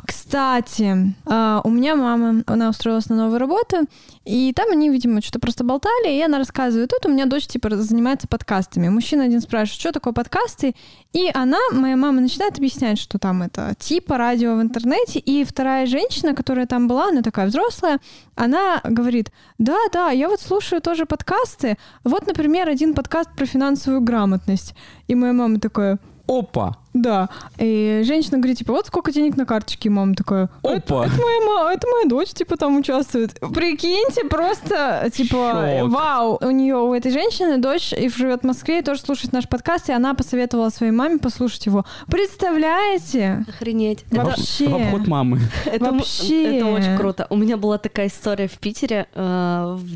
Кстати, 0.07 1.15
а, 1.27 1.61
у 1.65 1.71
меня 1.71 1.97
мама, 1.97 2.43
она 2.47 2.69
устроилась 2.69 3.09
на 3.09 3.17
новую 3.17 3.39
работу, 3.39 3.87
и 4.25 4.53
там 4.53 4.71
они, 4.71 4.91
видимо, 4.91 5.23
что-то 5.23 5.41
просто 5.41 5.65
болтали, 5.65 6.15
и 6.15 6.23
она 6.23 6.39
рассказывает, 6.39 6.91
тут 6.91 7.07
у 7.07 7.09
меня 7.13 7.27
дочь, 7.27 7.47
типа, 7.47 7.71
занимается 7.77 8.29
подкастами. 8.29 8.89
Мужчина 8.89 9.25
один 9.25 9.41
спрашивает, 9.41 9.81
что 9.81 9.93
такое 9.93 10.13
подкасты, 10.13 10.75
и 11.13 11.31
она, 11.33 11.59
моя 11.73 11.97
мама, 11.97 12.21
начинает 12.21 12.59
объяснять, 12.59 12.99
что 12.99 13.19
там 13.19 13.43
это 13.43 13.75
типа 13.79 14.19
радио 14.19 14.57
в 14.57 14.63
интернете, 14.63 15.19
и 15.19 15.45
вторая 15.45 15.87
женщина, 15.87 16.35
которая 16.35 16.67
там 16.67 16.87
была, 16.87 17.09
она 17.09 17.23
такая 17.23 17.47
взрослая, 17.47 17.99
она 18.35 18.81
говорит, 18.85 19.33
да, 19.59 19.79
да, 19.93 20.11
я 20.11 20.29
вот 20.29 20.41
слушаю 20.41 20.81
тоже 20.83 21.07
подкасты, 21.07 21.79
вот, 22.05 22.27
например, 22.27 22.69
один 22.69 22.95
подкаст 22.95 23.31
про 23.37 23.47
финансовую 23.47 24.03
грамотность. 24.03 24.75
И 25.09 25.15
моя 25.15 25.33
мама 25.33 25.61
такая, 25.61 25.99
Опа! 26.29 26.77
да. 26.95 27.31
И 27.59 28.03
женщина 28.05 28.37
говорит, 28.39 28.59
типа, 28.59 28.73
вот 28.75 28.87
сколько 28.87 29.11
денег 29.13 29.37
на 29.37 29.47
карточке, 29.47 29.89
и 29.89 29.91
мама 29.91 30.15
такая, 30.15 30.51
«А 30.63 30.69
это, 30.69 30.77
Опа! 31.01 31.07
это 31.07 31.15
моя 31.23 31.41
мама, 31.47 31.73
это 31.73 31.87
моя 31.89 32.05
дочь, 32.07 32.29
типа, 32.31 32.57
там 32.59 32.77
участвует. 32.77 33.41
Прикиньте, 33.41 34.25
просто, 34.27 35.09
типа, 35.13 35.79
Шок. 35.81 35.91
вау. 35.91 36.39
У 36.43 36.51
нее, 36.51 36.77
у 36.77 36.93
этой 36.93 37.11
женщины 37.11 37.57
дочь 37.59 37.93
и 37.95 38.09
живет 38.11 38.43
в 38.43 38.47
Москве, 38.47 38.81
и 38.81 38.83
тоже 38.83 39.01
слушает 39.01 39.33
наш 39.33 39.49
подкаст, 39.49 39.89
и 39.89 39.93
она 39.93 40.13
посоветовала 40.15 40.69
своей 40.69 40.93
маме 40.93 41.19
послушать 41.19 41.65
его. 41.65 41.85
Представляете? 42.09 43.45
Охренеть. 43.49 44.05
Об- 44.13 44.27
Вообще. 44.27 44.69
В 44.69 44.75
обход 44.75 45.07
мамы. 45.07 45.41
Это, 45.65 45.93
Вообще. 45.93 46.59
это 46.59 46.67
очень 46.67 46.97
круто. 46.97 47.27
У 47.31 47.37
меня 47.37 47.57
была 47.57 47.79
такая 47.79 48.09
история 48.09 48.49
в 48.49 48.59
Питере 48.59 49.07
э, 49.15 49.77
в 49.79 49.87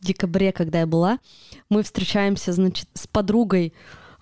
декабре, 0.00 0.52
когда 0.52 0.80
я 0.80 0.86
была. 0.86 1.18
Мы 1.68 1.82
встречаемся, 1.82 2.52
значит, 2.52 2.88
с 2.94 3.06
подругой 3.06 3.72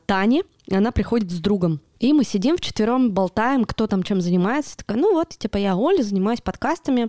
Тани, 0.07 0.45
она 0.75 0.93
приходит 0.93 1.31
с 1.31 1.39
другом. 1.39 1.81
И 1.99 2.13
мы 2.13 2.25
сидим 2.25 2.57
вчетвером, 2.57 3.13
болтаем, 3.13 3.65
кто 3.65 3.87
там 3.87 4.03
чем 4.03 4.21
занимается. 4.21 4.77
Такая, 4.77 4.99
ну 4.99 5.13
вот, 5.13 5.31
типа, 5.31 5.57
я 5.57 5.77
Оля, 5.77 6.03
занимаюсь 6.03 6.41
подкастами. 6.41 7.09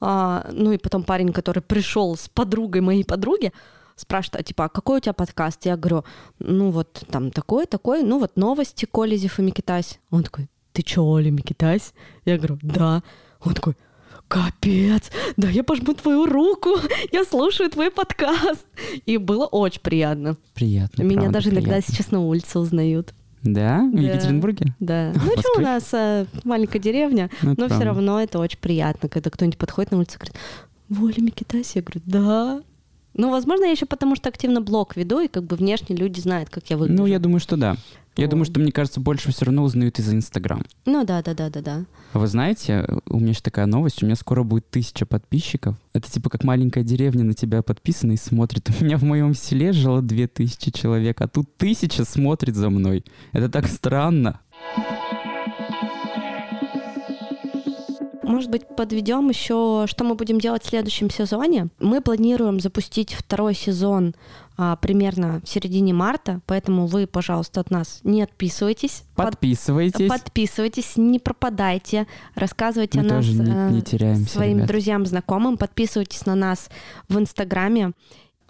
А, 0.00 0.48
ну 0.52 0.72
и 0.72 0.78
потом 0.78 1.02
парень, 1.02 1.32
который 1.32 1.62
пришел 1.62 2.16
с 2.16 2.28
подругой 2.28 2.80
моей 2.80 3.04
подруги, 3.04 3.52
спрашивает, 3.96 4.40
а 4.40 4.42
типа, 4.42 4.64
а 4.64 4.68
какой 4.68 4.98
у 4.98 5.00
тебя 5.00 5.12
подкаст? 5.12 5.66
Я 5.66 5.76
говорю, 5.76 6.04
ну 6.38 6.70
вот 6.70 7.04
там 7.10 7.30
такой, 7.30 7.66
такой, 7.66 8.02
ну 8.02 8.18
вот 8.18 8.36
новости 8.36 8.86
Колезев 8.86 9.38
и 9.38 9.42
Микитась. 9.42 10.00
Он 10.10 10.22
такой, 10.22 10.48
ты 10.72 10.82
чё, 10.82 11.04
Оля 11.04 11.30
Микитась? 11.30 11.92
Я 12.24 12.38
говорю, 12.38 12.58
да. 12.62 13.02
Он 13.44 13.54
такой, 13.54 13.76
капец, 14.30 15.10
да 15.36 15.48
я 15.48 15.64
пожму 15.64 15.92
твою 15.92 16.24
руку, 16.24 16.70
я 17.12 17.24
слушаю 17.24 17.68
твой 17.68 17.90
подкаст. 17.90 18.64
И 19.04 19.16
было 19.16 19.44
очень 19.46 19.80
приятно. 19.80 20.36
Приятно. 20.54 21.02
Меня 21.02 21.22
правда, 21.22 21.32
даже 21.34 21.50
иногда 21.50 21.70
приятно. 21.72 21.92
сейчас 21.92 22.10
на 22.12 22.20
улице 22.20 22.58
узнают. 22.60 23.12
Да? 23.42 23.80
В 23.92 23.96
Да. 23.96 24.00
Екатеринбурге? 24.02 24.74
Да. 24.78 25.12
Ну, 25.24 25.32
что 25.40 25.58
у 25.58 25.60
нас 25.60 25.88
э, 25.92 26.26
маленькая 26.44 26.78
деревня, 26.78 27.28
Ну, 27.42 27.54
но 27.56 27.68
все 27.68 27.82
равно 27.82 28.20
это 28.22 28.38
очень 28.38 28.58
приятно, 28.60 29.08
когда 29.08 29.30
кто-нибудь 29.30 29.58
подходит 29.58 29.90
на 29.90 29.98
улицу 29.98 30.14
и 30.14 30.18
говорит, 30.18 30.36
Воля 30.88 31.20
Микитась? 31.22 31.72
Я 31.74 31.82
говорю, 31.82 32.00
да. 32.06 32.60
Ну, 33.14 33.30
возможно, 33.30 33.64
я 33.64 33.70
еще 33.72 33.86
потому 33.86 34.16
что 34.16 34.28
активно 34.28 34.60
блог 34.60 34.96
веду, 34.96 35.20
и 35.20 35.28
как 35.28 35.44
бы 35.44 35.56
внешне 35.56 35.96
люди 35.96 36.20
знают, 36.20 36.50
как 36.50 36.70
я 36.70 36.76
выгляжу. 36.76 37.02
Ну, 37.02 37.06
я 37.06 37.18
думаю, 37.18 37.40
что 37.40 37.56
да. 37.56 37.76
Я 38.16 38.26
думаю, 38.26 38.44
что, 38.44 38.60
мне 38.60 38.72
кажется, 38.72 39.00
больше 39.00 39.30
все 39.32 39.46
равно 39.46 39.62
узнают 39.62 39.98
из 39.98 40.12
Инстаграм. 40.12 40.62
Ну, 40.84 41.04
да, 41.04 41.22
да, 41.22 41.32
да, 41.32 41.48
да, 41.48 41.62
да. 41.62 41.84
Вы 42.12 42.26
знаете, 42.26 42.86
у 43.06 43.18
меня 43.18 43.30
еще 43.30 43.40
такая 43.40 43.66
новость, 43.66 44.02
у 44.02 44.06
меня 44.06 44.16
скоро 44.16 44.42
будет 44.42 44.68
тысяча 44.68 45.06
подписчиков. 45.06 45.76
Это 45.92 46.10
типа 46.10 46.28
как 46.28 46.44
маленькая 46.44 46.82
деревня 46.82 47.24
на 47.24 47.34
тебя 47.34 47.62
подписана 47.62 48.12
и 48.12 48.16
смотрит. 48.16 48.68
У 48.80 48.84
меня 48.84 48.98
в 48.98 49.04
моем 49.04 49.34
селе 49.34 49.72
жило 49.72 50.02
две 50.02 50.26
тысячи 50.26 50.70
человек, 50.70 51.20
а 51.20 51.28
тут 51.28 51.56
тысяча 51.56 52.04
смотрит 52.04 52.56
за 52.56 52.68
мной. 52.68 53.04
Это 53.32 53.48
так 53.48 53.68
странно. 53.68 54.40
Может 58.30 58.50
быть, 58.50 58.62
подведем 58.76 59.28
еще, 59.28 59.84
что 59.86 60.04
мы 60.04 60.14
будем 60.14 60.38
делать 60.40 60.62
в 60.62 60.68
следующем 60.68 61.10
сезоне. 61.10 61.68
Мы 61.80 62.00
планируем 62.00 62.60
запустить 62.60 63.12
второй 63.12 63.54
сезон 63.54 64.14
а, 64.56 64.76
примерно 64.76 65.40
в 65.44 65.48
середине 65.48 65.92
марта, 65.94 66.40
поэтому 66.46 66.86
вы, 66.86 67.06
пожалуйста, 67.06 67.60
от 67.60 67.70
нас 67.70 68.00
не 68.04 68.22
отписывайтесь. 68.22 69.04
Под- 69.16 69.30
Подписывайтесь. 69.30 70.08
Подписывайтесь, 70.08 70.96
не 70.96 71.18
пропадайте, 71.18 72.06
рассказывайте 72.34 73.00
Мы 73.00 73.08
о 73.08 73.14
нас 73.14 73.26
не- 73.26 73.50
э, 73.50 73.70
не 73.70 73.82
теряемся, 73.82 74.30
своим 74.32 74.58
ребят. 74.58 74.68
друзьям, 74.68 75.06
знакомым, 75.06 75.56
подписывайтесь 75.56 76.24
на 76.26 76.34
нас 76.36 76.68
в 77.08 77.18
Инстаграме. 77.18 77.92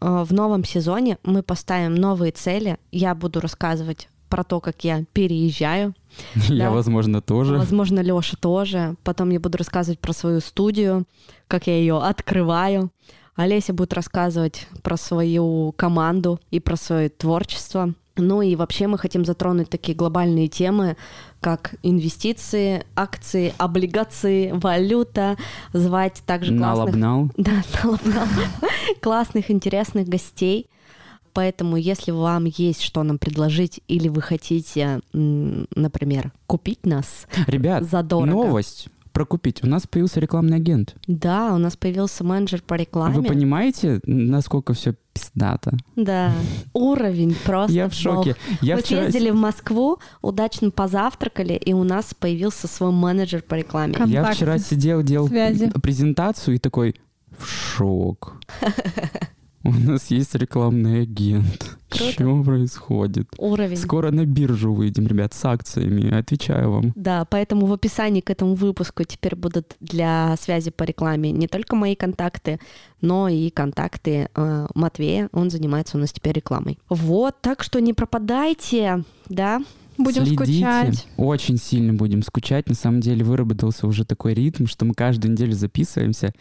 Э, 0.03 0.24
В 0.28 0.33
новом 0.33 0.64
сезоне 0.64 1.18
мы 1.24 1.43
поставим 1.43 1.95
новые 1.95 2.33
цели. 2.33 2.76
Я 2.93 3.14
буду 3.14 3.41
рассказывать 3.41 4.09
про 4.31 4.45
то, 4.45 4.61
как 4.61 4.83
я 4.85 5.05
переезжаю. 5.12 5.95
Я, 6.49 6.68
да. 6.68 6.70
возможно, 6.70 7.20
тоже. 7.20 7.59
Возможно, 7.59 8.01
Леша 8.01 8.37
тоже. 8.41 8.97
Потом 9.05 9.31
я 9.31 9.39
буду 9.39 9.59
рассказывать 9.59 10.01
про 10.01 10.12
свою 10.12 10.41
студию, 10.41 11.05
как 11.47 11.66
я 11.66 11.76
ее 11.76 11.99
открываю. 11.99 12.91
Олеся 13.37 13.72
будет 13.72 13.93
рассказывать 13.93 14.66
про 14.83 14.97
свою 14.97 15.72
команду 15.76 16.41
и 16.51 16.61
про 16.61 16.76
свое 16.76 17.09
творчество. 17.11 17.95
Ну 18.16 18.43
и 18.43 18.57
вообще 18.57 18.87
мы 18.87 18.99
хотим 18.99 19.24
затронуть 19.24 19.70
такие 19.70 19.97
глобальные 19.97 20.49
темы, 20.49 20.97
как 21.41 21.74
инвестиции, 21.83 22.85
акции, 22.95 23.55
облигации, 23.57 24.51
валюта, 24.53 25.37
звать 25.72 26.22
также 26.26 26.57
классных... 26.57 26.97
Налобнал. 26.97 27.31
Да, 27.37 27.62
налобнал. 27.83 28.26
классных, 29.01 29.51
интересных 29.51 30.09
гостей. 30.09 30.66
Поэтому, 31.33 31.76
если 31.76 32.11
вам 32.11 32.45
есть 32.47 32.83
что 32.83 33.03
нам 33.03 33.18
предложить, 33.18 33.81
или 33.89 34.09
вы 34.09 34.20
хотите, 34.22 35.01
например, 35.12 36.33
купить 36.47 36.85
нас, 36.87 37.26
Ребят, 37.47 37.85
Задорого. 37.85 38.26
новость 38.31 38.89
про 39.12 39.24
купить. 39.26 39.64
У 39.64 39.66
нас 39.66 39.89
появился 39.89 40.20
рекламный 40.20 40.59
агент. 40.59 40.95
да, 41.09 41.53
у 41.53 41.59
нас 41.59 41.76
появился 41.76 42.22
менеджер 42.22 42.62
по 42.62 42.74
рекламе. 42.74 43.16
Вы 43.16 43.24
понимаете, 43.24 44.01
насколько 44.05 44.72
все 44.72 44.95
пиздато? 45.12 45.76
Да, 45.97 46.33
уровень 46.74 47.35
просто. 47.45 47.72
Я 47.72 47.89
в 47.89 47.93
шоке. 47.93 48.37
Я 48.62 48.76
Мы 48.76 48.83
вчера... 48.83 49.03
съездили 49.03 49.31
в 49.31 49.35
Москву, 49.35 49.99
удачно 50.22 50.70
позавтракали, 50.70 51.55
и 51.55 51.72
у 51.72 51.83
нас 51.83 52.14
появился 52.14 52.68
свой 52.68 52.93
менеджер 52.93 53.43
по 53.43 53.57
рекламе. 53.57 53.95
Кон- 53.95 54.09
Я 54.09 54.20
контакты, 54.20 54.37
вчера 54.37 54.59
сидел, 54.59 55.03
делал 55.03 55.26
связи. 55.26 55.70
презентацию 55.83 56.55
и 56.55 56.59
такой 56.59 56.95
в 57.37 57.47
шок. 57.49 58.37
У 59.62 59.72
нас 59.72 60.11
есть 60.11 60.34
рекламный 60.34 61.02
агент. 61.02 61.76
Круто. 61.90 62.12
Что 62.12 62.42
происходит? 62.42 63.28
Уровень. 63.36 63.76
Скоро 63.76 64.11
на 64.11 64.24
биржу 64.24 64.72
выйдем, 64.72 65.06
ребят, 65.06 65.34
с 65.34 65.44
акциями. 65.44 66.14
Отвечаю 66.14 66.70
вам. 66.70 66.92
Да, 66.94 67.26
поэтому 67.28 67.66
в 67.66 67.72
описании 67.72 68.20
к 68.20 68.30
этому 68.30 68.54
выпуску 68.54 69.04
теперь 69.04 69.36
будут 69.36 69.76
для 69.80 70.36
связи 70.40 70.70
по 70.70 70.84
рекламе 70.84 71.30
не 71.32 71.46
только 71.46 71.76
мои 71.76 71.94
контакты, 71.94 72.58
но 73.02 73.28
и 73.28 73.50
контакты 73.50 74.30
э, 74.34 74.66
Матвея. 74.74 75.28
Он 75.32 75.50
занимается 75.50 75.98
у 75.98 76.00
нас 76.00 76.12
теперь 76.12 76.36
рекламой. 76.36 76.78
Вот, 76.88 77.34
так 77.42 77.62
что 77.62 77.80
не 77.80 77.92
пропадайте, 77.92 79.04
да. 79.28 79.61
Будем 79.98 80.24
Следите. 80.24 80.44
скучать. 80.44 81.06
Очень 81.18 81.58
сильно 81.58 81.92
будем 81.92 82.22
скучать. 82.22 82.68
На 82.68 82.74
самом 82.74 83.00
деле 83.00 83.24
выработался 83.24 83.86
уже 83.86 84.06
такой 84.06 84.32
ритм, 84.32 84.64
что 84.66 84.86
мы 84.86 84.94
каждую 84.94 85.32
неделю 85.32 85.52
записываемся, 85.52 86.32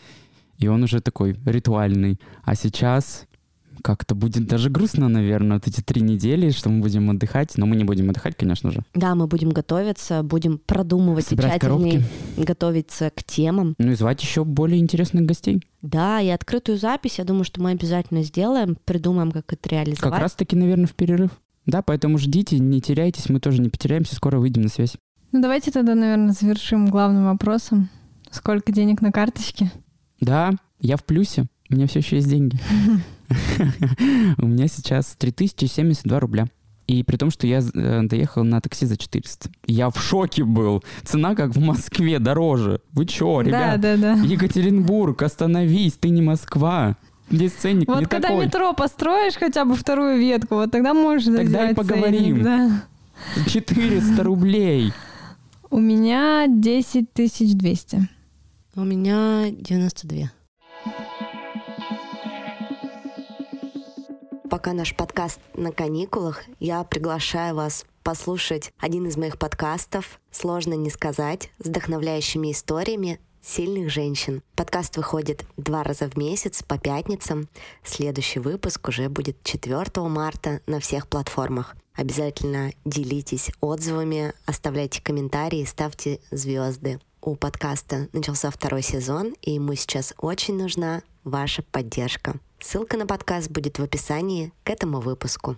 и 0.59 0.67
он 0.67 0.83
уже 0.83 0.99
такой 1.01 1.35
ритуальный. 1.45 2.19
А 2.43 2.53
сейчас 2.53 3.25
как-то 3.81 4.13
будет 4.13 4.45
даже 4.45 4.69
грустно, 4.69 5.07
наверное, 5.07 5.57
вот 5.57 5.67
эти 5.67 5.79
три 5.81 6.01
недели, 6.01 6.49
что 6.51 6.69
мы 6.69 6.81
будем 6.81 7.09
отдыхать. 7.09 7.57
Но 7.57 7.65
мы 7.65 7.77
не 7.77 7.85
будем 7.85 8.09
отдыхать, 8.09 8.35
конечно 8.35 8.71
же. 8.71 8.83
Да, 8.93 9.15
мы 9.15 9.27
будем 9.27 9.49
готовиться, 9.51 10.21
будем 10.21 10.57
продумывать 10.57 11.25
и 11.27 11.29
Собирать 11.29 11.61
тщательнее 11.61 12.03
коробки. 12.03 12.43
готовиться 12.43 13.09
к 13.09 13.23
темам. 13.23 13.75
Ну 13.77 13.91
и 13.91 13.95
звать 13.95 14.21
еще 14.21 14.43
более 14.43 14.79
интересных 14.79 15.25
гостей. 15.25 15.63
Да, 15.81 16.19
и 16.19 16.27
открытую 16.27 16.77
запись, 16.77 17.19
я 17.19 17.23
думаю, 17.23 17.45
что 17.45 17.61
мы 17.61 17.71
обязательно 17.71 18.21
сделаем, 18.23 18.77
придумаем, 18.83 19.31
как 19.31 19.51
это 19.53 19.69
реализовать. 19.69 20.13
Как 20.13 20.19
раз-таки, 20.21 20.57
наверное, 20.57 20.87
в 20.87 20.93
перерыв. 20.93 21.31
Да, 21.65 21.81
поэтому 21.81 22.17
ждите, 22.17 22.59
не 22.59 22.81
теряйтесь, 22.81 23.29
мы 23.29 23.39
тоже 23.39 23.61
не 23.61 23.69
потеряемся, 23.69 24.15
скоро 24.15 24.39
выйдем 24.39 24.63
на 24.63 24.69
связь. 24.69 24.97
Ну 25.31 25.41
давайте 25.41 25.71
тогда, 25.71 25.95
наверное, 25.95 26.33
завершим 26.33 26.87
главным 26.87 27.25
вопросом. 27.25 27.89
Сколько 28.31 28.71
денег 28.71 29.01
на 29.01 29.11
карточке? 29.11 29.71
Да, 30.21 30.51
я 30.79 30.97
в 30.97 31.03
плюсе, 31.03 31.45
у 31.69 31.75
меня 31.75 31.87
все 31.87 31.99
еще 31.99 32.17
есть 32.17 32.29
деньги. 32.29 32.57
У 34.37 34.47
меня 34.47 34.67
сейчас 34.67 35.15
3072 35.17 36.19
рубля. 36.19 36.47
И 36.87 37.03
при 37.03 37.17
том, 37.17 37.29
что 37.29 37.45
я 37.45 37.59
э, 37.59 38.01
доехал 38.03 38.43
на 38.43 38.59
такси 38.61 38.87
за 38.87 38.97
400. 38.97 39.49
Я 39.67 39.91
в 39.91 40.01
шоке 40.01 40.43
был. 40.43 40.83
Цена 41.03 41.35
как 41.35 41.55
в 41.55 41.59
Москве 41.59 42.17
дороже. 42.17 42.81
Вы 42.93 43.05
чё, 43.05 43.43
Да, 43.43 43.47
ребят? 43.75 43.81
да, 43.81 43.97
да. 43.97 44.13
Екатеринбург, 44.23 45.21
остановись, 45.21 45.93
ты 45.93 46.09
не 46.09 46.23
Москва. 46.23 46.95
Здесь 47.29 47.51
ценник 47.51 47.87
Вот 47.87 47.99
не 47.99 48.05
когда 48.05 48.29
такой. 48.29 48.45
метро 48.47 48.73
построишь 48.73 49.35
хотя 49.35 49.65
бы 49.65 49.75
вторую 49.75 50.17
ветку, 50.19 50.55
вот 50.55 50.71
тогда 50.71 50.95
можешь 50.95 51.25
Тогда 51.25 51.69
и 51.69 51.75
поговорим. 51.75 52.43
ценник, 52.43 52.43
да. 52.43 52.83
400 53.47 54.23
рублей. 54.23 54.91
У 55.69 55.79
меня 55.79 56.47
10 56.47 57.05
200. 57.13 58.09
У 58.75 58.81
меня 58.81 59.49
92. 59.49 60.31
Пока 64.47 64.73
наш 64.73 64.95
подкаст 64.95 65.39
на 65.55 65.71
каникулах, 65.71 66.43
я 66.59 66.83
приглашаю 66.83 67.55
вас 67.55 67.85
послушать 68.03 68.71
один 68.77 69.07
из 69.07 69.17
моих 69.17 69.39
подкастов 69.39 70.19
«Сложно 70.29 70.75
не 70.75 70.91
сказать» 70.91 71.49
с 71.57 71.65
вдохновляющими 71.65 72.51
историями 72.51 73.19
сильных 73.41 73.89
женщин. 73.89 74.43
Подкаст 74.55 74.97
выходит 74.97 75.45
два 75.57 75.81
раза 75.83 76.07
в 76.07 76.15
месяц 76.15 76.61
по 76.61 76.77
пятницам. 76.77 77.49
Следующий 77.83 78.39
выпуск 78.39 78.87
уже 78.87 79.09
будет 79.09 79.43
4 79.43 80.07
марта 80.07 80.61
на 80.67 80.79
всех 80.79 81.07
платформах. 81.07 81.75
Обязательно 81.95 82.71
делитесь 82.85 83.49
отзывами, 83.61 84.33
оставляйте 84.45 85.01
комментарии, 85.01 85.65
ставьте 85.65 86.19
звезды. 86.29 86.99
У 87.21 87.35
подкаста 87.35 88.07
начался 88.13 88.49
второй 88.49 88.81
сезон, 88.81 89.35
и 89.41 89.51
ему 89.51 89.75
сейчас 89.75 90.13
очень 90.19 90.57
нужна 90.57 91.03
ваша 91.25 91.63
поддержка. 91.63 92.35
Ссылка 92.61 92.95
на 92.95 93.05
подкаст 93.05 93.51
будет 93.51 93.77
в 93.77 93.83
описании 93.83 94.53
к 94.63 94.69
этому 94.69 95.01
выпуску. 95.01 95.57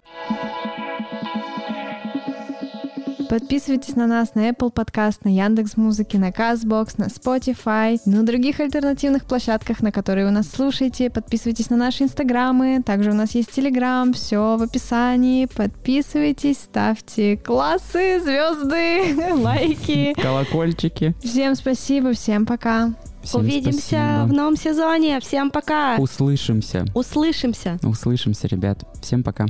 Подписывайтесь 3.31 3.95
на 3.95 4.07
нас 4.07 4.35
на 4.35 4.49
Apple 4.49 4.73
Podcast, 4.73 5.19
на 5.23 5.29
Яндекс 5.29 5.77
Музыки, 5.77 6.17
на 6.17 6.31
Castbox, 6.31 6.95
на 6.97 7.05
Spotify, 7.05 7.97
на 8.05 8.23
других 8.23 8.59
альтернативных 8.59 9.23
площадках, 9.23 9.79
на 9.79 9.93
которые 9.93 10.25
вы 10.25 10.31
нас 10.31 10.49
слушаете. 10.49 11.09
Подписывайтесь 11.09 11.69
на 11.69 11.77
наши 11.77 12.03
инстаграмы, 12.03 12.83
также 12.85 13.11
у 13.11 13.13
нас 13.13 13.33
есть 13.33 13.51
телеграм, 13.51 14.11
все 14.11 14.57
в 14.57 14.61
описании. 14.61 15.45
Подписывайтесь, 15.45 16.57
ставьте 16.57 17.37
классы, 17.37 18.19
звезды, 18.19 19.15
лайки. 19.37 20.13
Колокольчики. 20.21 21.15
Всем 21.23 21.55
спасибо, 21.55 22.11
всем 22.11 22.45
пока. 22.45 22.93
Всем 23.23 23.39
Увидимся 23.39 23.79
спасибо. 23.81 24.25
в 24.25 24.33
новом 24.33 24.57
сезоне. 24.57 25.21
Всем 25.21 25.51
пока. 25.51 25.95
Услышимся. 25.99 26.83
Услышимся. 26.93 27.79
Услышимся, 27.81 28.47
ребят. 28.47 28.83
Всем 29.01 29.23
пока. 29.23 29.45